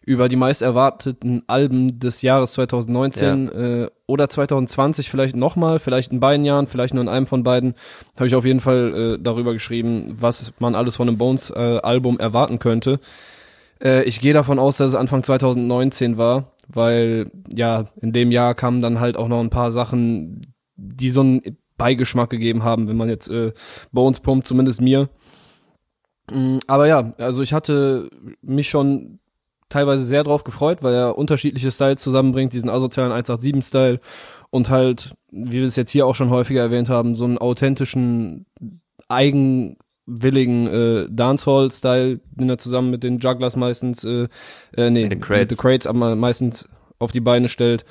über 0.06 0.28
die 0.28 0.36
meist 0.36 0.62
erwarteten 0.62 1.44
Alben 1.48 2.00
des 2.00 2.22
Jahres 2.22 2.54
2019 2.54 3.50
äh, 3.50 3.88
oder 4.06 4.28
2020 4.28 5.10
vielleicht 5.10 5.36
nochmal, 5.36 5.80
vielleicht 5.80 6.12
in 6.12 6.20
beiden 6.20 6.46
Jahren, 6.46 6.68
vielleicht 6.68 6.94
nur 6.94 7.04
in 7.04 7.10
einem 7.10 7.28
von 7.28 7.44
beiden, 7.44 7.76
habe 8.18 8.28
ich 8.28 8.36
auf 8.36 8.44
jeden 8.44 8.60
Fall 8.60 9.16
äh, 9.16 9.24
darüber 9.24 9.54
geschrieben, 9.54 10.08
was 10.20 10.52
man 10.60 10.76
alles 10.76 10.98
von 10.98 11.08
einem 11.08 11.18
Bones-Album 11.18 12.20
erwarten 12.20 12.60
könnte. 12.60 13.00
Äh, 13.84 14.04
ich 14.04 14.22
gehe 14.22 14.34
davon 14.34 14.60
aus, 14.60 14.78
dass 14.78 14.90
es 14.90 14.96
Anfang 14.96 15.24
2019 15.24 16.18
war, 16.18 16.54
weil 16.68 17.32
ja, 17.54 17.86
in 18.02 18.14
dem 18.14 18.32
Jahr 18.32 18.56
kamen 18.56 18.82
dann 18.82 19.00
halt 19.00 19.18
auch 19.18 19.28
noch 19.28 19.40
ein 19.40 19.50
paar 19.50 19.72
Sachen, 19.72 20.42
die 20.76 21.10
so 21.10 21.22
einen 21.22 21.42
Beigeschmack 21.78 22.30
gegeben 22.30 22.64
haben, 22.64 22.88
wenn 22.88 22.98
man 22.98 23.10
jetzt 23.10 23.30
äh, 23.30 23.52
Bones 23.92 24.20
pumpt, 24.22 24.48
zumindest 24.48 24.82
mir. 24.82 25.10
Mm, 26.32 26.60
Aber 26.68 26.88
ja, 26.88 27.14
also 27.18 27.42
ich 27.42 27.54
hatte 27.54 28.10
mich 28.42 28.70
schon 28.70 29.20
teilweise 29.70 30.06
sehr 30.06 30.24
drauf 30.24 30.44
gefreut, 30.44 30.84
weil 30.84 30.94
er 30.94 31.18
unterschiedliche 31.18 31.72
Styles 31.72 32.02
zusammenbringt, 32.02 32.54
diesen 32.54 32.70
asozialen 32.70 33.12
187-Style 33.12 34.00
und 34.52 34.70
halt, 34.70 35.16
wie 35.32 35.54
wir 35.54 35.66
es 35.66 35.76
jetzt 35.76 35.90
hier 35.90 36.06
auch 36.06 36.16
schon 36.16 36.30
häufiger 36.30 36.62
erwähnt 36.62 36.90
haben, 36.90 37.16
so 37.16 37.26
einen 37.26 37.40
authentischen, 37.40 38.46
eigenwilligen 40.08 40.68
äh, 40.68 41.08
Dancehall-Style, 41.10 42.20
den 42.32 42.50
er 42.50 42.58
zusammen 42.58 42.92
mit 42.92 43.04
den 43.04 43.20
Jugglers 43.20 43.56
meistens, 43.56 44.04
äh, 44.04 44.28
äh 44.76 44.90
nee, 44.90 45.04
Mit 45.04 45.12
den 45.12 45.22
Crates. 45.22 45.42
mit 45.42 45.52
den 45.52 45.58
Crates 45.58 45.88
aber 45.88 46.16
meistens 46.16 46.68
auf 47.00 47.12
die 47.12 47.22
Beine 47.22 47.50
stellt. 47.50 47.86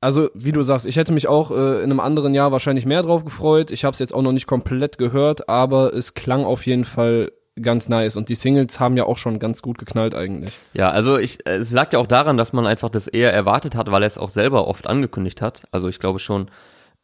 Also, 0.00 0.28
wie 0.34 0.52
du 0.52 0.62
sagst, 0.62 0.84
ich 0.86 0.96
hätte 0.96 1.12
mich 1.12 1.28
auch 1.28 1.50
äh, 1.50 1.82
in 1.82 1.90
einem 1.90 2.00
anderen 2.00 2.34
Jahr 2.34 2.52
wahrscheinlich 2.52 2.84
mehr 2.84 3.02
drauf 3.02 3.24
gefreut. 3.24 3.70
Ich 3.70 3.84
habe 3.84 3.94
es 3.94 3.98
jetzt 4.00 4.12
auch 4.12 4.22
noch 4.22 4.32
nicht 4.32 4.46
komplett 4.46 4.98
gehört, 4.98 5.48
aber 5.48 5.94
es 5.94 6.12
klang 6.12 6.44
auf 6.44 6.66
jeden 6.66 6.84
Fall 6.84 7.32
ganz 7.60 7.88
nice 7.88 8.16
und 8.16 8.28
die 8.28 8.34
Singles 8.34 8.80
haben 8.80 8.96
ja 8.96 9.04
auch 9.04 9.16
schon 9.16 9.38
ganz 9.38 9.62
gut 9.62 9.78
geknallt 9.78 10.14
eigentlich. 10.14 10.52
Ja, 10.72 10.90
also 10.90 11.18
ich, 11.18 11.38
es 11.46 11.70
lag 11.70 11.92
ja 11.92 12.00
auch 12.00 12.08
daran, 12.08 12.36
dass 12.36 12.52
man 12.52 12.66
einfach 12.66 12.88
das 12.88 13.06
eher 13.06 13.32
erwartet 13.32 13.76
hat, 13.76 13.90
weil 13.92 14.02
er 14.02 14.08
es 14.08 14.18
auch 14.18 14.30
selber 14.30 14.66
oft 14.66 14.88
angekündigt 14.88 15.40
hat. 15.40 15.62
Also 15.70 15.88
ich 15.88 16.00
glaube 16.00 16.18
schon, 16.18 16.50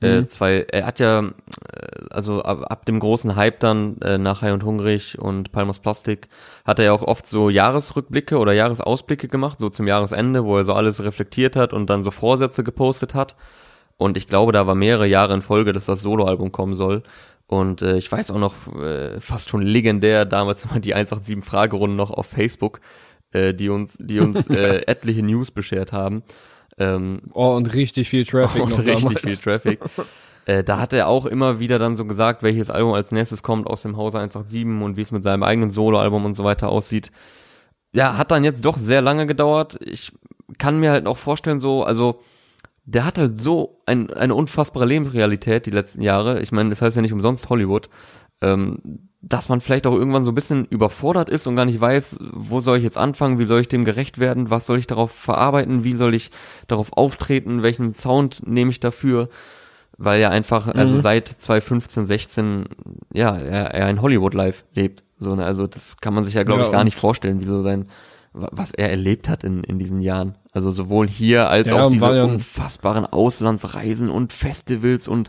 äh, 0.01 0.25
zwei, 0.27 0.67
er 0.71 0.87
hat 0.87 0.99
ja, 0.99 1.21
äh, 1.21 1.31
also 2.11 2.43
ab, 2.43 2.65
ab 2.71 2.87
dem 2.87 3.01
großen 3.01 3.37
Hype 3.37 3.61
dann 3.61 4.01
äh, 4.01 4.19
nach 4.19 4.43
High 4.43 4.55
und 4.55 4.65
Hungrig 4.65 5.19
und 5.19 5.53
Palmos 5.53 5.81
Plastik 5.81 6.29
hat 6.65 6.79
er 6.79 6.87
ja 6.87 6.93
auch 6.93 7.03
oft 7.03 7.27
so 7.27 7.51
Jahresrückblicke 7.51 8.39
oder 8.39 8.53
Jahresausblicke 8.53 9.29
gemacht, 9.29 9.59
so 9.59 9.69
zum 9.69 9.87
Jahresende, 9.87 10.45
wo 10.45 10.57
er 10.57 10.65
so 10.65 10.73
alles 10.73 11.03
reflektiert 11.03 11.55
hat 11.57 11.73
und 11.73 11.91
dann 11.91 12.03
so 12.03 12.11
Vorsätze 12.11 12.65
gepostet 12.65 13.15
hat. 13.15 13.37
Und 13.99 14.17
ich 14.17 14.29
glaube, 14.29 14.53
da 14.53 14.67
war 14.67 14.75
mehrere 14.75 15.07
Jahre 15.07 15.35
in 15.35 15.43
Folge, 15.43 15.75
dass 15.75 15.85
das 15.85 16.01
Soloalbum 16.01 16.53
kommen 16.53 16.75
soll. 16.75 17.03
Und 17.47 17.83
äh, 17.83 17.99
ich 17.99 18.11
weiß 18.11 18.31
auch 18.31 18.39
noch, 18.39 18.55
äh, 18.81 19.21
fast 19.21 19.51
schon 19.51 19.61
legendär, 19.61 20.25
damals 20.25 20.65
immer 20.65 20.81
die 20.81 20.95
187 20.95 21.45
Fragerunde 21.45 21.97
noch 21.97 22.11
auf 22.11 22.27
Facebook, 22.27 22.81
äh, 23.33 23.53
die 23.53 23.69
uns, 23.69 23.99
die 24.01 24.21
uns 24.21 24.47
äh, 24.51 24.83
etliche 24.87 25.23
News 25.23 25.51
beschert 25.51 25.93
haben. 25.93 26.23
Ähm, 26.81 27.21
Oh, 27.33 27.55
und 27.55 27.73
richtig 27.75 28.09
viel 28.09 28.25
Traffic 28.25 28.63
und 28.65 28.77
richtig 28.79 29.03
damals. 29.03 29.21
viel 29.21 29.37
Traffic. 29.37 29.81
äh, 30.47 30.65
da 30.65 30.81
hat 30.81 30.93
er 30.93 31.07
auch 31.07 31.27
immer 31.27 31.61
wieder 31.61 31.79
dann 31.79 31.95
so 31.95 32.05
gesagt, 32.05 32.43
welches 32.43 32.71
Album 32.71 32.95
als 32.95 33.13
nächstes 33.13 33.43
kommt 33.45 33.67
aus 33.69 33.83
dem 33.83 33.97
Hause 33.97 34.19
187 34.19 34.83
und 34.83 34.97
wie 34.97 35.03
es 35.03 35.13
mit 35.13 35.23
seinem 35.23 35.43
eigenen 35.45 35.71
Soloalbum 35.71 36.25
und 36.25 36.37
so 36.37 36.43
weiter 36.43 36.71
aussieht. 36.71 37.13
Ja, 37.93 38.17
hat 38.17 38.31
dann 38.31 38.45
jetzt 38.45 38.65
doch 38.65 38.77
sehr 38.77 39.03
lange 39.03 39.27
gedauert. 39.27 39.79
Ich 39.81 40.13
kann 40.59 40.81
mir 40.81 40.91
halt 40.91 41.07
auch 41.07 41.19
vorstellen, 41.19 41.61
so, 41.61 41.85
also 41.85 42.21
der 42.85 43.05
hat 43.05 43.19
halt 43.19 43.39
so 43.39 43.81
ein, 43.87 44.13
eine 44.13 44.35
unfassbare 44.35 44.87
Lebensrealität 44.87 45.67
die 45.67 45.71
letzten 45.71 46.03
Jahre. 46.03 46.41
Ich 46.41 46.51
meine, 46.51 46.71
das 46.71 46.83
heißt 46.83 46.97
ja 46.97 47.03
nicht 47.03 47.13
umsonst 47.13 47.49
Hollywood. 47.51 47.89
Ähm, 48.43 48.79
dass 49.23 49.51
man 49.51 49.61
vielleicht 49.61 49.87
auch 49.87 49.93
irgendwann 49.93 50.25
so 50.25 50.31
ein 50.33 50.35
bisschen 50.35 50.65
überfordert 50.65 51.29
ist 51.29 51.47
und 51.47 51.55
gar 51.55 51.67
nicht 51.67 51.79
weiß, 51.79 52.19
wo 52.33 52.61
soll 52.61 52.79
ich 52.79 52.83
jetzt 52.85 52.97
anfangen, 52.97 53.39
wie 53.39 53.45
soll 53.45 53.61
ich 53.61 53.69
dem 53.69 53.85
gerecht 53.85 54.19
werden, 54.19 54.49
was 54.49 54.65
soll 54.65 54.79
ich 54.79 54.87
darauf 54.87 55.11
verarbeiten, 55.13 55.85
wie 55.85 55.93
soll 55.93 56.15
ich 56.15 56.31
darauf 56.69 56.95
auftreten, 56.95 57.63
welchen 57.63 57.93
Sound 57.93 58.43
nehme 58.47 58.71
ich 58.71 58.81
dafür, 58.81 59.29
weil 59.99 60.23
er 60.23 60.31
einfach, 60.31 60.69
also 60.69 60.99
seit 60.99 61.29
2015, 61.29 62.07
16, 62.07 62.65
ja, 63.13 63.37
er, 63.37 63.75
er 63.75 63.85
ein 63.87 64.01
Hollywood-Life 64.01 64.65
lebt, 64.75 65.03
So, 65.19 65.35
ne? 65.35 65.45
Also 65.45 65.67
das 65.67 65.99
kann 65.99 66.15
man 66.15 66.25
sich 66.25 66.33
ja, 66.33 66.43
glaube 66.45 66.63
Ja, 66.63 66.67
ich, 66.69 66.73
gar 66.73 66.85
nicht 66.85 66.97
vorstellen, 66.97 67.41
wie 67.41 67.45
so 67.45 67.61
sein, 67.63 67.89
wa- 68.33 68.49
was 68.53 68.71
er 68.73 68.89
erlebt 68.91 69.29
hat 69.29 69.45
in, 69.45 69.63
in 69.65 69.79
diesen 69.79 70.01
Jahren. 70.01 70.37
Also 70.53 70.71
sowohl 70.71 71.07
hier 71.07 71.51
als 71.51 71.71
Ja, 71.73 71.85
auch 71.85 71.91
diese 71.91 72.17
ja- 72.17 72.25
unfassbaren 72.25 73.05
Auslandsreisen 73.05 74.09
und 74.09 74.33
Festivals 74.33 75.09
und 75.09 75.29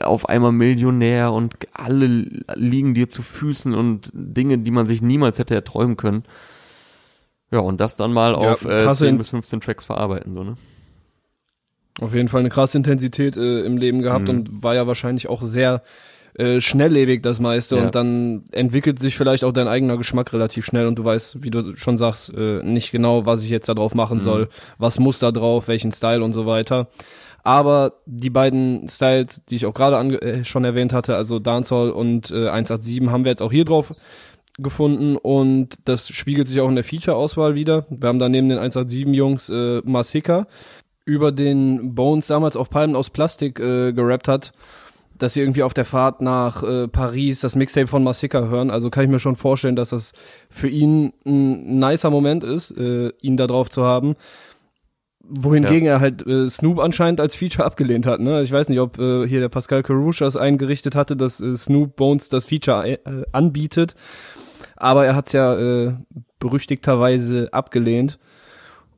auf 0.00 0.28
einmal 0.28 0.52
Millionär 0.52 1.32
und 1.32 1.54
alle 1.72 2.06
liegen 2.54 2.94
dir 2.94 3.08
zu 3.08 3.22
Füßen 3.22 3.74
und 3.74 4.10
Dinge, 4.12 4.58
die 4.58 4.70
man 4.70 4.86
sich 4.86 5.00
niemals 5.02 5.38
hätte 5.38 5.54
erträumen 5.54 5.96
können. 5.96 6.24
Ja, 7.50 7.60
und 7.60 7.80
das 7.80 7.96
dann 7.96 8.12
mal 8.12 8.32
Ja, 8.32 8.52
auf 8.52 8.64
äh, 8.64 8.82
krasse 8.82 9.04
10 9.04 9.10
In- 9.14 9.18
bis 9.18 9.28
15 9.30 9.60
Tracks 9.60 9.84
verarbeiten, 9.84 10.32
so, 10.32 10.42
ne? 10.44 10.56
Auf 12.00 12.12
jeden 12.14 12.28
Fall 12.28 12.40
eine 12.40 12.50
krasse 12.50 12.76
Intensität 12.76 13.36
äh, 13.36 13.60
im 13.62 13.78
Leben 13.78 14.02
gehabt 14.02 14.24
Mhm. 14.28 14.30
und 14.30 14.62
war 14.62 14.74
ja 14.74 14.86
wahrscheinlich 14.86 15.28
auch 15.28 15.42
sehr 15.42 15.82
äh, 16.38 16.60
schnelllebig 16.60 17.22
das 17.22 17.40
meiste 17.40 17.76
Ja. 17.76 17.84
und 17.86 17.94
dann 17.94 18.44
entwickelt 18.52 18.98
sich 18.98 19.16
vielleicht 19.16 19.42
auch 19.44 19.52
dein 19.52 19.68
eigener 19.68 19.96
Geschmack 19.96 20.34
relativ 20.34 20.66
schnell 20.66 20.86
und 20.86 20.98
du 20.98 21.04
weißt, 21.04 21.42
wie 21.42 21.48
du 21.50 21.74
schon 21.76 21.96
sagst, 21.96 22.30
äh, 22.34 22.62
nicht 22.62 22.90
genau, 22.92 23.24
was 23.24 23.42
ich 23.42 23.48
jetzt 23.48 23.70
da 23.70 23.74
drauf 23.74 23.94
machen 23.94 24.18
Mhm. 24.18 24.22
soll, 24.22 24.48
was 24.76 24.98
muss 24.98 25.18
da 25.18 25.32
drauf, 25.32 25.68
welchen 25.68 25.92
Style 25.92 26.22
und 26.22 26.34
so 26.34 26.44
weiter. 26.44 26.88
Aber 27.46 27.92
die 28.06 28.30
beiden 28.30 28.88
Styles, 28.88 29.40
die 29.48 29.54
ich 29.54 29.66
auch 29.66 29.72
gerade 29.72 29.96
äh, 30.20 30.44
schon 30.44 30.64
erwähnt 30.64 30.92
hatte, 30.92 31.14
also 31.14 31.38
Dancehall 31.38 31.90
und 31.90 32.32
äh, 32.32 32.48
187, 32.48 33.08
haben 33.08 33.24
wir 33.24 33.30
jetzt 33.30 33.40
auch 33.40 33.52
hier 33.52 33.64
drauf 33.64 33.94
gefunden 34.58 35.16
und 35.16 35.76
das 35.84 36.08
spiegelt 36.08 36.48
sich 36.48 36.60
auch 36.60 36.68
in 36.68 36.74
der 36.74 36.82
Feature-Auswahl 36.82 37.54
wieder. 37.54 37.86
Wir 37.88 38.08
haben 38.08 38.18
da 38.18 38.28
neben 38.28 38.48
den 38.48 38.58
187-Jungs 38.58 39.48
äh, 39.50 39.80
Masika, 39.84 40.48
über 41.04 41.30
den 41.30 41.94
Bones 41.94 42.26
damals 42.26 42.56
auf 42.56 42.68
Palmen 42.68 42.96
aus 42.96 43.10
Plastik 43.10 43.60
äh, 43.60 43.92
gerappt 43.92 44.26
hat, 44.26 44.52
dass 45.16 45.34
sie 45.34 45.40
irgendwie 45.40 45.62
auf 45.62 45.72
der 45.72 45.84
Fahrt 45.84 46.22
nach 46.22 46.64
äh, 46.64 46.88
Paris 46.88 47.38
das 47.38 47.54
Mixtape 47.54 47.86
von 47.86 48.02
Masika 48.02 48.48
hören. 48.48 48.72
Also 48.72 48.90
kann 48.90 49.04
ich 49.04 49.10
mir 49.10 49.20
schon 49.20 49.36
vorstellen, 49.36 49.76
dass 49.76 49.90
das 49.90 50.14
für 50.50 50.68
ihn 50.68 51.12
ein 51.24 51.78
nicer 51.78 52.10
Moment 52.10 52.42
ist, 52.42 52.72
äh, 52.72 53.12
ihn 53.20 53.36
da 53.36 53.46
drauf 53.46 53.70
zu 53.70 53.84
haben. 53.84 54.16
Wohingegen 55.28 55.86
er 55.88 56.00
halt 56.00 56.26
äh, 56.26 56.48
Snoop 56.48 56.78
anscheinend 56.78 57.20
als 57.20 57.34
Feature 57.34 57.64
abgelehnt 57.66 58.06
hat. 58.06 58.20
Ne? 58.20 58.42
Ich 58.42 58.52
weiß 58.52 58.68
nicht, 58.68 58.80
ob 58.80 58.98
äh, 58.98 59.26
hier 59.26 59.40
der 59.40 59.48
Pascal 59.48 59.82
Carouche 59.82 60.24
das 60.24 60.36
eingerichtet 60.36 60.94
hatte, 60.94 61.16
dass 61.16 61.40
äh, 61.40 61.56
Snoop 61.56 61.96
Bones 61.96 62.28
das 62.28 62.46
Feature 62.46 62.86
äh, 62.88 62.98
anbietet. 63.32 63.94
Aber 64.76 65.04
er 65.06 65.16
hat's 65.16 65.32
ja 65.32 65.54
äh, 65.58 65.94
berüchtigterweise 66.38 67.48
abgelehnt. 67.52 68.18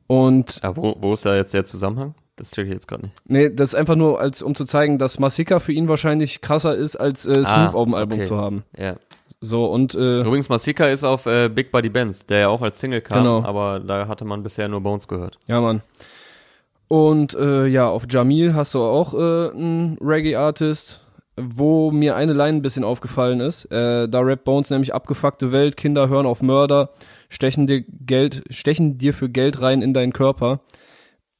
Und 0.07 0.59
Ja, 0.63 0.75
wo, 0.75 0.95
wo 0.99 1.13
ist 1.13 1.25
da 1.25 1.35
jetzt 1.35 1.53
der 1.53 1.65
Zusammenhang? 1.65 2.15
Das 2.35 2.51
check 2.51 2.67
ich 2.67 2.73
jetzt 2.73 2.87
gerade 2.87 3.03
nicht. 3.03 3.15
Nee, 3.25 3.49
das 3.49 3.69
ist 3.69 3.75
einfach 3.75 3.95
nur, 3.95 4.19
als 4.19 4.41
um 4.41 4.55
zu 4.55 4.63
zeigen, 4.65 4.97
dass 4.97 5.19
Masika 5.19 5.59
für 5.59 5.73
ihn 5.73 5.87
wahrscheinlich 5.89 6.39
krasser 6.41 6.73
ist, 6.75 6.95
als 6.95 7.25
äh, 7.25 7.33
Snoop 7.33 7.47
Ah, 7.47 7.69
auf 7.73 7.83
dem 7.85 7.93
Album 7.93 8.19
okay. 8.19 8.27
zu 8.27 8.37
haben. 8.37 8.63
Ja. 8.77 8.95
So, 9.41 9.65
und 9.65 9.93
äh, 9.93 10.21
Übrigens, 10.21 10.49
Masika 10.49 10.87
ist 10.87 11.03
auf 11.03 11.25
äh, 11.25 11.49
Big 11.49 11.71
Buddy 11.71 11.89
Benz, 11.89 12.25
der 12.25 12.39
ja 12.39 12.47
auch 12.49 12.61
als 12.61 12.79
Single 12.79 13.01
kam, 13.01 13.19
Genau. 13.19 13.43
aber 13.43 13.79
da 13.79 14.07
hatte 14.07 14.25
man 14.25 14.41
bisher 14.43 14.67
nur 14.67 14.81
Bones 14.81 15.07
gehört. 15.07 15.37
ja, 15.47 15.59
Mann. 15.61 15.81
Und 16.89 17.35
äh, 17.35 17.67
ja, 17.67 17.87
auf 17.87 18.07
Jamil 18.09 18.55
hast 18.55 18.73
du 18.73 18.79
auch 18.79 19.13
äh, 19.13 19.51
einen 19.51 19.97
Reggae-Artist, 20.01 21.01
wo 21.39 21.91
mir 21.91 22.15
eine 22.15 22.33
Line 22.33 22.57
ein 22.57 22.61
bisschen 22.63 22.83
aufgefallen 22.83 23.39
ist. 23.41 23.65
Äh, 23.65 24.09
da 24.09 24.19
rappt 24.21 24.43
Bones 24.43 24.71
nämlich 24.71 24.93
abgefuckte 24.93 25.51
Welt, 25.51 25.77
Kinder 25.77 26.09
hören 26.09 26.25
auf 26.25 26.41
Mörder, 26.41 26.89
stechen 27.29 27.67
dir 27.67 27.83
Geld, 27.87 28.43
stechen 28.49 28.97
dir 28.97 29.13
für 29.13 29.29
Geld 29.29 29.61
rein 29.61 29.83
in 29.83 29.93
deinen 29.93 30.13
Körper. 30.13 30.61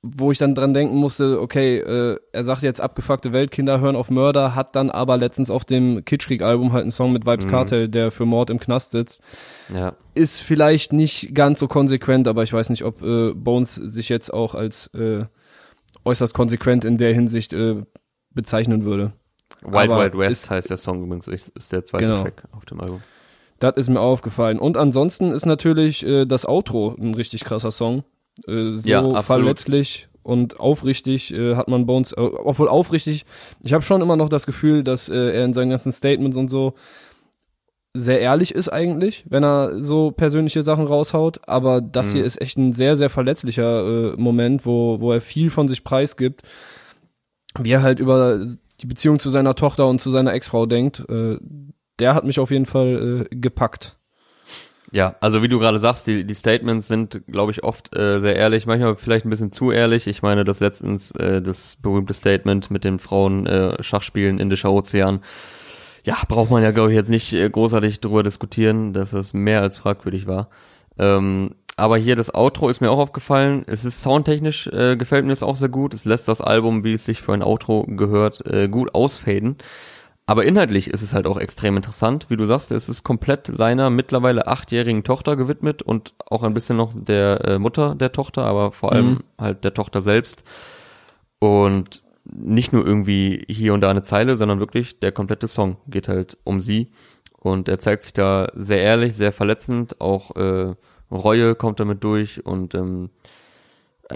Wo 0.04 0.32
ich 0.32 0.38
dann 0.38 0.56
dran 0.56 0.74
denken 0.76 0.96
musste, 0.96 1.42
okay, 1.42 1.80
äh, 1.80 2.18
er 2.32 2.44
sagt 2.46 2.62
jetzt 2.62 2.80
abgefuckte 2.80 3.34
Welt, 3.34 3.50
Kinder 3.50 3.82
hören 3.82 3.98
auf 3.98 4.10
Mörder, 4.12 4.56
hat 4.56 4.76
dann 4.76 4.92
aber 4.92 5.18
letztens 5.18 5.50
auf 5.50 5.66
dem 5.66 6.06
Kitschkrieg-Album 6.06 6.72
halt 6.72 6.84
einen 6.84 6.92
Song 6.92 7.12
mit 7.12 7.26
Vibes 7.26 7.48
Mhm. 7.48 7.50
Cartel, 7.50 7.90
der 7.90 8.12
für 8.12 8.26
Mord 8.26 8.52
im 8.52 8.60
Knast 8.60 8.92
sitzt. 8.92 9.20
Ja. 9.74 9.94
Ist 10.14 10.40
vielleicht 10.42 10.94
nicht 10.94 11.34
ganz 11.34 11.60
so 11.60 11.68
konsequent, 11.68 12.28
aber 12.30 12.44
ich 12.44 12.54
weiß 12.54 12.70
nicht, 12.70 12.86
ob 12.86 13.02
äh, 13.02 13.34
Bones 13.34 13.76
sich 13.76 14.08
jetzt 14.08 14.32
auch 14.32 14.56
als 14.56 14.88
äh, 14.94 15.26
äußerst 16.06 16.34
konsequent 16.34 16.86
in 16.86 16.98
der 16.98 17.14
Hinsicht 17.14 17.54
äh, 17.54 17.84
bezeichnen 18.32 18.86
würde. 18.86 19.14
Wild 19.62 19.90
Aber 19.92 20.02
Wild 20.04 20.18
West 20.18 20.44
ist- 20.44 20.50
heißt 20.52 20.70
der 20.70 20.78
Song 20.78 21.04
übrigens, 21.04 21.28
ist, 21.28 21.72
der 21.72 21.84
zweite 21.84 22.06
Genau. 22.06 22.22
Track 22.22 22.44
auf 22.52 22.66
dem 22.66 22.80
Album. 22.82 23.02
Das 23.60 23.74
ist 23.76 23.90
mir 23.90 24.00
aufgefallen. 24.00 24.58
Und 24.60 24.78
ansonsten 24.78 25.32
ist 25.32 25.46
natürlich 25.46 26.06
äh, 26.06 26.26
das 26.26 26.46
Outro 26.48 26.96
ein 26.98 27.14
richtig 27.14 27.44
krasser 27.44 27.72
Song. 27.72 28.04
Äh, 28.48 28.70
so 28.72 28.88
Ja, 28.88 29.22
verletzlich 29.22 30.08
und 30.24 30.60
aufrichtig 30.60 31.34
äh, 31.34 31.56
hat 31.56 31.68
man 31.68 31.86
Bones, 31.86 32.14
äh, 32.14 32.22
obwohl 32.22 32.70
aufrichtig, 32.70 33.26
ich 33.64 33.74
habe 33.74 33.84
schon 33.84 34.02
immer 34.02 34.16
noch 34.16 34.30
das 34.30 34.46
Gefühl, 34.46 34.84
dass 34.84 35.10
äh, 35.10 35.16
er 35.34 35.44
in 35.46 35.54
seinen 35.54 35.72
ganzen 35.72 35.92
Statements 35.92 36.38
und 36.38 36.50
so 36.50 36.76
sehr 37.94 38.20
ehrlich 38.22 38.54
ist 38.54 38.70
eigentlich, 38.70 39.26
wenn 39.30 39.44
er 39.44 39.82
so 39.82 40.12
persönliche 40.12 40.64
Sachen 40.64 40.86
raushaut. 40.88 41.42
Aber 41.48 41.82
das 41.82 42.10
Mhm. 42.10 42.18
hier 42.18 42.26
ist 42.26 42.42
echt 42.42 42.58
ein 42.58 42.74
sehr, 42.74 42.96
sehr 42.96 43.10
verletzlicher 43.10 44.14
äh, 44.14 44.16
Moment, 44.18 44.66
wo, 44.66 45.00
wo 45.00 45.12
er 45.12 45.22
viel 45.22 45.50
von 45.50 45.68
sich 45.68 45.84
preisgibt, 45.84 46.44
wie 47.60 47.72
er 47.72 47.82
halt 47.82 48.00
über 48.00 48.46
die 48.82 48.86
Beziehung 48.86 49.20
zu 49.20 49.30
seiner 49.30 49.56
Tochter 49.56 49.88
und 49.88 50.00
zu 50.00 50.12
seiner 50.12 50.34
Ex-Frau 50.34 50.66
denkt. 50.66 51.04
Äh, 51.10 51.38
der 52.00 52.14
hat 52.16 52.24
mich 52.24 52.40
auf 52.40 52.52
jeden 52.52 52.66
Fall 52.66 53.28
äh, 53.32 53.36
gepackt. 53.36 53.98
Ja, 54.92 55.16
also 55.20 55.44
wie 55.44 55.48
du 55.48 55.60
gerade 55.60 55.78
sagst, 55.78 56.08
die, 56.08 56.24
die 56.24 56.34
Statements 56.34 56.88
sind, 56.88 57.22
glaube 57.28 57.52
ich, 57.52 57.64
oft 57.64 57.96
äh, 57.96 58.20
sehr 58.22 58.36
ehrlich, 58.36 58.66
manchmal 58.66 58.96
vielleicht 58.96 59.26
ein 59.26 59.30
bisschen 59.30 59.52
zu 59.52 59.72
ehrlich. 59.72 60.08
Ich 60.08 60.24
meine, 60.24 60.46
das 60.46 60.60
letztens, 60.62 61.12
äh, 61.12 61.42
das 61.42 61.78
berühmte 61.82 62.14
Statement 62.16 62.72
mit 62.72 62.84
den 62.84 62.98
Frauen 62.98 63.46
äh, 63.46 63.84
Schachspielen 63.84 64.40
Indischer 64.40 64.72
Ozean. 64.72 65.20
Ja, 66.04 66.18
braucht 66.28 66.50
man 66.52 66.64
ja, 66.64 66.72
glaube 66.72 66.92
ich, 66.92 66.96
jetzt 66.96 67.10
nicht 67.10 67.34
äh, 67.34 67.50
großartig 67.50 68.00
drüber 68.00 68.24
diskutieren, 68.24 68.94
dass 68.94 69.12
das 69.12 69.34
mehr 69.34 69.62
als 69.62 69.78
fragwürdig 69.78 70.28
war. 70.28 70.50
Ähm, 70.98 71.56
aber 71.76 71.98
hier 71.98 72.16
das 72.16 72.34
Outro 72.34 72.68
ist 72.70 72.82
mir 72.82 72.92
auch 72.92 73.00
aufgefallen. 73.00 73.64
Es 73.68 73.86
ist 73.86 74.02
soundtechnisch, 74.02 74.68
äh, 74.68 74.98
gefällt 74.98 75.24
mir 75.26 75.32
das 75.32 75.44
auch 75.44 75.56
sehr 75.56 75.70
gut. 75.70 75.94
Es 75.94 76.04
lässt 76.06 76.28
das 76.28 76.42
Album, 76.42 76.84
wie 76.84 76.94
es 76.94 77.06
sich 77.06 77.22
für 77.22 77.34
ein 77.34 77.44
Outro 77.44 77.86
gehört, 77.88 78.46
äh, 78.46 78.68
gut 78.68 78.94
ausfaden. 78.94 79.56
Aber 80.26 80.46
inhaltlich 80.46 80.90
ist 80.90 81.02
es 81.02 81.14
halt 81.14 81.26
auch 81.26 81.40
extrem 81.40 81.76
interessant. 81.78 82.28
Wie 82.30 82.38
du 82.38 82.46
sagst, 82.46 82.72
es 82.72 82.88
ist 82.88 83.04
komplett 83.04 83.48
seiner 83.48 83.90
mittlerweile 83.90 84.46
achtjährigen 84.46 85.04
Tochter 85.04 85.36
gewidmet 85.36 85.82
und 85.82 86.14
auch 86.30 86.44
ein 86.44 86.54
bisschen 86.54 86.78
noch 86.78 86.92
der 86.94 87.44
äh, 87.46 87.60
Mutter 87.60 87.96
der 87.96 88.12
Tochter, 88.12 88.44
aber 88.44 88.72
vor 88.72 88.92
allem 88.92 89.10
Mhm. 89.12 89.20
halt 89.40 89.64
der 89.64 89.74
Tochter 89.74 90.02
selbst. 90.02 90.44
Und 91.40 92.04
nicht 92.32 92.74
nur 92.74 92.86
irgendwie 92.86 93.44
hier 93.48 93.74
und 93.74 93.82
da 93.82 93.90
eine 93.90 94.04
Zeile, 94.04 94.38
sondern 94.38 94.60
wirklich 94.60 95.00
der 95.00 95.12
komplette 95.12 95.48
Song 95.48 95.78
geht 95.88 96.08
halt 96.08 96.38
um 96.44 96.60
sie. 96.60 96.90
Und 97.40 97.70
er 97.70 97.80
zeigt 97.80 98.04
sich 98.04 98.14
da 98.14 98.52
sehr 98.56 98.82
ehrlich, 98.82 99.16
sehr 99.16 99.32
verletzend, 99.32 100.02
auch 100.02 100.36
äh, 100.36 100.76
Reue 101.12 101.56
kommt 101.56 101.80
damit 101.80 102.04
durch 102.04 102.46
und 102.46 102.76
ähm, 102.76 103.10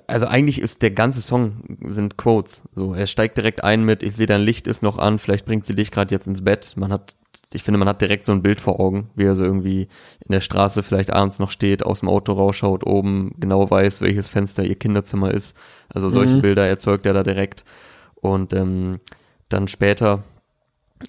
also 0.07 0.25
eigentlich 0.25 0.59
ist 0.59 0.81
der 0.81 0.91
ganze 0.91 1.21
Song 1.21 1.77
sind 1.87 2.17
Quotes. 2.17 2.63
So, 2.73 2.93
er 2.95 3.05
steigt 3.05 3.37
direkt 3.37 3.63
ein 3.63 3.83
mit, 3.85 4.01
ich 4.01 4.15
sehe 4.15 4.25
dein 4.25 4.41
Licht 4.41 4.65
ist 4.65 4.81
noch 4.81 4.97
an, 4.97 5.19
vielleicht 5.19 5.45
bringt 5.45 5.65
sie 5.65 5.75
dich 5.75 5.91
gerade 5.91 6.13
jetzt 6.13 6.25
ins 6.25 6.43
Bett. 6.43 6.73
Man 6.75 6.91
hat, 6.91 7.15
ich 7.51 7.61
finde, 7.63 7.77
man 7.77 7.87
hat 7.87 8.01
direkt 8.01 8.25
so 8.25 8.31
ein 8.31 8.41
Bild 8.41 8.59
vor 8.59 8.79
Augen, 8.79 9.11
wie 9.15 9.25
er 9.25 9.35
so 9.35 9.43
irgendwie 9.43 9.83
in 10.25 10.31
der 10.31 10.41
Straße 10.41 10.81
vielleicht 10.81 11.13
abends 11.13 11.37
noch 11.37 11.51
steht, 11.51 11.85
aus 11.85 11.99
dem 11.99 12.09
Auto 12.09 12.33
rausschaut, 12.33 12.85
oben 12.85 13.35
genau 13.39 13.69
weiß, 13.69 14.01
welches 14.01 14.29
Fenster 14.29 14.63
ihr 14.63 14.75
Kinderzimmer 14.75 15.31
ist. 15.31 15.55
Also 15.89 16.09
solche 16.09 16.37
Mhm. 16.37 16.41
Bilder 16.41 16.67
erzeugt 16.67 17.05
er 17.05 17.13
da 17.13 17.21
direkt. 17.23 17.63
Und 18.23 18.53
ähm, 18.53 19.01
dann 19.49 19.67
später 19.67 20.23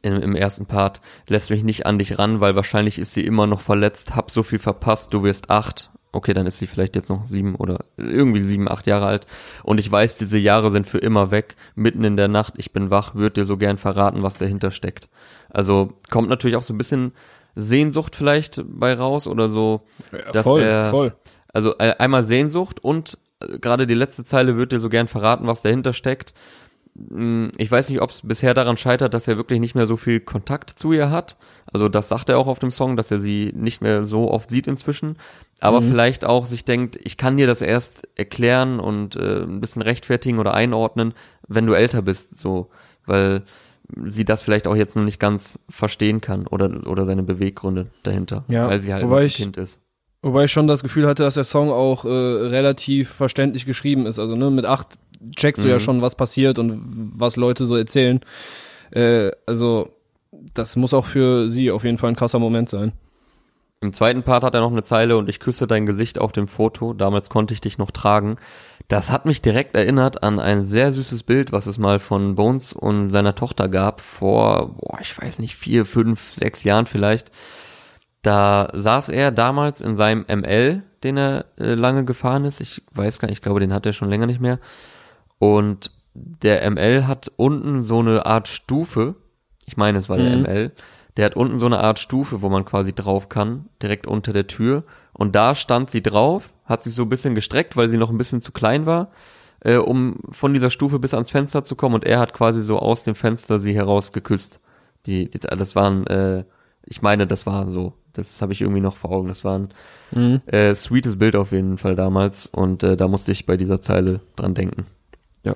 im, 0.03 0.17
im 0.17 0.35
ersten 0.35 0.67
Part 0.67 1.01
lässt 1.29 1.51
mich 1.51 1.63
nicht 1.63 1.87
an 1.87 1.99
dich 1.99 2.19
ran, 2.19 2.41
weil 2.41 2.57
wahrscheinlich 2.57 2.99
ist 2.99 3.15
sie 3.15 3.25
immer 3.25 3.47
noch 3.47 3.61
verletzt, 3.61 4.17
hab 4.17 4.33
so 4.33 4.43
viel 4.43 4.59
verpasst, 4.59 5.15
du 5.15 5.23
wirst 5.23 5.49
acht. 5.49 5.91
Okay, 6.11 6.35
dann 6.35 6.47
ist 6.47 6.59
sie 6.59 6.67
vielleicht 6.67 6.97
jetzt 6.97 7.11
noch 7.11 7.25
sieben 7.25 7.55
oder 7.55 7.85
irgendwie 7.97 8.43
sieben, 8.43 8.69
acht 8.69 8.87
Jahre 8.89 9.07
alt. 9.07 9.27
Und 9.63 9.79
ich 9.79 9.91
weiß, 9.91 10.17
diese 10.17 10.39
Jahre 10.39 10.71
sind 10.71 10.89
für 10.89 10.99
immer 10.99 11.31
weg. 11.31 11.55
Mitten 11.77 12.05
in 12.05 12.17
der 12.17 12.29
Nacht, 12.29 12.55
ich 12.57 12.73
bin 12.73 12.91
wach, 12.91 13.15
würd 13.15 13.37
dir 13.37 13.45
so 13.45 13.57
gern 13.57 13.79
verraten, 13.79 14.23
was 14.23 14.39
dahinter 14.39 14.71
steckt. 14.73 15.09
Also 15.51 15.95
kommt 16.11 16.29
natürlich 16.29 16.57
auch 16.57 16.63
so 16.63 16.75
ein 16.75 16.79
bisschen 16.79 17.13
Sehnsucht 17.55 18.17
vielleicht 18.17 18.63
bei 18.67 18.95
raus 18.95 19.27
oder 19.29 19.49
so. 19.49 19.83
dass 20.33 20.45
voll, 20.45 20.63
er, 20.63 20.91
voll. 20.91 21.15
Also 21.53 21.79
äh, 21.79 21.95
einmal 21.99 22.25
Sehnsucht 22.25 22.83
und 22.83 23.19
äh, 23.41 23.59
gerade 23.59 23.87
die 23.87 23.95
letzte 23.95 24.25
Zeile 24.25 24.57
wird 24.57 24.73
dir 24.73 24.81
so 24.81 24.89
gern 24.89 25.09
verraten, 25.09 25.47
was 25.47 25.63
dahinter 25.63 25.93
steckt. 25.93 26.35
Mm, 26.95 27.49
Ich 27.59 27.71
weiß 27.71 27.89
nicht, 27.89 28.01
ob 28.01 28.11
es 28.11 28.23
bisher 28.23 28.55
daran 28.55 28.77
scheitert, 28.77 29.15
dass 29.15 29.27
er 29.29 29.37
wirklich 29.37 29.59
nicht 29.61 29.75
mehr 29.75 29.87
so 29.87 29.97
viel 29.97 30.21
Kontakt 30.21 30.71
zu 30.71 30.93
ihr 30.93 31.11
hat. 31.11 31.37
Also 31.73 31.89
das 31.89 32.09
sagt 32.09 32.29
er 32.29 32.39
auch 32.39 32.47
auf 32.47 32.59
dem 32.61 32.71
Song, 32.71 32.97
dass 32.97 33.11
er 33.11 33.19
sie 33.21 33.53
nicht 33.57 33.81
mehr 33.81 34.05
so 34.05 34.31
oft 34.31 34.49
sieht 34.51 34.67
inzwischen. 34.67 35.17
Aber 35.61 35.81
Mhm. 35.81 35.89
vielleicht 35.89 36.25
auch 36.25 36.47
sich 36.47 36.65
denkt, 36.65 36.99
ich 37.03 37.17
kann 37.17 37.37
dir 37.37 37.47
das 37.47 37.63
erst 37.63 38.07
erklären 38.15 38.79
und 38.81 39.17
äh, 39.17 39.43
ein 39.43 39.61
bisschen 39.61 39.83
rechtfertigen 39.83 40.39
oder 40.39 40.55
einordnen, 40.55 41.15
wenn 41.49 41.67
du 41.67 41.73
älter 41.75 42.03
bist, 42.03 42.39
so, 42.39 42.71
weil 43.07 43.43
sie 44.05 44.25
das 44.25 44.43
vielleicht 44.43 44.67
auch 44.67 44.77
jetzt 44.77 44.97
noch 44.97 45.05
nicht 45.05 45.21
ganz 45.21 45.59
verstehen 45.69 46.21
kann 46.21 46.47
oder 46.47 46.87
oder 46.89 47.05
seine 47.05 47.23
Beweggründe 47.23 47.89
dahinter, 48.03 48.45
Ja, 48.49 48.67
weil 48.69 48.81
sie 48.81 48.95
halt 48.95 49.05
ein 49.05 49.27
ich- 49.27 49.37
Kind 49.37 49.57
ist. 49.57 49.81
Wobei 50.23 50.45
ich 50.45 50.53
schon 50.53 50.67
das 50.67 50.83
Gefühl 50.83 51.07
hatte, 51.07 51.23
dass 51.23 51.35
der 51.35 51.45
Song 51.45 51.69
auch 51.71 52.07
äh, 52.07 52.09
relativ 52.09 53.11
verständlich 53.11 53.67
geschrieben 53.67 54.07
ist. 54.07 54.19
Also 54.19 54.37
ne, 54.37 54.51
mit 54.51 54.65
acht 54.65 54.97
checkst 55.37 55.63
du 55.63 55.69
ja 55.69 55.77
Mhm. 55.77 55.81
schon, 55.81 56.03
was 56.03 56.15
passiert 56.15 56.59
und 56.59 56.81
was 57.17 57.37
Leute 57.37 57.65
so 57.67 57.77
erzählen. 57.77 58.21
Äh, 58.91 59.31
also 59.47 59.91
das 60.55 60.77
muss 60.77 60.95
auch 60.95 61.07
für 61.07 61.49
sie 61.49 61.71
auf 61.71 61.85
jeden 61.85 61.99
Fall 61.99 62.11
ein 62.11 62.17
krasser 62.17 62.39
Moment 62.39 62.69
sein. 62.69 62.93
Im 63.81 63.93
zweiten 63.93 64.23
Part 64.23 64.45
hat 64.45 64.55
er 64.55 64.61
noch 64.63 64.73
eine 64.73 64.83
Zeile 64.83 65.17
und 65.19 65.29
ich 65.29 65.41
küsse 65.41 65.67
dein 65.67 65.85
Gesicht 65.85 66.19
auf 66.19 66.33
dem 66.33 66.47
Foto, 66.47 66.95
damals 66.95 67.29
konnte 67.29 67.53
ich 67.53 67.61
dich 67.61 67.77
noch 67.77 67.91
tragen. 67.91 68.37
Das 68.89 69.11
hat 69.11 69.27
mich 69.27 69.43
direkt 69.43 69.75
erinnert 69.75 70.23
an 70.23 70.39
ein 70.41 70.65
sehr 70.65 70.91
süßes 70.93 71.23
Bild, 71.23 71.53
was 71.53 71.67
es 71.67 71.77
mal 71.77 71.99
von 72.01 72.35
Bones 72.35 72.73
und 72.73 73.11
seiner 73.11 73.35
Tochter 73.35 73.69
gab, 73.69 74.01
vor, 74.01 74.75
boah, 74.79 74.99
ich 75.03 75.17
weiß 75.21 75.39
nicht, 75.39 75.55
vier, 75.55 75.85
fünf, 75.85 76.33
sechs 76.33 76.65
Jahren 76.65 76.87
vielleicht. 76.87 77.31
Da 78.23 78.71
saß 78.73 79.11
er 79.11 79.31
damals 79.33 79.83
in 79.83 79.97
seinem 79.97 80.25
ML, 80.29 80.83
den 81.03 81.19
er 81.19 81.45
äh, 81.59 81.75
lange 81.75 82.07
gefahren 82.07 82.47
ist. 82.47 82.61
Ich 82.61 82.83
weiß 82.93 83.19
gar 83.19 83.29
nicht, 83.29 83.39
ich 83.39 83.43
glaube, 83.43 83.61
den 83.61 83.75
hat 83.75 83.85
er 83.85 83.93
schon 83.93 84.09
länger 84.09 84.27
nicht 84.27 84.41
mehr. 84.41 84.59
Und 85.45 85.91
der 86.15 86.69
ML 86.71 87.07
hat 87.07 87.31
unten 87.37 87.81
so 87.83 87.99
eine 87.99 88.25
Art 88.25 88.49
Stufe. 88.49 89.17
Ich 89.67 89.77
meine, 89.77 89.99
es 89.99 90.09
war 90.09 90.17
der 90.17 90.37
Mhm. 90.37 90.43
ML. 90.45 90.73
Der 91.17 91.27
hat 91.27 91.37
unten 91.37 91.59
so 91.59 91.67
eine 91.67 91.79
Art 91.81 91.99
Stufe, 91.99 92.41
wo 92.43 92.49
man 92.49 92.65
quasi 92.65 92.93
drauf 92.93 93.29
kann, 93.29 93.67
direkt 93.83 94.07
unter 94.07 94.33
der 94.33 94.47
Tür. 94.47 94.85
Und 95.13 95.35
da 95.35 95.55
stand 95.55 95.91
sie 95.91 96.03
drauf, 96.03 96.53
hat 96.65 96.83
sich 96.83 96.95
so 96.95 97.03
ein 97.03 97.09
bisschen 97.09 97.35
gestreckt, 97.35 97.77
weil 97.77 97.89
sie 97.89 97.99
noch 97.99 98.11
ein 98.11 98.19
bisschen 98.19 98.41
zu 98.41 98.53
klein 98.53 98.87
war, 98.87 99.11
äh, 99.61 99.77
um 99.77 100.17
von 100.31 100.53
dieser 100.55 100.71
Stufe 100.71 100.99
bis 100.99 101.15
ans 101.15 101.31
Fenster 101.31 101.63
zu 101.63 101.77
kommen. 101.77 101.95
Und 101.95 102.05
er 102.05 102.19
hat 102.21 102.33
quasi 102.33 102.63
so 102.63 102.79
aus 102.79 103.05
dem 103.05 103.15
Fenster 103.15 103.61
sie 103.61 103.75
heraus 103.75 104.13
geküsst. 104.13 104.61
Die, 105.07 105.31
die 105.31 105.39
das 105.39 105.77
waren, 105.77 106.07
äh, 106.07 106.45
ich 106.87 107.03
meine, 107.03 107.27
das 107.27 107.45
war 107.47 107.69
so. 107.69 107.93
Das 108.15 108.41
habe 108.41 108.53
ich 108.53 108.61
irgendwie 108.61 108.81
noch 108.81 108.97
vor 108.97 109.11
Augen. 109.11 109.29
Das 109.29 109.45
war 109.45 109.59
ein 109.59 109.69
Mhm. 110.13 110.41
äh, 110.47 110.75
sweetes 110.75 111.17
Bild 111.19 111.35
auf 111.37 111.53
jeden 111.53 111.77
Fall 111.79 111.97
damals. 111.97 112.47
Und 112.47 112.83
äh, 112.83 112.97
da 112.97 113.09
musste 113.09 113.33
ich 113.33 113.47
bei 113.47 113.57
dieser 113.57 113.81
Zeile 113.81 114.21
dran 114.37 114.55
denken. 114.55 114.87
Ja, 115.45 115.55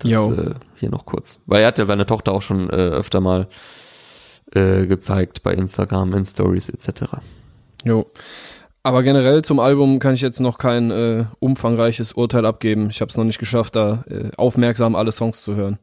das 0.00 0.10
äh, 0.12 0.54
hier 0.76 0.90
noch 0.90 1.06
kurz. 1.06 1.38
Weil 1.46 1.62
er 1.62 1.68
hat 1.68 1.78
ja 1.78 1.86
seine 1.86 2.06
Tochter 2.06 2.32
auch 2.32 2.42
schon 2.42 2.68
äh, 2.70 2.72
öfter 2.72 3.20
mal 3.20 3.48
äh, 4.52 4.86
gezeigt 4.86 5.42
bei 5.42 5.54
Instagram, 5.54 6.14
in 6.14 6.26
Stories 6.26 6.68
etc. 6.68 7.04
Jo. 7.84 8.06
Aber 8.82 9.02
generell 9.02 9.42
zum 9.42 9.60
Album 9.60 9.98
kann 9.98 10.14
ich 10.14 10.22
jetzt 10.22 10.40
noch 10.40 10.58
kein 10.58 10.90
äh, 10.90 11.24
umfangreiches 11.40 12.12
Urteil 12.12 12.46
abgeben. 12.46 12.90
Ich 12.90 13.00
habe 13.00 13.10
es 13.10 13.16
noch 13.16 13.24
nicht 13.24 13.38
geschafft, 13.38 13.76
da 13.76 14.04
äh, 14.08 14.30
aufmerksam 14.36 14.94
alle 14.94 15.12
Songs 15.12 15.42
zu 15.42 15.54
hören. 15.56 15.78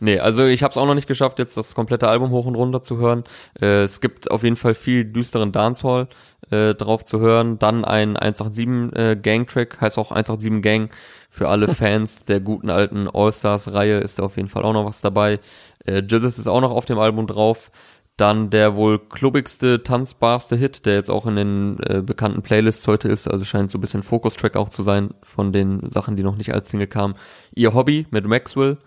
Nee, 0.00 0.18
also 0.20 0.44
ich 0.44 0.62
habe 0.62 0.70
es 0.70 0.76
auch 0.76 0.86
noch 0.86 0.94
nicht 0.94 1.08
geschafft, 1.08 1.38
jetzt 1.38 1.56
das 1.56 1.74
komplette 1.74 2.08
Album 2.08 2.30
hoch 2.30 2.46
und 2.46 2.54
runter 2.54 2.82
zu 2.82 2.98
hören. 2.98 3.24
Äh, 3.60 3.82
es 3.82 4.00
gibt 4.00 4.30
auf 4.30 4.44
jeden 4.44 4.56
Fall 4.56 4.74
viel 4.74 5.04
düsteren 5.04 5.50
Dancehall 5.50 6.08
äh, 6.50 6.74
drauf 6.74 7.04
zu 7.04 7.18
hören. 7.18 7.58
Dann 7.58 7.84
ein 7.84 8.16
187 8.16 8.96
äh, 8.96 9.16
Gang-Track, 9.16 9.80
heißt 9.80 9.98
auch 9.98 10.10
187 10.12 10.62
Gang. 10.62 10.90
Für 11.30 11.48
alle 11.48 11.68
Fans 11.74 12.24
der 12.24 12.40
guten 12.40 12.70
alten 12.70 13.08
All-Stars-Reihe 13.08 13.98
ist 13.98 14.18
da 14.18 14.24
auf 14.24 14.36
jeden 14.36 14.48
Fall 14.48 14.64
auch 14.64 14.72
noch 14.72 14.86
was 14.86 15.00
dabei. 15.00 15.40
Äh, 15.84 16.02
Jesus 16.08 16.38
ist 16.38 16.46
auch 16.46 16.60
noch 16.60 16.72
auf 16.72 16.84
dem 16.84 16.98
Album 16.98 17.26
drauf. 17.26 17.70
Dann 18.16 18.50
der 18.50 18.74
wohl 18.74 18.98
klubbigste, 18.98 19.84
tanzbarste 19.84 20.56
Hit, 20.56 20.86
der 20.86 20.94
jetzt 20.94 21.08
auch 21.08 21.26
in 21.26 21.36
den 21.36 21.78
äh, 21.80 22.02
bekannten 22.02 22.42
Playlists 22.42 22.86
heute 22.88 23.08
ist, 23.08 23.28
also 23.28 23.44
scheint 23.44 23.70
so 23.70 23.78
ein 23.78 23.80
bisschen 23.80 24.02
Fokus-Track 24.02 24.56
auch 24.56 24.70
zu 24.70 24.82
sein 24.82 25.10
von 25.22 25.52
den 25.52 25.88
Sachen, 25.88 26.16
die 26.16 26.24
noch 26.24 26.34
nicht 26.34 26.52
als 26.52 26.68
Single 26.68 26.88
kamen. 26.88 27.14
Ihr 27.54 27.74
Hobby 27.74 28.08
mit 28.10 28.26
Maxwell, 28.26 28.78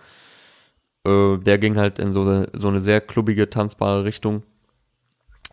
äh, 1.06 1.38
der 1.38 1.58
ging 1.58 1.78
halt 1.78 2.00
in 2.00 2.14
so, 2.14 2.22
eine- 2.22 2.50
so 2.54 2.68
eine 2.68 2.80
sehr 2.80 3.02
klubbige, 3.02 3.50
tanzbare 3.50 4.04
Richtung. 4.04 4.44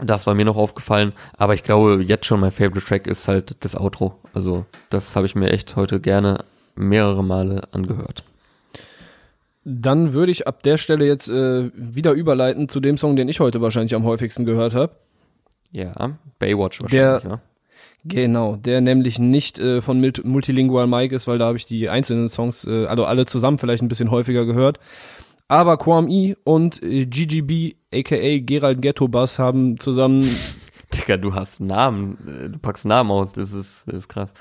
Das 0.00 0.26
war 0.28 0.34
mir 0.34 0.44
noch 0.44 0.56
aufgefallen, 0.56 1.12
aber 1.36 1.54
ich 1.54 1.64
glaube, 1.64 2.00
jetzt 2.02 2.26
schon 2.26 2.38
mein 2.40 2.52
Favorite 2.52 2.86
Track 2.86 3.06
ist 3.08 3.26
halt 3.26 3.56
das 3.64 3.74
Outro. 3.76 4.14
Also, 4.32 4.64
das 4.90 5.16
habe 5.16 5.26
ich 5.26 5.34
mir 5.34 5.50
echt 5.50 5.74
heute 5.74 5.98
gerne 5.98 6.44
mehrere 6.76 7.24
Male 7.24 7.62
angehört. 7.72 8.22
Dann 9.64 10.12
würde 10.12 10.32
ich 10.32 10.46
ab 10.46 10.62
der 10.62 10.78
Stelle 10.78 11.04
jetzt 11.04 11.28
äh, 11.28 11.70
wieder 11.74 12.12
überleiten 12.12 12.68
zu 12.68 12.80
dem 12.80 12.96
Song, 12.96 13.16
den 13.16 13.28
ich 13.28 13.40
heute 13.40 13.60
wahrscheinlich 13.60 13.94
am 13.94 14.04
häufigsten 14.04 14.44
gehört 14.46 14.74
habe. 14.74 14.92
Ja, 15.72 16.16
Baywatch 16.38 16.78
Der- 16.90 17.14
wahrscheinlich, 17.14 17.24
ja. 17.32 17.40
Genau, 18.04 18.54
der 18.56 18.80
nämlich 18.80 19.18
nicht 19.18 19.58
äh, 19.58 19.82
von 19.82 20.00
Multilingual 20.22 20.86
Mike 20.86 21.14
ist, 21.14 21.26
weil 21.26 21.38
da 21.38 21.46
habe 21.46 21.58
ich 21.58 21.66
die 21.66 21.88
einzelnen 21.90 22.28
Songs, 22.28 22.64
äh, 22.64 22.86
also 22.86 23.04
alle 23.04 23.26
zusammen 23.26 23.58
vielleicht 23.58 23.82
ein 23.82 23.88
bisschen 23.88 24.10
häufiger 24.12 24.46
gehört. 24.46 24.78
Aber 25.48 25.78
Quam 25.78 26.08
E 26.08 26.34
und 26.44 26.82
äh, 26.82 27.06
GGB, 27.06 27.74
aka 27.92 28.38
Gerald 28.40 28.82
Ghetto 28.82 29.08
Bass, 29.08 29.38
haben 29.38 29.78
zusammen, 29.78 30.28
Digga, 30.94 31.16
du 31.16 31.34
hast 31.34 31.60
Namen, 31.60 32.18
äh, 32.28 32.50
du 32.50 32.58
packst 32.58 32.84
Namen 32.84 33.10
aus, 33.10 33.32
das 33.32 33.52
ist, 33.52 33.84
das 33.86 34.00
ist 34.00 34.08
krass. 34.08 34.32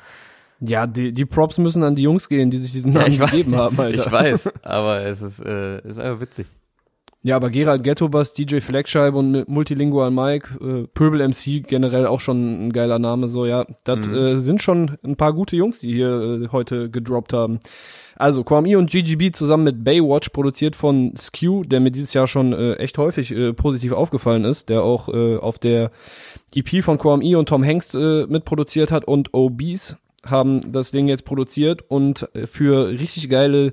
ja, 0.60 0.86
die, 0.86 1.14
die 1.14 1.26
Props 1.26 1.58
müssen 1.60 1.84
an 1.84 1.96
die 1.96 2.04
Jungs 2.04 2.28
gehen, 2.28 2.52
die 2.52 2.58
sich 2.58 2.72
diesen 2.74 2.94
Ja, 2.94 3.02
Namen 3.02 3.14
weiß- 3.14 3.32
gegeben 3.32 3.56
haben, 3.56 3.80
Alter. 3.80 4.06
Ich 4.06 4.12
weiß, 4.12 4.50
aber 4.64 5.02
es 5.04 5.22
ist, 5.22 5.40
äh, 5.40 5.80
ist 5.88 5.98
einfach 6.00 6.20
witzig. 6.22 6.48
Ja, 7.24 7.36
aber 7.36 7.50
Gerald 7.50 7.84
Ghetto 7.84 8.08
Bass, 8.10 8.34
DJ 8.34 8.60
Flagscheibe 8.60 9.18
und 9.18 9.50
Multilingual 9.50 10.12
Mike, 10.12 10.50
äh, 10.62 10.88
Pöbel 10.94 11.22
MC 11.28 11.62
generell 11.68 12.06
auch 12.06 12.20
schon 12.22 12.68
ein 12.68 12.72
geiler 12.74 13.00
Name, 13.00 13.28
so 13.28 13.46
ja. 13.46 13.66
Das 13.84 14.08
Mhm. 14.08 14.14
äh, 14.14 14.40
sind 14.40 14.62
schon 14.62 14.98
ein 15.04 15.16
paar 15.18 15.34
gute 15.34 15.56
Jungs, 15.56 15.80
die 15.80 15.94
hier 15.94 16.42
äh, 16.44 16.48
heute 16.52 16.90
gedroppt 16.90 17.34
haben. 17.34 17.60
Also 18.18 18.44
Kwame 18.44 18.78
und 18.78 18.90
GGB 18.90 19.32
zusammen 19.32 19.64
mit 19.64 19.84
Baywatch, 19.84 20.30
produziert 20.30 20.76
von 20.76 21.16
Skew, 21.16 21.64
der 21.64 21.80
mir 21.80 21.92
dieses 21.92 22.14
Jahr 22.14 22.28
schon 22.28 22.52
äh, 22.52 22.74
echt 22.76 22.98
häufig 22.98 23.32
äh, 23.32 23.54
positiv 23.54 23.92
aufgefallen 23.92 24.44
ist, 24.44 24.70
der 24.70 24.82
auch 24.82 25.08
äh, 25.10 25.38
auf 25.38 25.60
der 25.60 25.92
EP 26.56 26.84
von 26.84 26.98
Kwame 26.98 27.38
und 27.38 27.48
Tom 27.50 27.64
Hanks 27.64 27.94
äh, 27.94 28.26
mitproduziert 28.28 28.92
hat 28.92 29.06
und 29.06 29.34
OBs 29.36 29.98
haben 30.26 30.72
das 30.72 30.92
Ding 30.92 31.08
jetzt 31.08 31.26
produziert 31.26 31.84
und 31.88 32.28
äh, 32.34 32.48
für 32.48 32.90
richtig 32.90 33.30
geile 33.30 33.72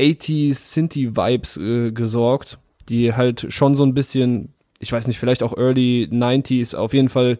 80s 0.00 0.54
Synthie-Vibes 0.72 1.58
äh, 1.58 1.92
gesorgt, 1.92 2.58
die 2.88 3.12
halt 3.12 3.46
schon 3.50 3.76
so 3.76 3.84
ein 3.84 3.92
bisschen, 3.92 4.54
ich 4.78 4.92
weiß 4.92 5.06
nicht, 5.08 5.18
vielleicht 5.18 5.42
auch 5.42 5.56
Early 5.56 6.08
90s, 6.10 6.74
auf 6.74 6.94
jeden 6.94 7.10
Fall 7.10 7.38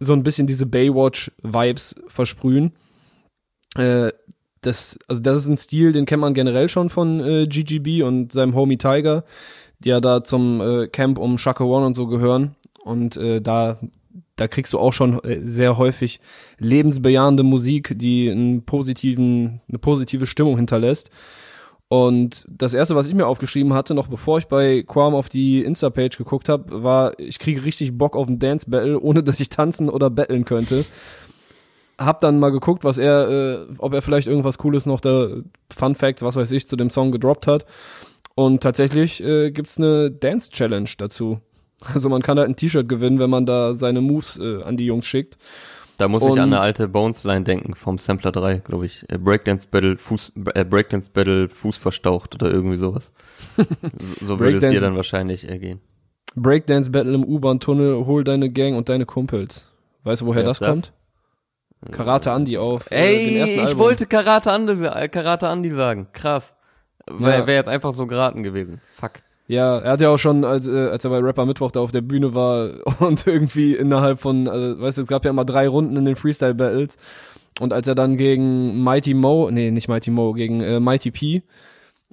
so 0.00 0.12
ein 0.12 0.22
bisschen 0.22 0.46
diese 0.46 0.66
Baywatch-Vibes 0.66 1.96
versprühen. 2.08 2.72
Äh, 3.74 4.12
das, 4.62 4.98
also 5.08 5.20
das 5.20 5.40
ist 5.40 5.48
ein 5.48 5.56
Stil, 5.56 5.92
den 5.92 6.06
kennt 6.06 6.20
man 6.20 6.34
generell 6.34 6.68
schon 6.68 6.88
von 6.88 7.20
äh, 7.20 7.46
GGB 7.46 8.02
und 8.02 8.32
seinem 8.32 8.54
Homie 8.54 8.78
Tiger, 8.78 9.24
die 9.80 9.90
ja 9.90 10.00
da 10.00 10.24
zum 10.24 10.60
äh, 10.60 10.86
Camp 10.88 11.18
um 11.18 11.36
Shaka 11.36 11.64
One 11.64 11.84
und 11.84 11.94
so 11.94 12.06
gehören. 12.06 12.54
Und 12.84 13.16
äh, 13.16 13.40
da, 13.40 13.78
da 14.36 14.48
kriegst 14.48 14.72
du 14.72 14.78
auch 14.78 14.92
schon 14.92 15.22
äh, 15.24 15.40
sehr 15.42 15.78
häufig 15.78 16.20
lebensbejahende 16.58 17.42
Musik, 17.42 17.94
die 17.98 18.30
einen 18.30 18.64
positiven, 18.64 19.60
eine 19.68 19.78
positive 19.78 20.26
Stimmung 20.26 20.56
hinterlässt. 20.56 21.10
Und 21.88 22.46
das 22.48 22.72
erste, 22.72 22.96
was 22.96 23.06
ich 23.06 23.12
mir 23.12 23.26
aufgeschrieben 23.26 23.74
hatte, 23.74 23.92
noch 23.92 24.06
bevor 24.06 24.38
ich 24.38 24.46
bei 24.46 24.82
Quam 24.82 25.14
auf 25.14 25.28
die 25.28 25.62
Insta-Page 25.62 26.16
geguckt 26.16 26.48
habe, 26.48 26.82
war, 26.82 27.18
ich 27.20 27.38
kriege 27.38 27.64
richtig 27.64 27.98
Bock 27.98 28.16
auf 28.16 28.28
ein 28.28 28.38
Dance-Battle, 28.38 28.98
ohne 28.98 29.22
dass 29.22 29.40
ich 29.40 29.50
tanzen 29.50 29.90
oder 29.90 30.08
battlen 30.08 30.46
könnte. 30.46 30.86
Hab 32.04 32.20
dann 32.20 32.38
mal 32.38 32.50
geguckt, 32.50 32.84
was 32.84 32.98
er, 32.98 33.28
äh, 33.28 33.58
ob 33.78 33.94
er 33.94 34.02
vielleicht 34.02 34.28
irgendwas 34.28 34.58
Cooles 34.58 34.86
noch 34.86 35.00
da, 35.00 35.28
Fun 35.70 35.94
Facts, 35.94 36.22
was 36.22 36.36
weiß 36.36 36.50
ich, 36.52 36.66
zu 36.66 36.76
dem 36.76 36.90
Song 36.90 37.12
gedroppt 37.12 37.46
hat. 37.46 37.66
Und 38.34 38.62
tatsächlich 38.62 39.22
äh, 39.22 39.50
gibt's 39.50 39.78
eine 39.78 40.10
Dance-Challenge 40.10 40.88
dazu. 40.96 41.40
Also 41.92 42.08
man 42.08 42.22
kann 42.22 42.38
halt 42.38 42.48
ein 42.48 42.56
T-Shirt 42.56 42.88
gewinnen, 42.88 43.18
wenn 43.18 43.30
man 43.30 43.44
da 43.44 43.74
seine 43.74 44.00
Moves 44.00 44.38
äh, 44.38 44.62
an 44.62 44.76
die 44.76 44.86
Jungs 44.86 45.06
schickt. 45.06 45.36
Da 45.98 46.08
muss 46.08 46.22
ich 46.22 46.30
Und- 46.30 46.38
an 46.38 46.52
eine 46.52 46.60
alte 46.60 46.88
Bones-Line 46.88 47.44
denken 47.44 47.74
vom 47.74 47.98
Sampler 47.98 48.32
3, 48.32 48.58
glaube 48.58 48.86
ich. 48.86 49.04
Äh, 49.08 49.18
Breakdance 49.18 49.68
Battle, 49.70 49.98
Fuß, 49.98 50.32
äh, 50.54 50.64
Breakdance 50.64 51.10
Battle, 51.12 51.48
Fuß 51.48 51.76
verstaucht 51.76 52.34
oder 52.34 52.50
irgendwie 52.52 52.76
sowas. 52.76 53.12
so 54.20 54.26
so 54.26 54.40
würde 54.40 54.56
es 54.58 54.72
dir 54.72 54.80
dann 54.80 54.96
wahrscheinlich 54.96 55.48
ergehen. 55.48 55.80
Breakdance 56.34 56.90
Battle 56.90 57.14
im 57.14 57.24
U-Bahn-Tunnel, 57.24 58.06
hol 58.06 58.24
deine 58.24 58.50
Gang 58.50 58.76
und 58.76 58.88
deine 58.88 59.04
Kumpels. 59.04 59.68
Weißt 60.04 60.22
du, 60.22 60.26
woher 60.26 60.42
das, 60.42 60.58
das? 60.58 60.68
kommt? 60.68 60.92
Karate 61.90 62.30
Andy 62.30 62.58
auf 62.58 62.90
äh, 62.90 62.94
Ey, 62.94 63.38
ersten 63.38 63.54
ich 63.54 63.60
Album. 63.66 63.78
wollte 63.78 64.06
Karate 64.06 64.52
Andi, 64.52 64.84
äh, 64.84 65.08
Karate 65.08 65.48
Andi 65.48 65.70
sagen. 65.70 66.06
Krass. 66.12 66.54
Wäre 67.10 67.46
wär 67.46 67.56
jetzt 67.56 67.68
einfach 67.68 67.92
so 67.92 68.06
geraten 68.06 68.42
gewesen. 68.42 68.80
Fuck. 68.92 69.22
Ja, 69.48 69.80
er 69.80 69.92
hat 69.92 70.00
ja 70.00 70.08
auch 70.08 70.18
schon, 70.18 70.44
als, 70.44 70.68
äh, 70.68 70.88
als 70.88 71.04
er 71.04 71.10
bei 71.10 71.18
Rapper 71.18 71.44
Mittwoch 71.44 71.72
da 71.72 71.80
auf 71.80 71.90
der 71.90 72.00
Bühne 72.00 72.32
war 72.34 72.70
und 73.00 73.26
irgendwie 73.26 73.74
innerhalb 73.74 74.20
von, 74.20 74.48
also, 74.48 74.80
weißt 74.80 74.98
du, 74.98 75.02
es 75.02 75.08
gab 75.08 75.24
ja 75.24 75.30
immer 75.30 75.44
drei 75.44 75.68
Runden 75.68 75.96
in 75.96 76.04
den 76.04 76.16
Freestyle-Battles 76.16 76.96
und 77.60 77.72
als 77.72 77.88
er 77.88 77.94
dann 77.94 78.16
gegen 78.16 78.82
Mighty 78.82 79.14
Mo, 79.14 79.50
nee, 79.50 79.70
nicht 79.70 79.88
Mighty 79.88 80.10
Mo, 80.10 80.32
gegen 80.32 80.60
äh, 80.60 80.80
Mighty 80.80 81.10
P, 81.10 81.42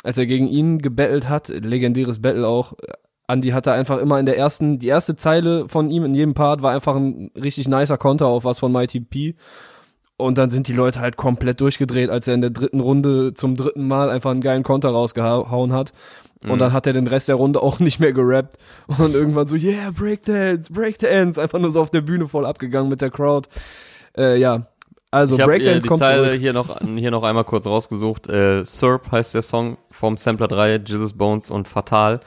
als 0.04 0.18
er 0.18 0.26
gegen 0.26 0.48
ihn 0.48 0.80
gebettelt 0.80 1.30
hat, 1.30 1.50
legendäres 1.50 2.22
Battle 2.22 2.48
auch, 2.48 2.74
äh, 2.74 2.94
Andy 3.30 3.50
hatte 3.50 3.72
einfach 3.72 4.00
immer 4.00 4.20
in 4.20 4.26
der 4.26 4.38
ersten, 4.38 4.80
die 4.80 4.88
erste 4.88 5.16
Zeile 5.16 5.70
von 5.70 5.90
ihm 5.92 6.04
in 6.04 6.16
jedem 6.16 6.34
Part 6.34 6.62
war 6.62 6.72
einfach 6.72 6.96
ein 6.96 7.32
richtig 7.36 7.68
nicer 7.68 7.98
Konter 7.98 8.26
auf 8.28 8.44
was 8.44 8.60
von 8.60 8.72
Mighty 8.72 9.00
P. 9.00 9.36
Und 10.18 10.38
dann 10.38 10.50
sind 10.50 10.68
die 10.68 10.74
Leute 10.74 11.00
halt 11.00 11.16
komplett 11.16 11.62
durchgedreht, 11.62 12.10
als 12.10 12.28
er 12.28 12.34
in 12.34 12.42
der 12.42 12.50
dritten 12.50 12.80
Runde 12.82 13.34
zum 13.36 13.56
dritten 13.56 13.88
Mal 13.88 14.10
einfach 14.10 14.32
einen 14.32 14.42
geilen 14.42 14.64
Konter 14.64 14.90
rausgehauen 14.90 15.72
hat. 15.72 15.94
Und 16.44 16.54
Mhm. 16.54 16.58
dann 16.58 16.74
hat 16.74 16.88
er 16.88 16.94
den 16.94 17.08
Rest 17.08 17.28
der 17.30 17.36
Runde 17.36 17.62
auch 17.64 17.80
nicht 17.80 18.00
mehr 18.00 18.12
gerappt. 18.14 18.58
Und 18.98 19.14
irgendwann 19.16 19.48
so, 19.48 19.56
yeah, 19.56 19.92
Breakdance, 19.92 20.74
Breakdance. 20.74 21.40
Einfach 21.42 21.60
nur 21.60 21.72
so 21.72 21.82
auf 21.82 21.90
der 21.92 22.02
Bühne 22.02 22.28
voll 22.28 22.46
abgegangen 22.46 22.90
mit 22.90 23.02
der 23.02 23.12
Crowd. 23.12 23.48
Äh, 24.18 24.38
ja, 24.40 24.68
also 25.12 25.36
ich 25.36 25.42
habe 25.42 25.54
äh, 25.54 25.58
Breakdance 25.58 25.84
die 25.84 25.88
kommt 25.88 26.00
Zeile 26.00 26.26
zurück. 26.28 26.40
hier 26.40 26.54
noch, 26.54 26.82
hier 26.82 27.12
noch 27.12 27.24
einmal 27.24 27.44
kurz 27.46 27.66
rausgesucht. 27.68 28.28
Äh, 28.28 28.66
Surp 28.66 29.12
heißt 29.12 29.36
der 29.36 29.42
Song 29.42 29.78
vom 29.92 30.18
Sampler 30.18 30.48
3, 30.50 30.82
Jesus 30.86 31.14
Bones 31.14 31.50
und 31.50 31.68
Fatal. 31.68 32.20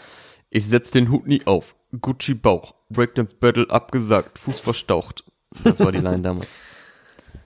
Ich 0.54 0.68
setz 0.68 0.90
den 0.90 1.10
Hut 1.10 1.26
nie 1.26 1.46
auf. 1.46 1.74
Gucci 2.00 2.34
Bauch. 2.34 2.74
Breakdance 2.90 3.34
Battle 3.34 3.66
abgesagt. 3.70 4.38
Fuß 4.38 4.60
verstaucht. 4.60 5.24
Das 5.64 5.80
war 5.80 5.90
die 5.92 5.98
Line 6.06 6.20
damals. 6.20 6.48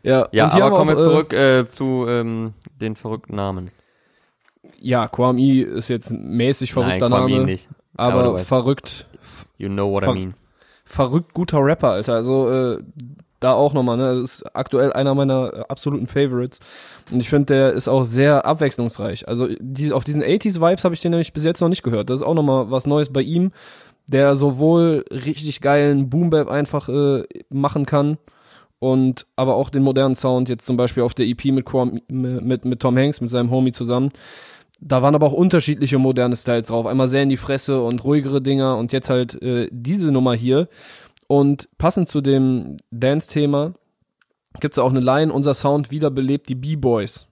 Ja, 0.03 0.29
Ja, 0.33 0.49
aber 0.51 0.71
kommen 0.71 0.97
wir 0.97 1.03
zurück 1.03 1.33
äh, 1.33 1.65
zu 1.67 2.05
ähm, 2.09 2.55
den 2.81 2.97
verrückten 2.97 3.37
Namen. 3.37 3.69
Äh, 3.69 4.69
ja, 4.81 5.07
Kwame 5.09 5.63
ist 5.63 5.89
jetzt 5.89 6.11
ein 6.11 6.37
mäßig 6.37 6.73
verrückter 6.73 7.09
Nein, 7.09 7.31
Name, 7.31 7.45
nicht. 7.45 7.69
Aber 7.97 8.23
du 8.23 8.29
aber 8.31 8.39
weißt. 8.39 8.49
verrückt, 8.49 9.07
You 9.57 9.69
know 9.69 9.91
what 9.91 10.05
I 10.05 10.09
mean. 10.13 10.35
verrückt 10.85 11.33
guter 11.33 11.65
Rapper, 11.65 11.93
Alter. 11.93 12.15
Also 12.15 12.51
äh, 12.51 12.83
da 13.47 13.55
auch 13.55 13.72
nochmal, 13.72 13.97
ne? 13.97 14.14
Das 14.16 14.24
ist 14.24 14.57
aktuell 14.57 14.92
einer 14.92 15.14
meiner 15.14 15.55
äh, 15.55 15.61
absoluten 15.68 16.07
Favorites. 16.07 16.59
Und 17.12 17.20
ich 17.20 17.28
finde, 17.28 17.47
der 17.47 17.72
ist 17.72 17.88
auch 17.88 18.03
sehr 18.03 18.44
abwechslungsreich. 18.44 19.28
Also 19.28 19.49
die, 19.61 19.92
auf 19.92 20.05
diesen 20.05 20.22
80s-Vibes 20.22 20.84
habe 20.84 20.94
ich 20.94 21.01
den 21.01 21.12
nämlich 21.12 21.32
bis 21.32 21.44
jetzt 21.44 21.61
noch 21.61 21.68
nicht 21.68 21.82
gehört. 21.82 22.11
Das 22.11 22.20
ist 22.20 22.26
auch 22.26 22.34
nochmal 22.34 22.70
was 22.70 22.86
Neues 22.86 23.12
bei 23.12 23.22
ihm, 23.22 23.53
der 24.09 24.36
sowohl 24.36 25.05
richtig 25.11 25.61
geilen 25.61 26.11
Boom-Bap 26.11 26.49
einfach 26.49 26.88
äh, 26.88 27.22
machen 27.49 27.86
kann 27.86 28.18
und 28.78 29.26
aber 29.36 29.55
auch 29.55 29.70
den 29.70 29.82
modernen 29.82 30.16
Sound, 30.16 30.49
jetzt 30.49 30.66
zum 30.66 30.76
Beispiel 30.76 31.03
auf 31.03 31.14
der 31.14 31.26
EP 31.26 31.47
mit, 31.47 31.66
mit, 32.09 32.64
mit 32.64 32.80
Tom 32.80 32.97
Hanks, 32.97 33.20
mit 33.20 33.30
seinem 33.30 33.51
Homie 33.51 33.72
zusammen. 33.72 34.11
Da 34.80 35.01
waren 35.01 35.14
aber 35.14 35.26
auch 35.26 35.32
unterschiedliche 35.32 35.99
moderne 35.99 36.36
Styles 36.36 36.66
drauf. 36.66 36.84
Einmal 36.84 37.09
sehr 37.09 37.22
in 37.22 37.30
die 37.30 37.38
Fresse 37.38 37.80
und 37.80 38.05
ruhigere 38.05 38.42
Dinger 38.42 38.76
und 38.76 38.92
jetzt 38.92 39.09
halt 39.09 39.40
äh, 39.40 39.68
diese 39.72 40.12
Nummer 40.12 40.34
hier. 40.34 40.68
Und 41.29 41.68
passend 41.79 42.09
zu 42.09 42.20
dem 42.20 42.77
Dance-Thema 42.91 43.74
gibt's 44.61 44.79
auch 44.79 44.91
eine 44.91 45.01
Line, 45.01 45.33
unser 45.33 45.55
Sound 45.55 45.91
wiederbelebt 45.91 46.49
die 46.49 46.55
B-Boys. 46.55 47.27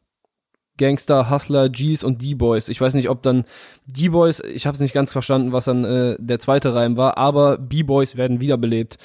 Gangster, 0.77 1.31
Hustler, 1.31 1.69
G's 1.69 2.03
und 2.03 2.23
D-Boys. 2.23 2.69
Ich 2.69 2.81
weiß 2.81 2.95
nicht, 2.95 3.09
ob 3.09 3.23
dann 3.23 3.45
D-Boys, 3.87 4.41
ich 4.41 4.67
habe 4.67 4.75
es 4.75 4.81
nicht 4.81 4.95
ganz 4.95 5.13
verstanden, 5.13 5.53
was 5.53 5.67
dann 5.67 5.85
äh, 5.85 6.17
der 6.19 6.41
zweite 6.41 6.75
Reim 6.75 6.97
war, 6.97 7.17
aber 7.17 7.59
B-Boys 7.59 8.17
werden 8.17 8.41
wiederbelebt. 8.41 8.99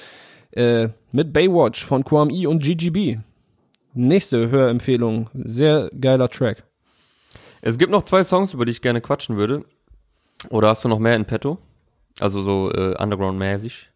Äh, 0.52 0.88
mit 1.12 1.32
Baywatch 1.32 1.84
von 1.84 2.04
Kwame 2.04 2.32
E 2.32 2.46
und 2.46 2.62
GGB. 2.62 3.18
Nächste 3.94 4.50
Hörempfehlung. 4.50 5.30
Sehr 5.34 5.90
geiler 6.00 6.28
Track. 6.28 6.64
Es 7.60 7.78
gibt 7.78 7.92
noch 7.92 8.02
zwei 8.02 8.24
Songs, 8.24 8.54
über 8.54 8.64
die 8.64 8.72
ich 8.72 8.82
gerne 8.82 9.00
quatschen 9.00 9.36
würde. 9.36 9.64
Oder 10.48 10.68
hast 10.68 10.84
du 10.84 10.88
noch 10.88 10.98
mehr 10.98 11.14
in 11.14 11.24
petto? 11.24 11.58
Also 12.18 12.42
so 12.42 12.72
äh, 12.72 12.96
Underground-mäßig. 13.00 13.89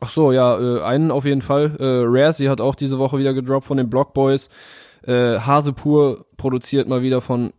Ach 0.00 0.08
so, 0.08 0.32
ja, 0.32 0.58
äh, 0.58 0.82
einen 0.82 1.10
auf 1.10 1.24
jeden 1.24 1.42
Fall. 1.42 1.76
Äh, 1.78 2.02
Razzie 2.06 2.48
hat 2.48 2.60
auch 2.60 2.74
diese 2.74 2.98
Woche 2.98 3.18
wieder 3.18 3.34
gedroppt 3.34 3.66
von 3.66 3.76
den 3.76 3.90
Block 3.90 4.14
Boys. 4.14 4.48
Äh, 5.06 5.38
Hase 5.38 5.72
pur 5.72 6.26
produziert 6.36 6.88
mal 6.88 7.02
wieder 7.02 7.20
von 7.20 7.52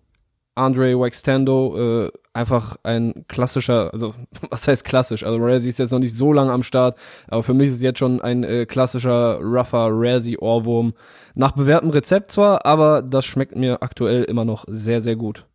Andre 0.56 1.00
Waxtando. 1.00 2.06
Äh, 2.06 2.12
einfach 2.34 2.78
ein 2.84 3.26
klassischer, 3.28 3.94
also 3.94 4.14
was 4.50 4.68
heißt 4.68 4.86
klassisch? 4.86 5.24
Also 5.24 5.38
Razzie 5.40 5.70
ist 5.70 5.80
jetzt 5.80 5.92
noch 5.92 6.00
nicht 6.00 6.16
so 6.16 6.34
lange 6.34 6.52
am 6.52 6.64
Start, 6.64 6.98
aber 7.28 7.44
für 7.44 7.54
mich 7.54 7.68
ist 7.68 7.76
es 7.76 7.82
jetzt 7.82 8.00
schon 8.00 8.22
ein 8.22 8.44
äh, 8.44 8.66
klassischer, 8.66 9.40
rougher 9.42 9.90
Razzie-Ohrwurm. 9.92 10.94
Nach 11.36 11.52
bewährtem 11.52 11.90
Rezept 11.90 12.32
zwar, 12.32 12.66
aber 12.66 13.02
das 13.02 13.26
schmeckt 13.26 13.56
mir 13.56 13.84
aktuell 13.84 14.24
immer 14.24 14.46
noch 14.46 14.66
sehr, 14.68 15.02
sehr 15.02 15.16
gut. 15.16 15.46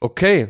Okay, 0.00 0.48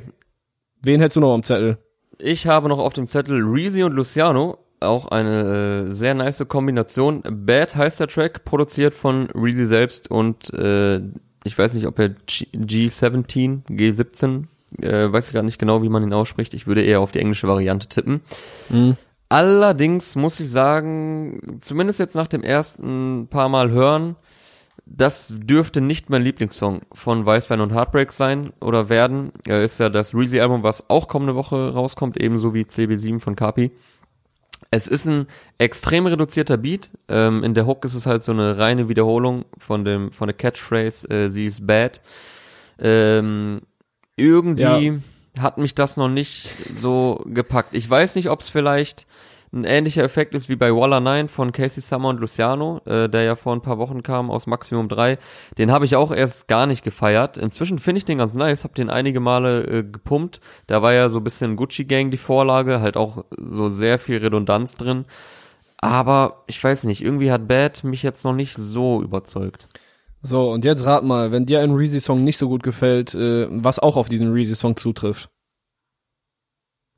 Wen 0.83 1.01
hättest 1.01 1.17
du 1.17 1.21
noch 1.21 1.35
am 1.35 1.43
Zettel? 1.43 1.79
ich 2.21 2.47
habe 2.47 2.69
noch 2.69 2.79
auf 2.79 2.93
dem 2.93 3.07
Zettel 3.07 3.43
Reezy 3.43 3.83
und 3.83 3.93
Luciano. 3.93 4.59
Auch 4.81 5.09
eine 5.09 5.89
äh, 5.89 5.93
sehr 5.93 6.15
nice 6.15 6.45
Kombination. 6.47 7.23
Bad 7.29 7.75
heißt 7.75 8.01
der 8.01 8.09
Track, 8.09 8.45
produziert 8.45 8.95
von 8.95 9.29
Reezy 9.35 9.67
selbst 9.67 10.11
und 10.11 10.53
äh, 10.55 11.01
ich 11.45 11.59
weiß 11.59 11.75
nicht, 11.75 11.87
ob 11.87 11.99
er 11.99 12.11
G 12.11 12.47
G17, 12.55 13.63
G17, 13.69 14.45
äh, 14.81 15.13
weiß 15.13 15.29
ich 15.29 15.35
gar 15.35 15.43
nicht 15.43 15.59
genau, 15.59 15.83
wie 15.83 15.89
man 15.89 16.03
ihn 16.03 16.13
ausspricht. 16.13 16.55
Ich 16.55 16.67
würde 16.67 16.83
eher 16.83 17.01
auf 17.01 17.13
die 17.13 17.21
englische 17.21 17.49
Variante 17.49 17.89
tippen. 17.89 18.21
Mhm. 18.69 18.97
Allerdings 19.29 20.17
muss 20.17 20.41
ich 20.41 20.51
sagen, 20.51 21.59
zumindest 21.61 21.99
jetzt 21.99 22.15
nach 22.15 22.29
dem 22.29 22.43
ersten 22.43 23.29
paar 23.29 23.49
Mal 23.49 23.71
hören, 23.71 24.17
das 24.87 25.35
dürfte 25.37 25.81
nicht 25.81 26.09
mein 26.09 26.23
Lieblingssong 26.23 26.81
von 26.93 27.27
Weißwein 27.27 27.61
und 27.61 27.75
Heartbreak 27.75 28.13
sein 28.13 28.53
oder 28.61 28.89
werden. 28.89 29.33
Er 29.47 29.63
ist 29.63 29.79
ja 29.81 29.91
das 29.91 30.15
Reezy-Album, 30.15 30.63
was 30.63 30.89
auch 30.89 31.09
kommende 31.09 31.35
Woche 31.35 31.75
rauskommt, 31.75 32.19
ebenso 32.19 32.55
wie 32.55 32.63
CB7 32.63 33.21
von 33.21 33.37
Kapi. 33.37 33.71
Es 34.71 34.87
ist 34.87 35.07
ein 35.07 35.27
extrem 35.57 36.07
reduzierter 36.07 36.57
Beat. 36.57 36.91
Ähm, 37.09 37.43
in 37.43 37.55
der 37.55 37.67
Hook 37.67 37.85
ist 37.85 37.95
es 37.95 38.07
halt 38.07 38.23
so 38.23 38.33
eine 38.33 38.59
reine 38.59 38.89
Wiederholung 38.89 39.45
von 39.57 39.85
dem 39.85 40.13
von 40.13 40.29
der 40.29 40.37
Catchphrase 40.37 41.09
äh, 41.09 41.31
"Sie 41.31 41.47
ist 41.47 41.67
bad". 41.67 42.03
Ähm, 42.79 43.63
irgendwie 44.17 45.01
hat 45.39 45.59
mich 45.59 45.75
das 45.75 45.97
noch 45.97 46.09
nicht 46.09 46.55
so 46.77 47.25
gepackt. 47.27 47.75
Ich 47.75 47.89
weiß 47.89 48.15
nicht, 48.15 48.31
ob 48.31 48.41
es 48.41 48.49
vielleicht 48.49 49.07
ein 49.53 49.65
ähnlicher 49.65 50.05
Effekt 50.05 50.35
ist 50.35 50.49
wie 50.49 50.57
bei 50.57 50.75
Walla 50.75 51.01
9 51.01 51.29
von 51.29 51.53
Casey 51.53 51.81
Summer 51.81 52.11
und 52.11 52.21
Luciano, 52.21 52.81
äh, 52.85 53.09
der 53.09 53.23
ja 53.23 53.37
vor 53.37 53.55
ein 53.55 53.63
paar 53.63 53.79
Wochen 53.79 54.03
kam 54.03 54.31
aus 54.31 54.47
Maximum 54.47 54.89
3. 54.89 55.19
Den 55.57 55.73
habe 55.73 55.85
ich 55.85 55.97
auch 55.97 56.13
erst 56.13 56.49
gar 56.49 56.67
nicht 56.67 56.85
gefeiert. 56.85 57.39
Inzwischen 57.39 57.79
finde 57.79 57.99
ich 57.99 58.05
den 58.05 58.19
ganz 58.19 58.35
nice, 58.35 58.65
habe 58.65 58.75
den 58.75 58.91
einige 58.91 59.21
Male 59.21 59.65
äh, 59.65 59.83
gepumpt. 59.83 60.41
Da 60.67 60.83
war 60.83 60.93
ja 60.93 61.09
so 61.09 61.19
ein 61.19 61.25
bisschen 61.25 61.57
Gucci 61.57 61.85
Gang 61.85 62.11
die 62.11 62.19
Vorlage, 62.19 62.81
halt 62.81 62.97
auch 62.97 63.25
so 63.37 63.71
sehr 63.71 63.99
viel 63.99 64.19
Redundanz 64.19 64.75
drin. 64.75 65.07
Aber 65.79 66.45
ich 66.47 66.63
weiß 66.63 66.85
nicht, 66.85 67.03
irgendwie 67.03 67.31
hat 67.31 67.49
Bad 67.49 67.85
mich 67.85 68.03
jetzt 68.03 68.25
noch 68.25 68.35
nicht 68.35 68.57
so 68.59 69.03
überzeugt. 69.03 69.69
So, 70.21 70.51
und 70.51 70.65
jetzt 70.65 70.85
rat 70.85 71.05
mal, 71.05 71.31
wenn 71.31 71.47
dir 71.47 71.61
ein 71.61 71.75
Reezy-Song 71.75 72.25
nicht 72.25 72.39
so 72.39 72.49
gut 72.49 72.65
gefällt, 72.65 73.15
äh, 73.15 73.47
was 73.51 73.79
auch 73.79 73.97
auf 73.97 74.09
diesen 74.09 74.33
Reezy-Song 74.33 74.77
zutrifft. 74.77 75.31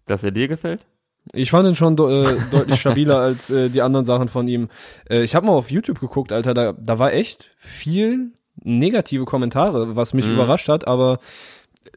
Dass 0.07 0.25
er 0.25 0.31
dir 0.31 0.49
gefällt? 0.49 0.87
Ich 1.33 1.51
fand 1.51 1.69
ihn 1.69 1.75
schon 1.77 1.95
äh, 1.99 2.37
deutlich 2.51 2.81
stabiler 2.81 3.19
als 3.21 3.51
äh, 3.51 3.69
die 3.71 3.83
anderen 3.83 4.05
Sachen 4.05 4.29
von 4.29 4.49
ihm. 4.49 4.69
Äh, 5.09 5.23
ich 5.23 5.35
habe 5.35 5.47
mal 5.47 5.53
auf 5.53 5.71
YouTube 5.71 6.01
geguckt, 6.01 6.33
Alter, 6.33 6.55
da, 6.55 6.73
da 6.73 6.99
war 6.99 7.13
echt 7.13 7.51
viel 7.57 8.33
negative 8.63 9.25
Kommentare, 9.25 9.97
was 9.97 10.13
mich 10.15 10.27
Mhm. 10.27 10.35
überrascht 10.35 10.69
hat, 10.69 10.87
aber 10.89 11.19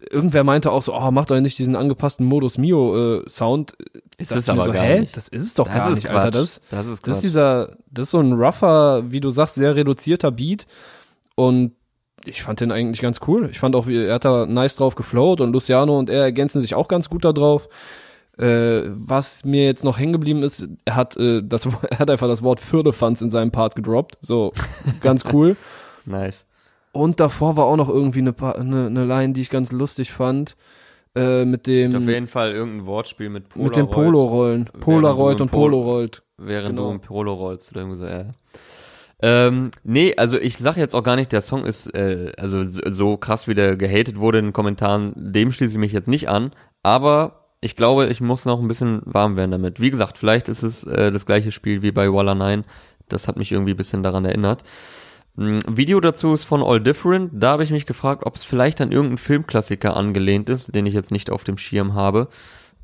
irgendwer 0.10 0.44
meinte 0.44 0.72
auch 0.72 0.84
so, 0.84 0.94
oh, 0.96 1.12
macht 1.12 1.30
doch 1.32 1.40
nicht 1.40 1.58
diesen 1.58 1.76
angepassten 1.76 2.26
Modus 2.26 2.58
Mio 2.58 3.18
äh, 3.22 3.30
Sound. 3.30 3.74
Ist 4.18 4.32
mir 4.32 4.54
aber 4.54 4.66
so, 4.66 4.72
gar 4.72 4.84
hä? 4.84 5.00
nicht. 5.02 5.18
Das 5.18 5.28
ist 5.28 5.44
es 5.44 5.54
doch 5.56 5.66
Das 5.68 5.76
gar 5.76 5.90
ist 5.90 5.96
nicht, 5.98 6.08
Quatsch. 6.08 6.16
Alter. 6.18 6.32
Das, 6.40 6.62
das 6.70 6.88
ist 6.88 7.08
das 7.08 7.16
ist 7.18 7.24
dieser, 7.24 7.78
das 7.90 8.04
ist 8.06 8.12
so 8.12 8.20
ein 8.20 8.34
rougher, 8.34 9.04
wie 9.12 9.20
du 9.20 9.30
sagst, 9.30 9.56
sehr 9.56 9.76
reduzierter 9.76 10.32
Beat 10.32 10.68
und 11.36 11.74
ich 12.26 12.44
fand 12.44 12.62
den 12.62 12.72
eigentlich 12.72 13.02
ganz 13.02 13.20
cool. 13.28 13.50
Ich 13.52 13.60
fand 13.60 13.76
auch, 13.76 13.88
er 13.88 14.14
hat 14.14 14.24
da 14.24 14.46
nice 14.46 14.78
drauf 14.78 14.96
geflowt 14.96 15.42
und 15.42 15.52
Luciano 15.52 15.98
und 15.98 16.10
er 16.10 16.22
ergänzen 16.24 16.62
sich 16.62 16.76
auch 16.76 16.88
ganz 16.88 17.10
gut 17.10 17.26
da 17.26 17.34
drauf. 17.34 17.68
Äh, 18.38 18.90
was 18.96 19.46
mir 19.46 19.66
jetzt 19.66 19.84
noch 19.84 20.00
hängen 20.00 20.14
geblieben 20.14 20.42
ist, 20.42 20.68
er 20.86 20.96
hat 20.96 21.16
äh, 21.18 21.42
das, 21.44 21.66
er 21.90 22.00
hat 22.00 22.10
einfach 22.10 22.28
das 22.28 22.42
Wort 22.44 22.60
Firlefanz 22.60 23.22
in 23.22 23.30
seinem 23.30 23.52
Part 23.52 23.76
gedroppt. 23.76 24.18
So, 24.22 24.54
ganz 25.02 25.24
cool. 25.32 25.56
Nice. 26.06 26.44
Und 26.92 27.20
davor 27.20 27.58
war 27.58 27.66
auch 27.66 27.78
noch 27.78 27.90
irgendwie 27.90 28.20
eine, 28.20 28.36
eine, 28.56 28.88
eine 28.88 29.06
Line, 29.06 29.34
die 29.34 29.42
ich 29.42 29.50
ganz 29.50 29.72
lustig 29.72 30.12
fand. 30.12 30.56
Äh, 31.16 31.46
mit 31.46 31.62
Auf 31.62 31.64
dem, 31.66 32.10
jeden 32.10 32.28
Fall 32.28 32.52
irgendein 32.54 32.88
Wortspiel 32.88 33.30
mit 33.30 33.50
Polaroid. 33.50 33.68
mit 33.68 33.76
den 33.76 33.90
Polo-Rollen. 33.92 34.70
Polaroid 34.80 35.42
und 35.42 35.52
Pol- 35.52 35.70
Polaroid. 35.70 36.24
während 36.38 36.70
Genau. 36.76 36.88
du 36.90 36.92
im 36.96 37.02
Polo 37.02 37.34
rollst 37.36 37.72
oder 37.72 37.82
irgendwie 37.82 38.00
so, 38.00 38.06
ja. 38.08 38.26
Ähm, 39.22 39.70
nee, 39.84 40.14
also 40.18 40.38
ich 40.40 40.58
sag 40.58 40.76
jetzt 40.76 40.96
auch 40.96 41.04
gar 41.04 41.16
nicht, 41.16 41.32
der 41.32 41.42
Song 41.42 41.66
ist 41.66 41.88
äh, 41.94 42.32
also 42.38 42.64
so, 42.64 42.82
so 42.90 43.18
krass, 43.18 43.48
wie 43.48 43.54
der 43.54 43.78
gehatet 43.78 44.20
wurde 44.20 44.40
in 44.40 44.46
den 44.48 44.54
Kommentaren, 44.54 45.14
dem 45.16 45.52
schließe 45.52 45.74
ich 45.74 45.78
mich 45.80 45.94
jetzt 45.94 46.08
nicht 46.10 46.28
an, 46.30 46.52
aber 46.82 47.43
ich 47.64 47.76
glaube, 47.76 48.08
ich 48.08 48.20
muss 48.22 48.46
noch 48.46 48.60
ein 48.60 48.68
bisschen 48.68 49.02
warm 49.06 49.38
werden 49.38 49.52
damit. 49.52 49.80
Wie 49.80 49.90
gesagt, 49.90 50.18
vielleicht 50.18 50.50
ist 50.50 50.64
es 50.64 50.84
äh, 50.84 51.12
das 51.12 51.26
gleiche 51.26 51.52
Spiel 51.52 51.82
wie 51.82 51.92
bei 51.92 52.12
Walla 52.12 52.36
9, 52.36 52.66
das 53.08 53.28
hat 53.28 53.38
mich 53.38 53.52
irgendwie 53.52 53.74
ein 53.74 53.78
bisschen 53.78 54.04
daran 54.04 54.26
erinnert. 54.26 54.64
Mm, 55.36 55.60
Video 55.68 56.00
dazu 56.00 56.34
ist 56.34 56.44
von 56.44 56.62
All 56.62 56.82
Different, 56.82 57.32
da 57.34 57.52
habe 57.52 57.64
ich 57.64 57.72
mich 57.72 57.86
gefragt, 57.86 58.26
ob 58.26 58.36
es 58.36 58.44
vielleicht 58.44 58.82
an 58.82 58.92
irgendeinen 58.92 59.18
Filmklassiker 59.18 59.96
angelehnt 59.96 60.50
ist, 60.50 60.76
den 60.76 60.86
ich 60.86 60.94
jetzt 60.94 61.12
nicht 61.12 61.30
auf 61.30 61.44
dem 61.44 61.58
Schirm 61.58 61.94
habe. 61.94 62.28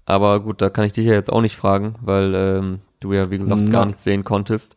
Aber 0.06 0.40
gut, 0.40 0.62
da 0.62 0.70
kann 0.70 0.86
ich 0.86 0.94
dich 0.94 1.06
ja 1.06 1.14
jetzt 1.14 1.32
auch 1.32 1.42
nicht 1.42 1.56
fragen, 1.56 1.96
weil 2.02 2.34
ähm, 2.34 2.80
du 3.00 3.14
ja, 3.14 3.30
wie 3.30 3.38
gesagt, 3.38 3.62
Na. 3.64 3.72
gar 3.72 3.86
nichts 3.86 4.04
sehen 4.04 4.24
konntest. 4.24 4.76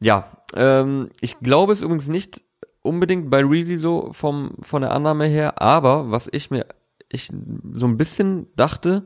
Ja, 0.00 0.28
ähm, 0.54 1.08
ich 1.20 1.40
glaube 1.40 1.72
es 1.72 1.80
übrigens 1.80 2.08
nicht 2.08 2.42
unbedingt 2.82 3.30
bei 3.30 3.44
Reezy 3.44 3.76
so 3.76 4.10
vom, 4.12 4.52
von 4.60 4.82
der 4.82 4.92
Annahme 4.92 5.26
her, 5.26 5.62
aber 5.62 6.10
was 6.10 6.28
ich 6.30 6.50
mir, 6.50 6.66
ich 7.12 7.30
so 7.72 7.86
ein 7.86 7.96
bisschen 7.96 8.46
dachte, 8.56 9.04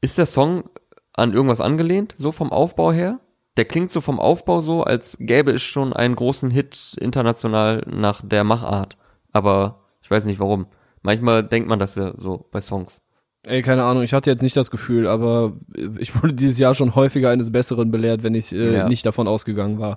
ist 0.00 0.18
der 0.18 0.26
Song 0.26 0.64
an 1.12 1.32
irgendwas 1.32 1.60
angelehnt, 1.60 2.14
so 2.18 2.32
vom 2.32 2.52
Aufbau 2.52 2.92
her? 2.92 3.20
Der 3.56 3.64
klingt 3.64 3.90
so 3.90 4.00
vom 4.00 4.20
Aufbau 4.20 4.60
so, 4.60 4.84
als 4.84 5.16
gäbe 5.18 5.50
es 5.50 5.62
schon 5.62 5.92
einen 5.92 6.14
großen 6.14 6.50
Hit 6.50 6.96
international 7.00 7.84
nach 7.90 8.20
der 8.24 8.44
Machart. 8.44 8.96
Aber 9.32 9.80
ich 10.02 10.10
weiß 10.10 10.26
nicht 10.26 10.38
warum. 10.38 10.66
Manchmal 11.02 11.42
denkt 11.42 11.68
man 11.68 11.78
das 11.80 11.96
ja 11.96 12.12
so 12.16 12.46
bei 12.52 12.60
Songs. 12.60 13.02
Ey, 13.44 13.62
keine 13.62 13.84
Ahnung, 13.84 14.02
ich 14.02 14.12
hatte 14.12 14.30
jetzt 14.30 14.42
nicht 14.42 14.56
das 14.56 14.70
Gefühl, 14.70 15.06
aber 15.08 15.54
ich 15.98 16.14
wurde 16.22 16.34
dieses 16.34 16.58
Jahr 16.58 16.74
schon 16.74 16.94
häufiger 16.94 17.30
eines 17.30 17.50
Besseren 17.50 17.90
belehrt, 17.90 18.22
wenn 18.22 18.34
ich 18.34 18.52
äh, 18.52 18.74
Ja. 18.76 18.88
nicht 18.88 19.04
davon 19.06 19.26
ausgegangen 19.26 19.78
war. 19.78 19.96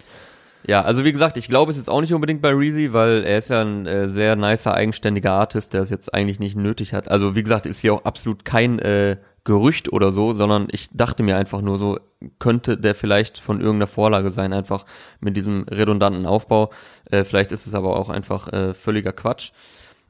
Ja, 0.68 0.82
also 0.84 1.04
wie 1.04 1.12
gesagt, 1.12 1.38
ich 1.38 1.48
glaube 1.48 1.72
es 1.72 1.78
jetzt 1.78 1.90
auch 1.90 2.02
nicht 2.02 2.14
unbedingt 2.14 2.42
bei 2.42 2.52
Reezy, 2.52 2.94
weil 2.94 3.24
er 3.24 3.38
ist 3.40 3.50
ja 3.50 3.62
ein 3.62 3.86
äh, 3.88 4.10
sehr 4.10 4.36
nicer, 4.36 4.74
eigenständiger 4.74 5.32
Artist, 5.32 5.74
der 5.74 5.82
es 5.82 5.90
jetzt 5.90 6.14
eigentlich 6.14 6.40
nicht 6.40 6.56
nötig 6.56 6.94
hat. 6.94 7.10
Also 7.10 7.36
wie 7.36 7.44
gesagt, 7.44 7.66
ist 7.66 7.80
hier 7.80 7.94
auch 7.94 8.06
absolut 8.06 8.46
kein 8.46 8.80
äh, 8.80 9.18
Gerücht 9.44 9.92
oder 9.92 10.12
so, 10.12 10.34
sondern 10.34 10.68
ich 10.72 10.90
dachte 10.94 11.24
mir 11.24 11.36
einfach 11.36 11.62
nur 11.62 11.80
so, 11.80 11.98
könnte 12.38 12.78
der 12.78 12.94
vielleicht 12.94 13.40
von 13.40 13.60
irgendeiner 13.60 13.88
Vorlage 13.88 14.30
sein, 14.30 14.54
einfach 14.54 14.86
mit 15.20 15.36
diesem 15.36 15.64
redundanten 15.64 16.28
Aufbau. 16.28 16.70
Äh, 17.10 17.24
vielleicht 17.24 17.52
ist 17.52 17.66
es 17.66 17.74
aber 17.74 17.98
auch 17.98 18.10
einfach 18.10 18.54
äh, 18.54 18.76
völliger 18.76 19.14
Quatsch. 19.14 19.52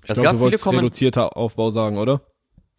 Ich 0.04 0.10
es 0.10 0.16
glaub, 0.16 0.26
gab 0.26 0.34
du 0.34 0.44
viele 0.46 0.58
Kommentare. 0.58 0.86
reduzierter 0.86 1.38
Aufbau 1.38 1.70
sagen, 1.70 1.98
oder? 1.98 2.22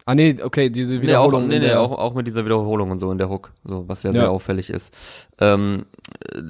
Ah 0.05 0.15
nee, 0.15 0.35
okay, 0.43 0.69
diese 0.69 1.01
Wiederholung. 1.01 1.47
Nee, 1.47 1.57
auch, 1.57 1.61
nee, 1.61 1.67
nee, 1.67 1.73
auch, 1.75 1.91
auch 1.91 2.13
mit 2.13 2.27
dieser 2.27 2.43
Wiederholung 2.43 2.91
und 2.91 2.99
so 2.99 3.11
in 3.11 3.17
der 3.17 3.29
Hook, 3.29 3.51
so 3.63 3.87
was 3.87 4.03
ja, 4.03 4.09
ja. 4.09 4.21
sehr 4.21 4.31
auffällig 4.31 4.69
ist. 4.69 4.93
Ähm, 5.39 5.85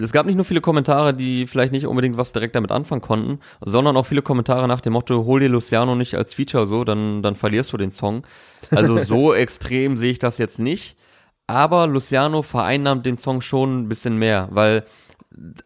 es 0.02 0.12
gab 0.12 0.26
nicht 0.26 0.36
nur 0.36 0.46
viele 0.46 0.62
Kommentare, 0.62 1.14
die 1.14 1.46
vielleicht 1.46 1.72
nicht 1.72 1.86
unbedingt 1.86 2.18
was 2.18 2.34
direkt 2.34 2.56
damit 2.56 2.72
anfangen 2.72 3.02
konnten, 3.02 3.40
sondern 3.62 3.96
auch 3.96 4.08
viele 4.08 4.24
Kommentare 4.24 4.68
nach 4.68 4.82
dem 4.82 4.94
Motto, 4.94 5.26
hol 5.26 5.40
dir 5.40 5.50
Luciano 5.50 5.96
nicht 5.96 6.16
als 6.16 6.34
Feature 6.34 6.66
so, 6.66 6.84
dann, 6.84 7.22
dann 7.22 7.36
verlierst 7.36 7.72
du 7.74 7.78
den 7.78 7.92
Song. 7.92 8.26
Also 8.72 8.98
so 8.98 9.34
extrem 9.36 9.98
sehe 9.98 10.12
ich 10.12 10.20
das 10.20 10.40
jetzt 10.40 10.58
nicht. 10.58 10.98
Aber 11.46 11.86
Luciano 11.88 12.42
vereinnahmt 12.42 13.06
den 13.06 13.18
Song 13.18 13.42
schon 13.42 13.84
ein 13.84 13.90
bisschen 13.90 14.18
mehr, 14.18 14.48
weil 14.52 14.84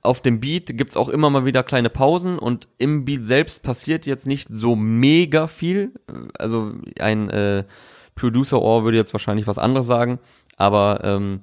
auf 0.01 0.21
dem 0.21 0.39
Beat 0.39 0.77
gibt's 0.77 0.97
auch 0.97 1.09
immer 1.09 1.29
mal 1.29 1.45
wieder 1.45 1.63
kleine 1.63 1.89
Pausen 1.89 2.39
und 2.39 2.67
im 2.77 3.05
Beat 3.05 3.25
selbst 3.25 3.63
passiert 3.63 4.05
jetzt 4.05 4.27
nicht 4.27 4.47
so 4.51 4.75
mega 4.75 5.47
viel. 5.47 5.91
Also 6.37 6.73
ein 6.99 7.29
äh, 7.29 7.65
Producer-Ohr 8.15 8.83
würde 8.83 8.97
jetzt 8.97 9.13
wahrscheinlich 9.13 9.47
was 9.47 9.59
anderes 9.59 9.85
sagen, 9.85 10.19
aber 10.55 11.01
ähm, 11.03 11.41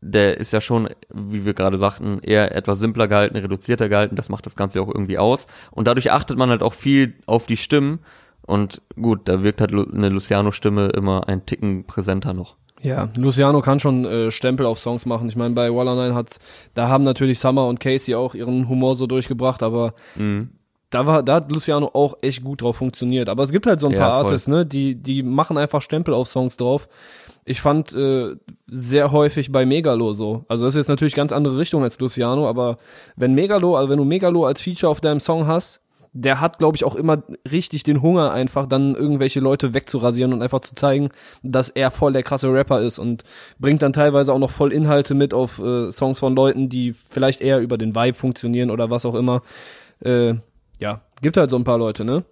der 0.00 0.38
ist 0.38 0.52
ja 0.52 0.60
schon, 0.60 0.88
wie 1.12 1.44
wir 1.44 1.54
gerade 1.54 1.78
sagten, 1.78 2.20
eher 2.20 2.54
etwas 2.54 2.78
simpler 2.78 3.06
gehalten, 3.06 3.36
reduzierter 3.36 3.88
gehalten. 3.88 4.16
Das 4.16 4.30
macht 4.30 4.46
das 4.46 4.56
Ganze 4.56 4.80
auch 4.80 4.88
irgendwie 4.88 5.18
aus. 5.18 5.46
Und 5.70 5.86
dadurch 5.86 6.10
achtet 6.10 6.38
man 6.38 6.50
halt 6.50 6.62
auch 6.62 6.72
viel 6.72 7.14
auf 7.26 7.46
die 7.46 7.58
Stimmen. 7.58 8.00
Und 8.46 8.80
gut, 8.96 9.28
da 9.28 9.42
wirkt 9.42 9.60
halt 9.60 9.72
eine 9.72 10.08
Luciano-Stimme 10.08 10.88
immer 10.88 11.28
ein 11.28 11.44
Ticken 11.44 11.86
präsenter 11.86 12.32
noch. 12.32 12.56
Ja, 12.82 13.08
Luciano 13.16 13.60
kann 13.60 13.78
schon 13.78 14.04
äh, 14.04 14.30
Stempel 14.30 14.66
auf 14.66 14.78
Songs 14.78 15.04
machen. 15.04 15.28
Ich 15.28 15.36
meine, 15.36 15.54
bei 15.54 15.74
Walla 15.74 15.94
9 15.94 16.14
hat's, 16.14 16.38
da 16.74 16.88
haben 16.88 17.04
natürlich 17.04 17.38
Summer 17.38 17.66
und 17.66 17.78
Casey 17.78 18.14
auch 18.14 18.34
ihren 18.34 18.68
Humor 18.68 18.96
so 18.96 19.06
durchgebracht, 19.06 19.62
aber 19.62 19.92
mhm. 20.16 20.50
da 20.88 21.06
war, 21.06 21.22
da 21.22 21.34
hat 21.34 21.52
Luciano 21.52 21.90
auch 21.92 22.16
echt 22.22 22.42
gut 22.42 22.62
drauf 22.62 22.76
funktioniert. 22.76 23.28
Aber 23.28 23.42
es 23.42 23.52
gibt 23.52 23.66
halt 23.66 23.80
so 23.80 23.88
ein 23.88 23.92
ja, 23.92 24.00
paar 24.00 24.20
voll. 24.20 24.26
Artists, 24.26 24.48
ne, 24.48 24.64
die, 24.64 24.94
die 24.94 25.22
machen 25.22 25.58
einfach 25.58 25.82
Stempel 25.82 26.14
auf 26.14 26.28
Songs 26.28 26.56
drauf. 26.56 26.88
Ich 27.44 27.60
fand 27.60 27.92
äh, 27.92 28.36
sehr 28.66 29.12
häufig 29.12 29.52
bei 29.52 29.66
Megalo 29.66 30.12
so. 30.12 30.44
Also 30.48 30.64
das 30.64 30.74
ist 30.74 30.78
jetzt 30.78 30.88
natürlich 30.88 31.14
ganz 31.14 31.32
andere 31.32 31.58
Richtung 31.58 31.82
als 31.82 31.98
Luciano, 31.98 32.48
aber 32.48 32.78
wenn 33.16 33.34
Megalo, 33.34 33.76
also 33.76 33.90
wenn 33.90 33.98
du 33.98 34.04
Megalo 34.04 34.46
als 34.46 34.62
Feature 34.62 34.90
auf 34.90 35.00
deinem 35.00 35.20
Song 35.20 35.46
hast, 35.46 35.79
der 36.12 36.40
hat, 36.40 36.58
glaube 36.58 36.76
ich, 36.76 36.84
auch 36.84 36.96
immer 36.96 37.22
richtig 37.50 37.84
den 37.84 38.02
Hunger, 38.02 38.32
einfach 38.32 38.66
dann 38.66 38.94
irgendwelche 38.94 39.40
Leute 39.40 39.74
wegzurasieren 39.74 40.32
und 40.32 40.42
einfach 40.42 40.60
zu 40.60 40.74
zeigen, 40.74 41.10
dass 41.42 41.68
er 41.68 41.90
voll 41.90 42.12
der 42.12 42.22
krasse 42.22 42.52
Rapper 42.52 42.80
ist 42.80 42.98
und 42.98 43.24
bringt 43.58 43.82
dann 43.82 43.92
teilweise 43.92 44.32
auch 44.32 44.38
noch 44.38 44.50
voll 44.50 44.72
Inhalte 44.72 45.14
mit 45.14 45.32
auf 45.32 45.58
äh, 45.58 45.92
Songs 45.92 46.18
von 46.18 46.34
Leuten, 46.34 46.68
die 46.68 46.92
vielleicht 46.92 47.40
eher 47.40 47.60
über 47.60 47.78
den 47.78 47.94
Vibe 47.94 48.14
funktionieren 48.14 48.70
oder 48.70 48.90
was 48.90 49.06
auch 49.06 49.14
immer. 49.14 49.42
Äh, 50.00 50.34
ja, 50.80 51.02
gibt 51.22 51.36
halt 51.36 51.50
so 51.50 51.56
ein 51.56 51.64
paar 51.64 51.78
Leute, 51.78 52.04
ne? 52.04 52.24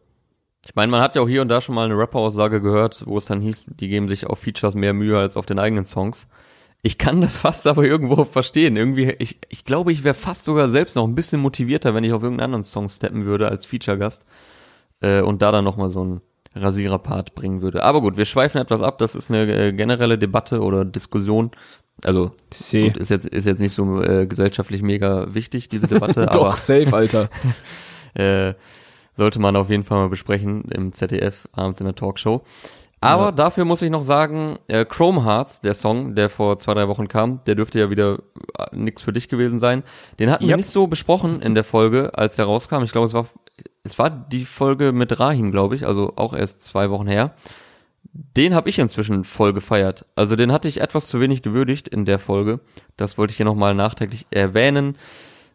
Ich 0.67 0.75
meine, 0.75 0.91
man 0.91 1.01
hat 1.01 1.15
ja 1.15 1.23
auch 1.23 1.29
hier 1.29 1.43
und 1.43 1.49
da 1.49 1.61
schon 1.61 1.75
mal 1.75 1.85
eine 1.85 1.97
Rapper-Aussage 1.97 2.61
gehört, 2.61 3.05
wo 3.07 3.17
es 3.17 3.27
dann 3.27 3.41
hieß, 3.41 3.71
die 3.79 3.89
geben 3.89 4.09
sich 4.09 4.27
auf 4.27 4.41
Features 4.41 4.75
mehr 4.75 4.93
Mühe 4.93 5.19
als 5.19 5.37
auf 5.37 5.47
den 5.47 5.59
eigenen 5.59 5.87
Songs. 5.87 6.27
Ich 6.83 6.97
kann 6.97 7.21
das 7.21 7.39
fast 7.39 7.67
aber 7.67 7.85
irgendwo 7.85 8.25
verstehen. 8.25 8.77
Irgendwie, 8.77 9.11
ich, 9.19 9.39
ich 9.49 9.65
glaube, 9.65 9.93
ich 9.93 10.05
wäre 10.05 10.15
fast 10.15 10.45
sogar 10.45 10.71
selbst 10.71 10.95
noch 10.95 11.07
ein 11.07 11.15
bisschen 11.15 11.41
motivierter, 11.41 11.95
wenn 11.95 12.05
ich 12.05 12.13
auf 12.13 12.23
irgendeinen 12.23 12.47
anderen 12.47 12.65
Song 12.65 12.89
steppen 12.89 13.25
würde 13.25 13.49
als 13.49 13.67
Feature-Gast 13.67 14.25
äh, 15.01 15.21
und 15.21 15.43
da 15.43 15.51
dann 15.51 15.65
nochmal 15.65 15.91
so 15.91 16.05
ein 16.05 16.21
Rasierer-Part 16.55 17.35
bringen 17.35 17.63
würde. 17.63 17.83
Aber 17.83 18.01
gut, 18.01 18.17
wir 18.17 18.25
schweifen 18.25 18.61
etwas 18.61 18.81
ab. 18.81 18.99
Das 18.99 19.15
ist 19.15 19.31
eine 19.31 19.53
äh, 19.53 19.73
generelle 19.73 20.19
Debatte 20.19 20.61
oder 20.61 20.85
Diskussion. 20.85 21.51
Also 22.05 22.31
gut, 22.31 22.97
ist 22.97 23.11
jetzt 23.11 23.27
ist 23.27 23.45
jetzt 23.45 23.59
nicht 23.59 23.73
so 23.73 24.01
äh, 24.01 24.27
gesellschaftlich 24.27 24.83
mega 24.83 25.35
wichtig 25.35 25.69
diese 25.69 25.89
Debatte. 25.89 26.27
Doch 26.33 26.47
aber, 26.47 26.53
safe, 26.53 26.93
Alter. 26.93 27.29
äh, 28.15 28.55
sollte 29.17 29.41
man 29.41 29.57
auf 29.57 29.69
jeden 29.69 29.83
Fall 29.83 29.99
mal 29.99 30.09
besprechen 30.09 30.63
im 30.71 30.93
ZDF 30.93 31.49
abends 31.53 31.81
in 31.81 31.87
der 31.87 31.97
Talkshow. 31.97 32.45
Aber 33.01 33.27
ja. 33.27 33.33
dafür 33.33 33.65
muss 33.65 33.83
ich 33.83 33.91
noch 33.91 34.03
sagen, 34.03 34.59
äh, 34.67 34.85
Chrome 34.85 35.25
Hearts, 35.25 35.61
der 35.61 35.75
Song, 35.75 36.15
der 36.15 36.29
vor 36.29 36.59
zwei, 36.59 36.75
drei 36.75 36.89
Wochen 36.89 37.07
kam, 37.07 37.45
der 37.45 37.55
dürfte 37.55 37.79
ja 37.79 37.91
wieder 37.91 38.19
äh, 38.59 38.67
nix 38.73 39.03
für 39.03 39.13
dich 39.13 39.29
gewesen 39.29 39.61
sein. 39.61 39.85
Den 40.19 40.31
hatten 40.31 40.45
yep. 40.45 40.51
wir 40.51 40.57
nicht 40.57 40.69
so 40.69 40.87
besprochen 40.89 41.41
in 41.41 41.55
der 41.55 41.65
Folge, 41.65 42.13
als 42.15 42.37
der 42.37 42.47
rauskam. 42.47 42.83
Ich 42.83 42.93
glaube, 42.93 43.07
es 43.07 43.15
war, 43.15 43.27
es 43.85 43.99
war 43.99 44.11
die 44.11 44.45
Folge 44.45 44.93
mit 44.93 45.21
Rahim, 45.21 45.53
glaube 45.53 45.77
ich, 45.77 45.87
also 45.87 46.15
auch 46.17 46.35
erst 46.35 46.63
zwei 46.63 46.91
Wochen 46.91 47.07
her. 47.07 47.35
Den 48.13 48.55
habe 48.55 48.69
ich 48.69 48.79
inzwischen 48.81 49.23
voll 49.23 49.53
gefeiert. 49.53 50.07
Also 50.17 50.35
den 50.35 50.51
hatte 50.51 50.67
ich 50.67 50.81
etwas 50.81 51.07
zu 51.07 51.21
wenig 51.21 51.43
gewürdigt 51.43 51.87
in 51.87 52.05
der 52.05 52.19
Folge. 52.19 52.59
Das 52.97 53.17
wollte 53.17 53.31
ich 53.31 53.37
hier 53.37 53.47
nochmal 53.47 53.75
nachträglich 53.75 54.27
erwähnen. 54.31 54.97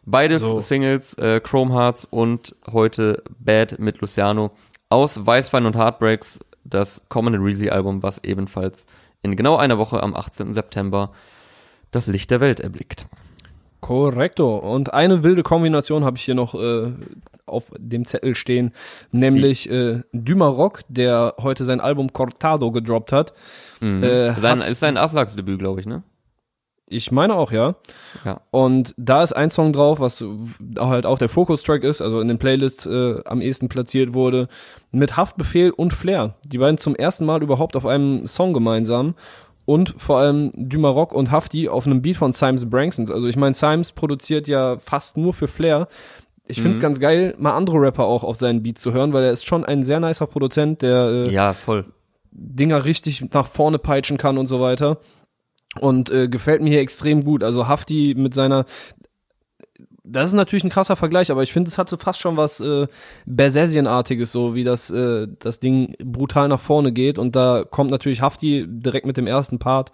Beides 0.06 0.42
so. 0.42 0.58
Singles, 0.58 1.14
äh, 1.14 1.40
Chrome 1.40 1.74
Hearts 1.74 2.06
und 2.06 2.56
heute 2.70 3.22
Bad 3.38 3.78
mit 3.78 4.00
Luciano 4.00 4.52
aus 4.88 5.26
Weißwein 5.26 5.66
und 5.66 5.76
Heartbreaks 5.76 6.40
das 6.64 7.02
kommende 7.08 7.38
Reezy-Album, 7.38 8.02
was 8.02 8.22
ebenfalls 8.24 8.86
in 9.22 9.36
genau 9.36 9.56
einer 9.56 9.78
Woche 9.78 10.02
am 10.02 10.14
18. 10.14 10.54
September 10.54 11.10
das 11.90 12.06
Licht 12.06 12.30
der 12.30 12.40
Welt 12.40 12.60
erblickt. 12.60 13.06
Korrekto. 13.80 14.56
Und 14.56 14.94
eine 14.94 15.22
wilde 15.22 15.42
Kombination 15.42 16.04
habe 16.04 16.16
ich 16.16 16.24
hier 16.24 16.34
noch 16.34 16.54
äh, 16.54 16.92
auf 17.46 17.66
dem 17.76 18.06
Zettel 18.06 18.34
stehen, 18.34 18.72
nämlich 19.12 19.70
äh, 19.70 20.00
Dümarock, 20.12 20.80
der 20.88 21.34
heute 21.40 21.64
sein 21.64 21.80
Album 21.80 22.12
Cortado 22.12 22.72
gedroppt 22.72 23.12
hat. 23.12 23.34
Mhm. 23.80 24.02
Äh, 24.02 24.40
sein, 24.40 24.60
hat 24.60 24.70
ist 24.70 24.80
sein 24.80 24.96
Aslax-Debüt, 24.96 25.58
glaube 25.58 25.80
ich, 25.80 25.86
ne? 25.86 26.02
Ich 26.86 27.10
meine 27.10 27.34
auch, 27.34 27.50
ja. 27.50 27.76
ja. 28.24 28.40
Und 28.50 28.94
da 28.98 29.22
ist 29.22 29.32
ein 29.32 29.50
Song 29.50 29.72
drauf, 29.72 30.00
was 30.00 30.22
halt 30.78 31.06
auch 31.06 31.18
der 31.18 31.30
Focus-Track 31.30 31.82
ist, 31.82 32.02
also 32.02 32.20
in 32.20 32.28
den 32.28 32.38
Playlists 32.38 32.84
äh, 32.84 33.20
am 33.24 33.40
ehesten 33.40 33.68
platziert 33.68 34.12
wurde, 34.12 34.48
mit 34.90 35.16
Haftbefehl 35.16 35.70
und 35.70 35.94
Flair. 35.94 36.34
Die 36.44 36.58
beiden 36.58 36.76
zum 36.76 36.94
ersten 36.94 37.24
Mal 37.24 37.42
überhaupt 37.42 37.74
auf 37.76 37.86
einem 37.86 38.26
Song 38.26 38.52
gemeinsam. 38.52 39.14
Und 39.66 39.94
vor 39.96 40.18
allem 40.18 40.52
Dumarock 40.54 41.14
und 41.14 41.30
Hafti 41.30 41.70
auf 41.70 41.86
einem 41.86 42.02
Beat 42.02 42.18
von 42.18 42.34
Symes 42.34 42.68
Branksons. 42.68 43.10
Also 43.10 43.26
ich 43.26 43.36
meine, 43.36 43.54
Symes 43.54 43.92
produziert 43.92 44.46
ja 44.46 44.76
fast 44.78 45.16
nur 45.16 45.32
für 45.32 45.48
Flair. 45.48 45.88
Ich 46.46 46.58
finde 46.58 46.72
es 46.72 46.78
mhm. 46.78 46.82
ganz 46.82 47.00
geil, 47.00 47.34
mal 47.38 47.56
andere 47.56 47.80
Rapper 47.80 48.04
auch 48.04 48.22
auf 48.22 48.36
seinen 48.36 48.62
Beat 48.62 48.76
zu 48.76 48.92
hören, 48.92 49.14
weil 49.14 49.24
er 49.24 49.32
ist 49.32 49.46
schon 49.46 49.64
ein 49.64 49.82
sehr 49.82 50.00
nicer 50.00 50.26
Produzent, 50.26 50.82
der 50.82 51.06
äh, 51.06 51.30
ja 51.30 51.54
voll 51.54 51.86
Dinger 52.30 52.84
richtig 52.84 53.32
nach 53.32 53.46
vorne 53.46 53.78
peitschen 53.78 54.18
kann 54.18 54.36
und 54.36 54.48
so 54.48 54.60
weiter. 54.60 54.98
Und 55.80 56.10
äh, 56.10 56.28
gefällt 56.28 56.62
mir 56.62 56.70
hier 56.70 56.80
extrem 56.80 57.24
gut. 57.24 57.42
Also 57.42 57.66
Hafti 57.68 58.14
mit 58.16 58.34
seiner 58.34 58.64
das 60.06 60.24
ist 60.24 60.34
natürlich 60.34 60.64
ein 60.64 60.70
krasser 60.70 60.96
Vergleich, 60.96 61.30
aber 61.30 61.42
ich 61.42 61.52
finde, 61.52 61.68
es 61.68 61.78
hatte 61.78 61.96
fast 61.96 62.20
schon 62.20 62.36
was 62.36 62.60
äh, 62.60 62.86
Bersesien-artiges, 63.24 64.30
so 64.30 64.54
wie 64.54 64.62
das, 64.62 64.90
äh, 64.90 65.26
das 65.38 65.60
Ding 65.60 65.94
brutal 65.98 66.48
nach 66.48 66.60
vorne 66.60 66.92
geht. 66.92 67.18
Und 67.18 67.34
da 67.34 67.64
kommt 67.68 67.90
natürlich 67.90 68.20
Hafti 68.20 68.66
direkt 68.68 69.06
mit 69.06 69.16
dem 69.16 69.26
ersten 69.26 69.58
Part 69.58 69.92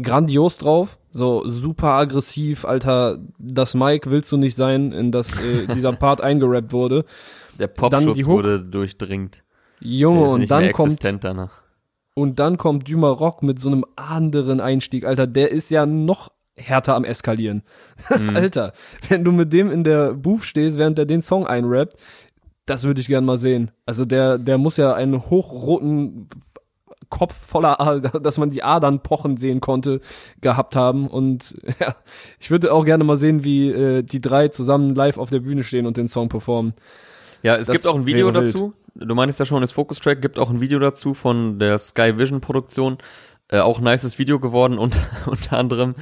grandios 0.00 0.56
drauf. 0.56 0.98
So 1.10 1.46
super 1.46 1.88
aggressiv, 1.88 2.64
Alter, 2.64 3.18
das 3.38 3.74
Mike 3.74 4.10
willst 4.10 4.32
du 4.32 4.38
nicht 4.38 4.56
sein, 4.56 4.92
in 4.92 5.12
das 5.12 5.36
äh, 5.38 5.66
dieser 5.74 5.92
Part 5.92 6.20
eingerappt 6.22 6.72
wurde. 6.72 7.04
Der 7.58 7.66
Popschutz 7.66 8.24
wurde 8.24 8.58
durchdringt. 8.58 9.42
Junge, 9.80 10.22
und 10.22 10.50
dann 10.50 10.72
kommt 10.72 11.04
danach. 11.04 11.62
Und 12.14 12.38
dann 12.38 12.58
kommt 12.58 12.88
Dümer 12.88 13.08
Rock 13.08 13.42
mit 13.42 13.58
so 13.58 13.68
einem 13.68 13.84
anderen 13.96 14.60
Einstieg, 14.60 15.06
Alter. 15.06 15.26
Der 15.26 15.50
ist 15.50 15.70
ja 15.70 15.86
noch 15.86 16.30
härter 16.56 16.94
am 16.94 17.04
Eskalieren. 17.04 17.62
Mhm. 18.10 18.36
Alter, 18.36 18.72
wenn 19.08 19.24
du 19.24 19.32
mit 19.32 19.52
dem 19.52 19.70
in 19.70 19.84
der 19.84 20.12
Booth 20.12 20.44
stehst, 20.44 20.76
während 20.76 20.98
der 20.98 21.06
den 21.06 21.22
Song 21.22 21.46
einrappt, 21.46 21.96
das 22.66 22.84
würde 22.84 23.00
ich 23.00 23.06
gern 23.06 23.24
mal 23.24 23.38
sehen. 23.38 23.70
Also 23.86 24.04
der, 24.04 24.38
der 24.38 24.58
muss 24.58 24.76
ja 24.76 24.92
einen 24.92 25.20
hochroten 25.30 26.28
Kopf 27.08 27.34
voller, 27.34 28.00
dass 28.22 28.38
man 28.38 28.50
die 28.50 28.62
Adern 28.62 29.00
pochen 29.02 29.36
sehen 29.36 29.60
konnte, 29.60 30.00
gehabt 30.40 30.76
haben. 30.76 31.06
Und 31.06 31.56
ja, 31.80 31.94
ich 32.40 32.50
würde 32.50 32.72
auch 32.72 32.84
gerne 32.84 33.04
mal 33.04 33.16
sehen, 33.16 33.44
wie 33.44 33.70
äh, 33.70 34.02
die 34.02 34.20
drei 34.20 34.48
zusammen 34.48 34.94
live 34.94 35.16
auf 35.16 35.30
der 35.30 35.40
Bühne 35.40 35.62
stehen 35.62 35.86
und 35.86 35.96
den 35.96 36.08
Song 36.08 36.28
performen. 36.28 36.74
Ja, 37.42 37.56
es 37.56 37.68
das 37.68 37.74
gibt 37.74 37.86
auch 37.86 37.96
ein 37.96 38.06
Video 38.06 38.30
dazu 38.30 38.74
du 38.94 39.14
meinst 39.14 39.38
ja 39.38 39.46
schon, 39.46 39.60
das 39.60 39.72
Focus 39.72 39.98
Track 39.98 40.22
gibt 40.22 40.38
auch 40.38 40.50
ein 40.50 40.60
Video 40.60 40.78
dazu 40.78 41.14
von 41.14 41.58
der 41.58 41.78
Sky 41.78 42.18
Vision 42.18 42.40
Produktion. 42.40 42.98
Äh, 43.48 43.60
auch 43.60 43.80
nices 43.80 44.18
Video 44.18 44.40
geworden 44.40 44.78
und 44.78 44.98
unter 45.26 45.58
anderem 45.58 45.94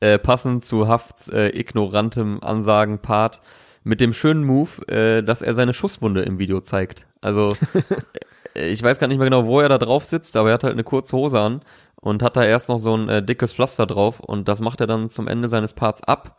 äh, 0.00 0.18
passend 0.18 0.64
zu 0.64 0.86
Hafts 0.86 1.28
äh, 1.28 1.48
ignorantem 1.48 2.40
Ansagen-Part 2.42 3.40
mit 3.82 4.00
dem 4.00 4.12
schönen 4.12 4.44
Move, 4.44 4.86
äh, 4.88 5.22
dass 5.22 5.42
er 5.42 5.54
seine 5.54 5.74
Schusswunde 5.74 6.22
im 6.22 6.38
Video 6.38 6.60
zeigt. 6.60 7.06
Also 7.20 7.56
äh, 8.54 8.68
ich 8.68 8.82
weiß 8.82 8.98
gar 8.98 9.08
nicht 9.08 9.18
mehr 9.18 9.26
genau, 9.26 9.46
wo 9.46 9.60
er 9.60 9.68
da 9.68 9.78
drauf 9.78 10.04
sitzt, 10.04 10.36
aber 10.36 10.50
er 10.50 10.54
hat 10.54 10.64
halt 10.64 10.74
eine 10.74 10.84
kurze 10.84 11.16
Hose 11.16 11.40
an 11.40 11.62
und 11.96 12.22
hat 12.22 12.36
da 12.36 12.44
erst 12.44 12.68
noch 12.68 12.78
so 12.78 12.96
ein 12.96 13.08
äh, 13.08 13.22
dickes 13.22 13.54
Pflaster 13.54 13.86
drauf 13.86 14.20
und 14.20 14.46
das 14.46 14.60
macht 14.60 14.80
er 14.80 14.86
dann 14.86 15.08
zum 15.08 15.26
Ende 15.26 15.48
seines 15.48 15.72
Parts 15.72 16.02
ab. 16.02 16.38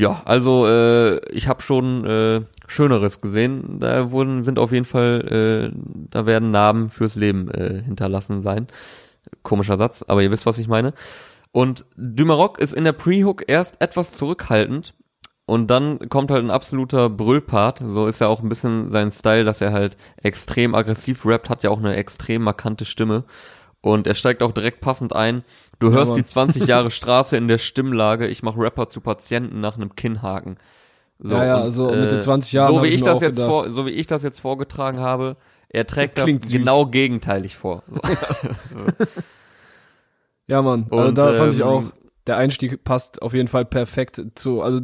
Ja, 0.00 0.22
also 0.24 0.66
äh, 0.66 1.18
ich 1.30 1.46
habe 1.46 1.60
schon 1.60 2.06
äh, 2.06 2.40
Schöneres 2.66 3.20
gesehen. 3.20 3.80
Da 3.80 4.10
wurden 4.10 4.42
sind 4.42 4.58
auf 4.58 4.72
jeden 4.72 4.86
Fall, 4.86 5.72
äh, 5.74 5.78
da 6.10 6.24
werden 6.24 6.50
Narben 6.50 6.88
fürs 6.88 7.16
Leben 7.16 7.50
äh, 7.50 7.82
hinterlassen 7.82 8.40
sein. 8.40 8.68
Komischer 9.42 9.76
Satz, 9.76 10.02
aber 10.08 10.22
ihr 10.22 10.30
wisst, 10.30 10.46
was 10.46 10.56
ich 10.56 10.68
meine. 10.68 10.94
Und 11.52 11.84
Dumaroc 11.98 12.58
ist 12.58 12.72
in 12.72 12.84
der 12.84 12.94
Pre-Hook 12.94 13.44
erst 13.46 13.78
etwas 13.82 14.14
zurückhaltend 14.14 14.94
und 15.44 15.66
dann 15.70 16.08
kommt 16.08 16.30
halt 16.30 16.44
ein 16.44 16.50
absoluter 16.50 17.10
Brüllpart. 17.10 17.82
So 17.86 18.06
ist 18.06 18.22
ja 18.22 18.28
auch 18.28 18.40
ein 18.40 18.48
bisschen 18.48 18.90
sein 18.90 19.10
Style, 19.10 19.44
dass 19.44 19.60
er 19.60 19.72
halt 19.72 19.98
extrem 20.22 20.74
aggressiv 20.74 21.26
rappt, 21.26 21.50
hat 21.50 21.62
ja 21.62 21.68
auch 21.68 21.78
eine 21.78 21.96
extrem 21.96 22.40
markante 22.40 22.86
Stimme. 22.86 23.24
Und 23.82 24.06
er 24.06 24.14
steigt 24.14 24.42
auch 24.42 24.52
direkt 24.52 24.80
passend 24.80 25.14
ein. 25.14 25.42
Du 25.78 25.90
hörst 25.90 26.12
Mann. 26.12 26.22
die 26.22 26.28
20 26.28 26.66
Jahre 26.66 26.90
Straße 26.90 27.36
in 27.36 27.48
der 27.48 27.58
Stimmlage. 27.58 28.26
Ich 28.26 28.42
mach 28.42 28.56
Rapper 28.56 28.88
zu 28.88 29.00
Patienten 29.00 29.60
nach 29.60 29.76
einem 29.76 29.94
Kinnhaken. 29.96 30.58
So, 31.18 31.34
Ja, 31.34 31.44
ja, 31.44 31.64
und, 31.64 31.72
so 31.72 31.90
Mitte 31.90 32.20
20 32.20 32.52
Jahren 32.52 32.74
So 32.74 32.82
wie 32.82 32.88
ich 32.88 33.02
das 33.02 33.20
jetzt 33.20 33.36
gedacht. 33.36 33.50
vor, 33.50 33.70
so 33.70 33.86
wie 33.86 33.90
ich 33.90 34.06
das 34.06 34.22
jetzt 34.22 34.40
vorgetragen 34.40 35.00
habe, 35.00 35.36
er 35.68 35.86
trägt 35.86 36.18
das 36.18 36.30
süß. 36.30 36.50
genau 36.50 36.86
gegenteilig 36.86 37.56
vor. 37.56 37.82
So. 37.90 38.00
Ja, 40.46 40.62
Mann. 40.62 40.86
also 40.90 41.08
Und, 41.08 41.16
da 41.18 41.32
fand 41.34 41.52
ich 41.54 41.60
ähm, 41.60 41.66
auch, 41.66 41.82
der 42.30 42.36
Einstieg 42.36 42.84
passt 42.84 43.22
auf 43.22 43.34
jeden 43.34 43.48
Fall 43.48 43.64
perfekt 43.64 44.22
zu, 44.36 44.62
also, 44.62 44.82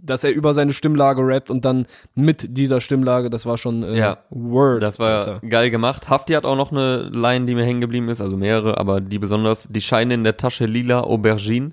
dass 0.00 0.24
er 0.24 0.32
über 0.32 0.52
seine 0.52 0.72
Stimmlage 0.72 1.24
rappt 1.24 1.48
und 1.48 1.64
dann 1.64 1.86
mit 2.16 2.58
dieser 2.58 2.80
Stimmlage, 2.80 3.30
das 3.30 3.46
war 3.46 3.56
schon 3.56 3.84
äh, 3.84 3.96
Ja, 3.96 4.18
Word. 4.30 4.82
Das 4.82 4.98
war 4.98 5.20
Alter. 5.20 5.46
geil 5.48 5.70
gemacht. 5.70 6.08
Hafti 6.10 6.32
hat 6.32 6.44
auch 6.44 6.56
noch 6.56 6.72
eine 6.72 7.08
Line, 7.10 7.46
die 7.46 7.54
mir 7.54 7.64
hängen 7.64 7.80
geblieben 7.80 8.08
ist, 8.08 8.20
also 8.20 8.36
mehrere, 8.36 8.78
aber 8.78 9.00
die 9.00 9.20
besonders, 9.20 9.68
die 9.70 9.80
Scheine 9.80 10.14
in 10.14 10.24
der 10.24 10.36
Tasche 10.36 10.66
lila 10.66 11.02
Aubergine. 11.02 11.70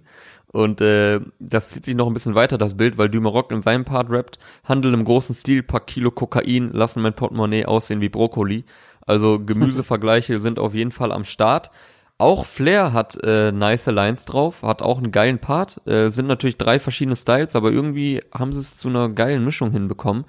Und 0.51 0.79
äh, 0.79 1.21
das 1.39 1.69
zieht 1.69 1.85
sich 1.85 1.95
noch 1.95 2.05
ein 2.05 2.13
bisschen 2.13 2.35
weiter, 2.35 2.59
das 2.59 2.77
Bild, 2.77 2.99
weil 2.99 3.09
Dumaroc 3.09 3.51
in 3.51 3.63
seinem 3.63 3.83
Part 3.83 4.11
rappt, 4.11 4.37
Handel 4.63 4.93
im 4.93 5.05
großen 5.05 5.33
Stil, 5.33 5.63
paar 5.63 5.79
Kilo 5.81 6.11
Kokain, 6.11 6.69
lassen 6.71 7.01
mein 7.01 7.15
Portemonnaie 7.15 7.65
aussehen 7.65 7.99
wie 7.99 8.09
Brokkoli. 8.09 8.63
Also 9.07 9.39
Gemüsevergleiche 9.39 10.39
sind 10.45 10.59
auf 10.59 10.75
jeden 10.75 10.91
Fall 10.91 11.11
am 11.11 11.23
Start. 11.23 11.71
Auch 12.17 12.45
Flair 12.45 12.93
hat 12.93 13.17
äh, 13.23 13.51
nice 13.51 13.87
Lines 13.87 14.23
drauf, 14.23 14.63
hat 14.63 14.81
auch 14.81 14.99
einen 14.99 15.11
geilen 15.11 15.39
Part. 15.39 15.85
Äh, 15.85 16.09
sind 16.09 16.27
natürlich 16.27 16.57
drei 16.57 16.79
verschiedene 16.79 17.15
Styles, 17.17 17.55
aber 17.57 17.71
irgendwie 17.71 18.21
haben 18.33 18.53
sie 18.53 18.59
es 18.61 18.77
zu 18.77 18.87
einer 18.87 19.09
geilen 19.09 19.43
Mischung 19.43 19.71
hinbekommen. 19.71 20.23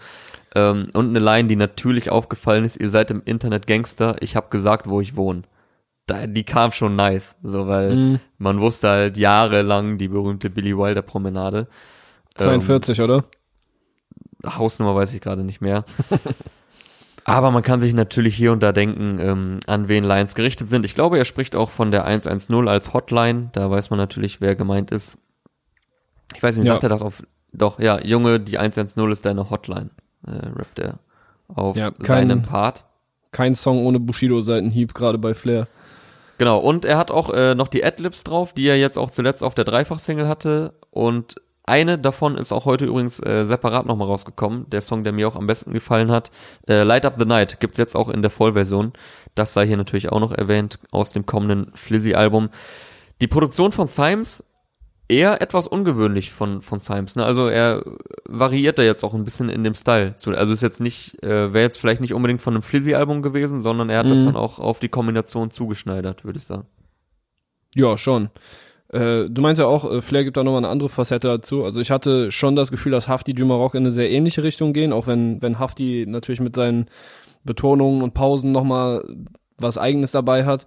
Ähm, 0.57 0.89
und 0.95 1.11
eine 1.11 1.21
Line, 1.21 1.49
die 1.49 1.55
natürlich 1.55 2.11
aufgefallen 2.11 2.65
ist, 2.65 2.77
ihr 2.81 2.91
seid 2.91 3.13
im 3.13 3.23
Internet 3.25 3.69
Gangster, 3.69 4.17
ich 4.21 4.35
hab 4.35 4.51
gesagt, 4.51 4.89
wo 4.89 5.01
ich 5.01 5.15
wohne. 5.17 5.43
Da, 6.07 6.27
die 6.27 6.45
kam 6.45 6.73
schon 6.73 6.97
nice, 6.97 7.37
so 7.43 7.67
weil 7.69 7.95
Mhm. 7.95 8.21
man 8.39 8.61
wusste 8.61 8.89
halt 8.89 9.17
jahrelang 9.17 9.97
die 9.99 10.09
berühmte 10.09 10.51
Billy 10.51 10.77
Wilder 10.77 11.03
Promenade. 11.03 11.69
42, 12.37 13.01
oder? 13.01 13.25
Ähm, 14.45 14.57
Hausnummer 14.59 14.95
weiß 14.95 15.15
ich 15.15 15.21
gerade 15.21 15.45
nicht 15.45 15.61
mehr. 15.61 15.85
Aber 17.29 17.51
man 17.51 17.63
kann 17.65 17.81
sich 17.81 17.93
natürlich 17.93 18.37
hier 18.37 18.53
und 18.53 18.63
da 18.63 18.71
denken, 18.71 19.19
ähm, 19.21 19.59
an 19.67 19.89
wen 19.89 20.05
Lines 20.05 20.37
gerichtet 20.37 20.71
sind. 20.71 20.85
Ich 20.85 20.95
glaube, 20.95 21.19
er 21.19 21.25
spricht 21.25 21.57
auch 21.57 21.71
von 21.71 21.91
der 21.91 22.05
110 22.05 22.69
als 22.69 22.95
Hotline. 22.95 23.49
Da 23.53 23.69
weiß 23.69 23.91
man 23.91 23.99
natürlich, 23.99 24.41
wer 24.41 24.55
gemeint 24.55 24.93
ist. 24.93 25.19
Ich 26.37 26.43
weiß 26.43 26.57
nicht, 26.57 26.67
Ja. 26.67 26.75
sagt 26.75 26.85
er 26.85 26.89
das 26.89 27.03
auf, 27.03 27.25
doch, 27.53 27.81
ja, 27.81 28.01
Junge, 28.01 28.39
die 28.39 28.59
110 28.59 29.11
ist 29.11 29.27
deine 29.27 29.51
Hotline, 29.51 29.91
äh, 30.27 30.31
rappt 30.57 30.79
er 30.79 31.01
auf 31.49 31.77
Ja, 31.77 31.91
kein- 31.91 32.29
seinem 32.29 32.43
Part. 32.43 32.85
Kein 33.33 33.57
Song 33.57 33.85
ohne 33.85 33.99
Bushido-Seitenhieb, 33.99 34.95
gerade 34.95 35.19
bei 35.19 35.35
Flair. 35.35 35.67
Genau, 36.39 36.59
und 36.59 36.85
er 36.85 36.97
hat 36.97 37.11
auch 37.11 37.31
äh, 37.31 37.55
noch 37.57 37.67
die 37.69 37.83
Adlibs 37.85 38.23
drauf, 38.23 38.53
die 38.53 38.67
er 38.69 38.77
jetzt 38.79 38.99
auch 38.99 39.11
zuletzt 39.11 39.43
auf 39.43 39.55
der 39.55 39.65
Dreifach-Single 39.65 40.29
hatte. 40.29 40.75
Und 40.91 41.37
eine 41.67 41.99
davon 41.99 42.39
ist 42.39 42.53
auch 42.53 42.65
heute 42.65 42.85
übrigens 42.87 43.19
äh, 43.21 43.45
separat 43.45 43.87
nochmal 43.87 44.07
rausgekommen. 44.07 44.71
Der 44.71 44.81
Song, 44.81 45.03
der 45.05 45.13
mir 45.13 45.27
auch 45.27 45.37
am 45.37 45.47
besten 45.49 45.73
gefallen 45.73 46.11
hat. 46.13 46.31
Äh, 46.69 46.85
Light 46.85 47.05
Up 47.05 47.17
the 47.19 47.25
Night 47.25 47.59
gibt's 47.61 47.77
jetzt 47.77 47.97
auch 47.97 48.09
in 48.09 48.23
der 48.23 48.31
Vollversion. 48.31 48.93
Das 49.35 49.53
sei 49.53 49.67
hier 49.67 49.77
natürlich 49.77 50.11
auch 50.13 50.21
noch 50.21 50.33
erwähnt 50.33 50.79
aus 50.93 51.13
dem 51.13 51.27
kommenden 51.27 51.73
Flizzy-Album. 51.75 52.51
Die 53.21 53.27
Produktion 53.27 53.73
von 53.73 53.87
Symes 53.89 54.45
eher 55.09 55.41
etwas 55.41 55.67
ungewöhnlich 55.69 56.33
von 56.33 56.63
von 56.63 56.81
Symes. 56.81 57.15
Ne? 57.17 57.25
Also 57.25 57.49
er 57.49 57.85
variiert 58.25 58.79
da 58.79 58.83
jetzt 58.83 59.05
auch 59.05 59.15
ein 59.15 59.25
bisschen 59.25 59.49
in 59.49 59.63
dem 59.65 59.75
Style. 59.75 60.17
Zu. 60.17 60.31
Also 60.33 60.53
ist 60.53 60.63
jetzt 60.63 60.81
nicht, 60.81 61.23
äh, 61.23 61.53
wäre 61.53 61.65
jetzt 61.65 61.79
vielleicht 61.79 62.01
nicht 62.01 62.15
unbedingt 62.15 62.43
von 62.43 62.55
einem 62.55 62.63
Flizzy-Album 62.63 63.23
gewesen, 63.23 63.61
sondern 63.61 63.89
er 63.91 64.01
hat 64.01 64.07
das 64.11 64.21
Mhm. 64.21 64.25
dann 64.27 64.37
auch 64.37 64.59
auf 64.59 64.81
die 64.81 64.89
Kombination 64.89 65.51
zugeschneidert, 65.51 66.25
würde 66.25 66.39
ich 66.39 66.45
sagen. 66.45 66.67
Ja, 67.75 67.99
schon. 67.99 68.31
Äh, 68.93 69.29
du 69.29 69.43
meinst 69.43 69.59
ja 69.59 69.67
auch, 69.67 69.91
äh, 69.91 70.03
Flair 70.03 70.25
gibt 70.25 70.37
da 70.37 70.45
nochmal 70.45 70.61
eine 70.61 70.69
andere 70.69 70.89
Facette 70.89 71.29
dazu. 71.29 71.65
Also 71.65 71.81
ich 71.81 71.91
hatte 71.91 72.31
schon 72.31 72.57
das 72.57 72.71
Gefühl, 72.71 72.93
dass 72.93 73.09
Hafti 73.09 73.35
Dumaroc 73.35 73.75
in 73.75 73.83
eine 73.83 73.91
sehr 73.91 74.11
ähnliche 74.11 74.43
Richtung 74.43 74.73
gehen, 74.73 74.93
auch 74.93 75.07
wenn, 75.07 75.43
wenn 75.43 75.59
Hafti 75.59 76.05
natürlich 76.07 76.41
mit 76.41 76.55
seinen 76.55 76.87
Betonungen 77.45 78.03
und 78.03 78.15
Pausen 78.15 78.53
nochmal 78.53 79.03
was 79.59 79.79
Eigenes 79.79 80.13
dabei 80.13 80.45
hat. 80.45 80.67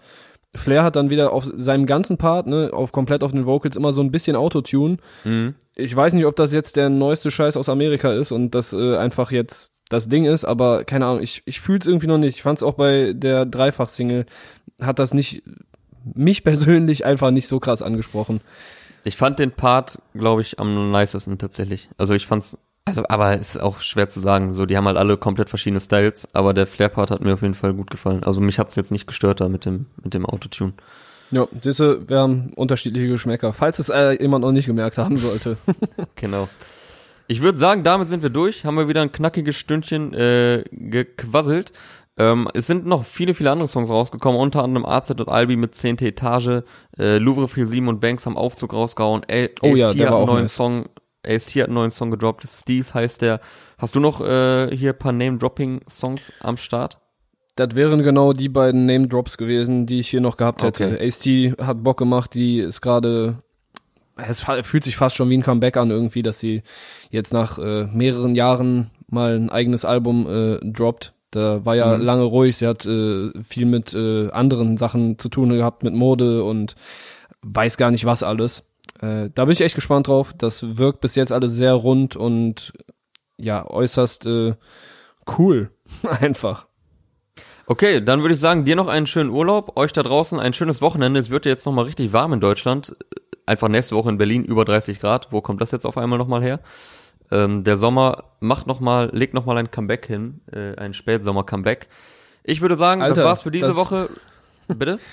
Flair 0.55 0.83
hat 0.83 0.95
dann 0.95 1.11
wieder 1.11 1.31
auf 1.31 1.45
seinem 1.53 1.85
ganzen 1.85 2.17
Part, 2.17 2.47
ne, 2.47 2.71
auf 2.73 2.91
komplett 2.91 3.23
auf 3.23 3.31
den 3.31 3.45
Vocals 3.45 3.75
immer 3.75 3.91
so 3.91 4.01
ein 4.01 4.11
bisschen 4.11 4.35
Autotune. 4.35 4.97
Mhm. 5.23 5.53
Ich 5.75 5.95
weiß 5.95 6.13
nicht, 6.13 6.25
ob 6.25 6.35
das 6.35 6.51
jetzt 6.51 6.75
der 6.75 6.89
neueste 6.89 7.29
Scheiß 7.29 7.55
aus 7.55 7.69
Amerika 7.69 8.11
ist 8.11 8.31
und 8.31 8.55
das 8.55 8.73
äh, 8.73 8.97
einfach 8.97 9.31
jetzt 9.31 9.71
das 9.89 10.07
Ding 10.07 10.25
ist, 10.25 10.45
aber 10.45 10.83
keine 10.83 11.05
Ahnung, 11.05 11.21
ich, 11.21 11.41
ich 11.45 11.61
fühle 11.61 11.79
es 11.79 11.87
irgendwie 11.87 12.07
noch 12.07 12.17
nicht. 12.17 12.35
Ich 12.35 12.41
fand 12.41 12.59
es 12.59 12.63
auch 12.63 12.73
bei 12.73 13.13
der 13.13 13.45
Dreifach-Single, 13.45 14.25
hat 14.81 14.99
das 14.99 15.13
nicht, 15.13 15.43
mich 16.13 16.43
persönlich 16.43 17.05
einfach 17.05 17.31
nicht 17.31 17.47
so 17.47 17.59
krass 17.59 17.81
angesprochen. 17.81 18.41
Ich 19.03 19.15
fand 19.15 19.39
den 19.39 19.51
Part, 19.51 19.99
glaube 20.13 20.41
ich, 20.41 20.59
am 20.59 20.91
nicesten 20.91 21.37
tatsächlich. 21.37 21.89
Also 21.97 22.13
ich 22.13 22.27
fand's, 22.27 22.57
also, 22.85 23.03
aber 23.07 23.37
ist 23.37 23.59
auch 23.59 23.81
schwer 23.81 24.09
zu 24.09 24.19
sagen. 24.19 24.53
So, 24.53 24.65
die 24.65 24.75
haben 24.77 24.87
halt 24.87 24.97
alle 24.97 25.17
komplett 25.17 25.49
verschiedene 25.49 25.79
Styles, 25.79 26.27
aber 26.33 26.53
der 26.53 26.67
Flair-Part 26.67 27.11
hat 27.11 27.21
mir 27.21 27.33
auf 27.33 27.41
jeden 27.41 27.53
Fall 27.53 27.73
gut 27.73 27.91
gefallen. 27.91 28.23
Also 28.23 28.41
mich 28.41 28.59
hat's 28.59 28.75
jetzt 28.75 28.91
nicht 28.91 29.07
gestört 29.07 29.41
da 29.41 29.49
mit 29.49 29.65
dem, 29.65 29.85
mit 30.03 30.13
dem 30.13 30.25
Autotune. 30.25 30.73
Ja, 31.31 31.47
diese, 31.51 32.09
wir 32.09 32.19
haben 32.19 32.53
unterschiedliche 32.55 33.07
Geschmäcker, 33.07 33.53
falls 33.53 33.79
es 33.79 33.89
äh, 33.89 34.19
jemand 34.19 34.43
noch 34.43 34.51
nicht 34.51 34.65
gemerkt 34.65 34.97
haben 34.97 35.17
sollte. 35.17 35.57
Genau. 36.15 36.49
Ich 37.31 37.43
würde 37.43 37.59
sagen, 37.59 37.83
damit 37.83 38.09
sind 38.09 38.23
wir 38.23 38.31
durch. 38.31 38.65
Haben 38.65 38.75
wir 38.75 38.87
wieder 38.87 39.03
ein 39.03 39.11
knackiges 39.11 39.55
Stündchen 39.55 40.15
äh, 40.15 40.63
gequasselt. 40.71 41.73
Ähm, 42.19 42.49
es 42.53 42.67
sind 42.67 42.85
noch 42.85 43.05
viele, 43.05 43.33
viele 43.33 43.49
andere 43.49 43.69
Songs 43.69 43.89
rausgekommen, 43.89 44.39
unter 44.39 44.61
anderem 44.61 44.85
AZ 44.85 45.09
und 45.11 45.29
Albi 45.29 45.55
mit 45.55 45.73
10. 45.73 45.99
Etage, 45.99 46.63
äh, 46.97 47.17
Louvre 47.17 47.47
47 47.47 47.87
und 47.87 48.01
Banks 48.01 48.25
haben 48.25 48.35
Aufzug 48.35 48.73
rausgehauen, 48.73 49.23
A 49.31 49.47
Oh 49.61 49.75
ja, 49.75 49.87
hat 49.87 49.97
einen 49.97 50.25
neuen 50.25 50.41
nice. 50.43 50.55
Song, 50.55 50.89
AST 51.25 51.55
hat 51.55 51.67
einen 51.67 51.75
neuen 51.75 51.91
Song 51.91 52.11
gedroppt, 52.11 52.45
Steez 52.45 52.93
heißt 52.93 53.21
der. 53.21 53.39
Hast 53.77 53.95
du 53.95 54.01
noch 54.01 54.19
äh, 54.19 54.75
hier 54.75 54.91
ein 54.91 54.99
paar 54.99 55.13
Name-Dropping-Songs 55.13 56.33
am 56.41 56.57
Start? 56.57 56.99
Das 57.55 57.75
wären 57.75 58.03
genau 58.03 58.33
die 58.33 58.49
beiden 58.49 58.85
Name-Drops 58.85 59.37
gewesen, 59.37 59.85
die 59.85 60.01
ich 60.01 60.09
hier 60.09 60.21
noch 60.21 60.35
gehabt 60.35 60.61
hätte. 60.61 60.87
Okay. 60.87 61.07
AST 61.07 61.65
hat 61.65 61.83
Bock 61.83 61.97
gemacht, 61.97 62.33
die 62.33 62.59
ist 62.59 62.81
gerade, 62.81 63.41
es 64.17 64.45
fühlt 64.63 64.83
sich 64.83 64.97
fast 64.97 65.15
schon 65.15 65.29
wie 65.29 65.37
ein 65.37 65.43
Comeback 65.43 65.77
an 65.77 65.89
irgendwie, 65.89 66.21
dass 66.21 66.41
sie 66.41 66.63
jetzt 67.11 67.31
nach 67.31 67.57
äh, 67.59 67.85
mehreren 67.85 68.35
Jahren 68.35 68.91
mal 69.07 69.37
ein 69.37 69.49
eigenes 69.49 69.85
Album 69.85 70.27
äh, 70.27 70.59
droppt. 70.65 71.13
Da 71.31 71.63
war 71.65 71.75
ja 71.75 71.95
Mhm. 71.97 72.03
lange 72.03 72.23
ruhig, 72.23 72.57
sie 72.57 72.67
hat 72.67 72.85
äh, 72.85 73.31
viel 73.43 73.65
mit 73.65 73.93
äh, 73.93 74.29
anderen 74.31 74.77
Sachen 74.77 75.17
zu 75.19 75.29
tun 75.29 75.49
gehabt, 75.49 75.83
mit 75.83 75.93
Mode 75.93 76.43
und 76.43 76.75
weiß 77.41 77.77
gar 77.77 77.91
nicht 77.91 78.05
was 78.05 78.23
alles. 78.23 78.63
Äh, 79.01 79.29
da 79.33 79.45
bin 79.45 79.53
ich 79.53 79.61
echt 79.61 79.75
gespannt 79.75 80.07
drauf. 80.07 80.33
Das 80.37 80.77
wirkt 80.77 81.01
bis 81.01 81.15
jetzt 81.15 81.31
alles 81.31 81.53
sehr 81.53 81.73
rund 81.73 82.15
und 82.15 82.73
ja, 83.37 83.65
äußerst 83.69 84.25
äh, 84.25 84.55
cool. 85.37 85.71
Einfach. 86.19 86.67
Okay, 87.67 88.03
dann 88.03 88.21
würde 88.21 88.33
ich 88.33 88.39
sagen, 88.39 88.65
dir 88.65 88.75
noch 88.75 88.87
einen 88.87 89.05
schönen 89.05 89.29
Urlaub, 89.29 89.77
euch 89.77 89.91
da 89.91 90.01
draußen 90.01 90.39
ein 90.39 90.53
schönes 90.53 90.81
Wochenende. 90.81 91.19
Es 91.19 91.29
wird 91.29 91.45
ja 91.45 91.51
jetzt 91.51 91.65
nochmal 91.67 91.85
richtig 91.85 92.11
warm 92.13 92.33
in 92.33 92.39
Deutschland. 92.39 92.95
Einfach 93.45 93.67
nächste 93.67 93.95
Woche 93.95 94.09
in 94.09 94.17
Berlin 94.17 94.43
über 94.43 94.65
30 94.65 94.99
Grad. 94.99 95.31
Wo 95.31 95.41
kommt 95.41 95.61
das 95.61 95.69
jetzt 95.71 95.85
auf 95.85 95.97
einmal 95.97 96.17
nochmal 96.17 96.41
her? 96.41 96.59
Ähm, 97.31 97.63
der 97.63 97.77
Sommer 97.77 98.23
macht 98.39 98.65
nochmal, 98.67 99.09
legt 99.13 99.33
nochmal 99.33 99.57
ein 99.57 99.69
Comeback 99.71 100.05
hin, 100.07 100.41
äh, 100.51 100.75
ein 100.77 100.93
Spätsommer-Comeback. 100.93 101.87
Ich 102.43 102.61
würde 102.61 102.75
sagen, 102.75 103.01
das 103.01 103.09
Alter, 103.11 103.25
war's 103.25 103.41
für 103.43 103.51
diese 103.51 103.67
das- 103.67 103.75
Woche. 103.77 104.09
Bitte? 104.67 104.99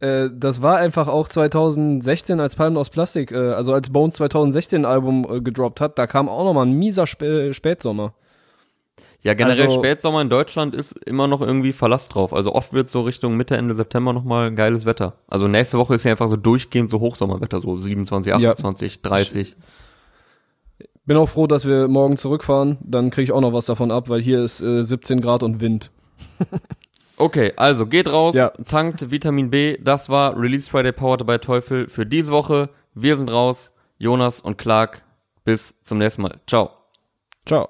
Äh, 0.00 0.30
das 0.34 0.60
war 0.62 0.78
einfach 0.78 1.06
auch 1.06 1.28
2016, 1.28 2.40
als 2.40 2.56
Palmen 2.56 2.76
aus 2.76 2.90
Plastik, 2.90 3.30
äh, 3.30 3.36
also 3.36 3.72
als 3.72 3.90
Bones 3.90 4.16
2016 4.16 4.80
ein 4.80 4.84
Album 4.84 5.24
äh, 5.30 5.40
gedroppt 5.40 5.80
hat, 5.80 5.96
da 5.96 6.08
kam 6.08 6.28
auch 6.28 6.42
nochmal 6.44 6.66
ein 6.66 6.72
mieser 6.72 7.06
Spä 7.06 7.54
Spätsommer. 7.54 8.12
Ja, 9.20 9.34
generell 9.34 9.62
Also- 9.66 9.78
Spätsommer 9.78 10.20
in 10.20 10.28
Deutschland 10.28 10.74
ist 10.74 10.98
immer 11.06 11.28
noch 11.28 11.40
irgendwie 11.40 11.72
Verlass 11.72 12.08
drauf. 12.08 12.32
Also 12.34 12.52
oft 12.52 12.72
wird 12.72 12.88
so 12.88 13.02
Richtung 13.02 13.36
Mitte, 13.36 13.56
Ende 13.56 13.76
September 13.76 14.12
nochmal 14.12 14.52
geiles 14.52 14.86
Wetter. 14.86 15.18
Also 15.28 15.46
nächste 15.46 15.78
Woche 15.78 15.94
ist 15.94 16.02
ja 16.02 16.10
einfach 16.10 16.26
so 16.28 16.34
durchgehend 16.36 16.90
so 16.90 16.98
Hochsommerwetter, 16.98 17.60
so 17.60 17.78
27, 17.78 18.28
Ja. 18.40 18.50
28, 18.50 19.02
30. 19.02 19.54
Bin 21.04 21.16
auch 21.16 21.28
froh, 21.28 21.46
dass 21.46 21.66
wir 21.66 21.88
morgen 21.88 22.16
zurückfahren, 22.16 22.78
dann 22.80 23.10
kriege 23.10 23.24
ich 23.24 23.32
auch 23.32 23.40
noch 23.40 23.52
was 23.52 23.66
davon 23.66 23.90
ab, 23.90 24.08
weil 24.08 24.20
hier 24.20 24.42
ist 24.44 24.60
äh, 24.60 24.82
17 24.82 25.20
Grad 25.20 25.42
und 25.42 25.60
Wind. 25.60 25.90
Okay, 27.18 27.52
also 27.56 27.86
geht 27.86 28.10
raus, 28.10 28.34
Ja. 28.34 28.48
tankt 28.66 29.12
Vitamin 29.12 29.50
B. 29.50 29.76
Das 29.80 30.08
war 30.08 30.36
Release 30.36 30.68
Friday 30.68 30.90
Powered 30.92 31.24
by 31.24 31.38
Teufel 31.38 31.86
für 31.86 32.04
diese 32.04 32.32
Woche. 32.32 32.70
Wir 32.94 33.14
sind 33.16 33.30
raus. 33.30 33.72
Jonas 33.98 34.40
und 34.40 34.58
Clark. 34.58 35.04
Bis 35.44 35.74
zum 35.82 35.98
nächsten 35.98 36.22
Mal. 36.22 36.40
Ciao. 36.48 36.70
Ciao. 37.46 37.68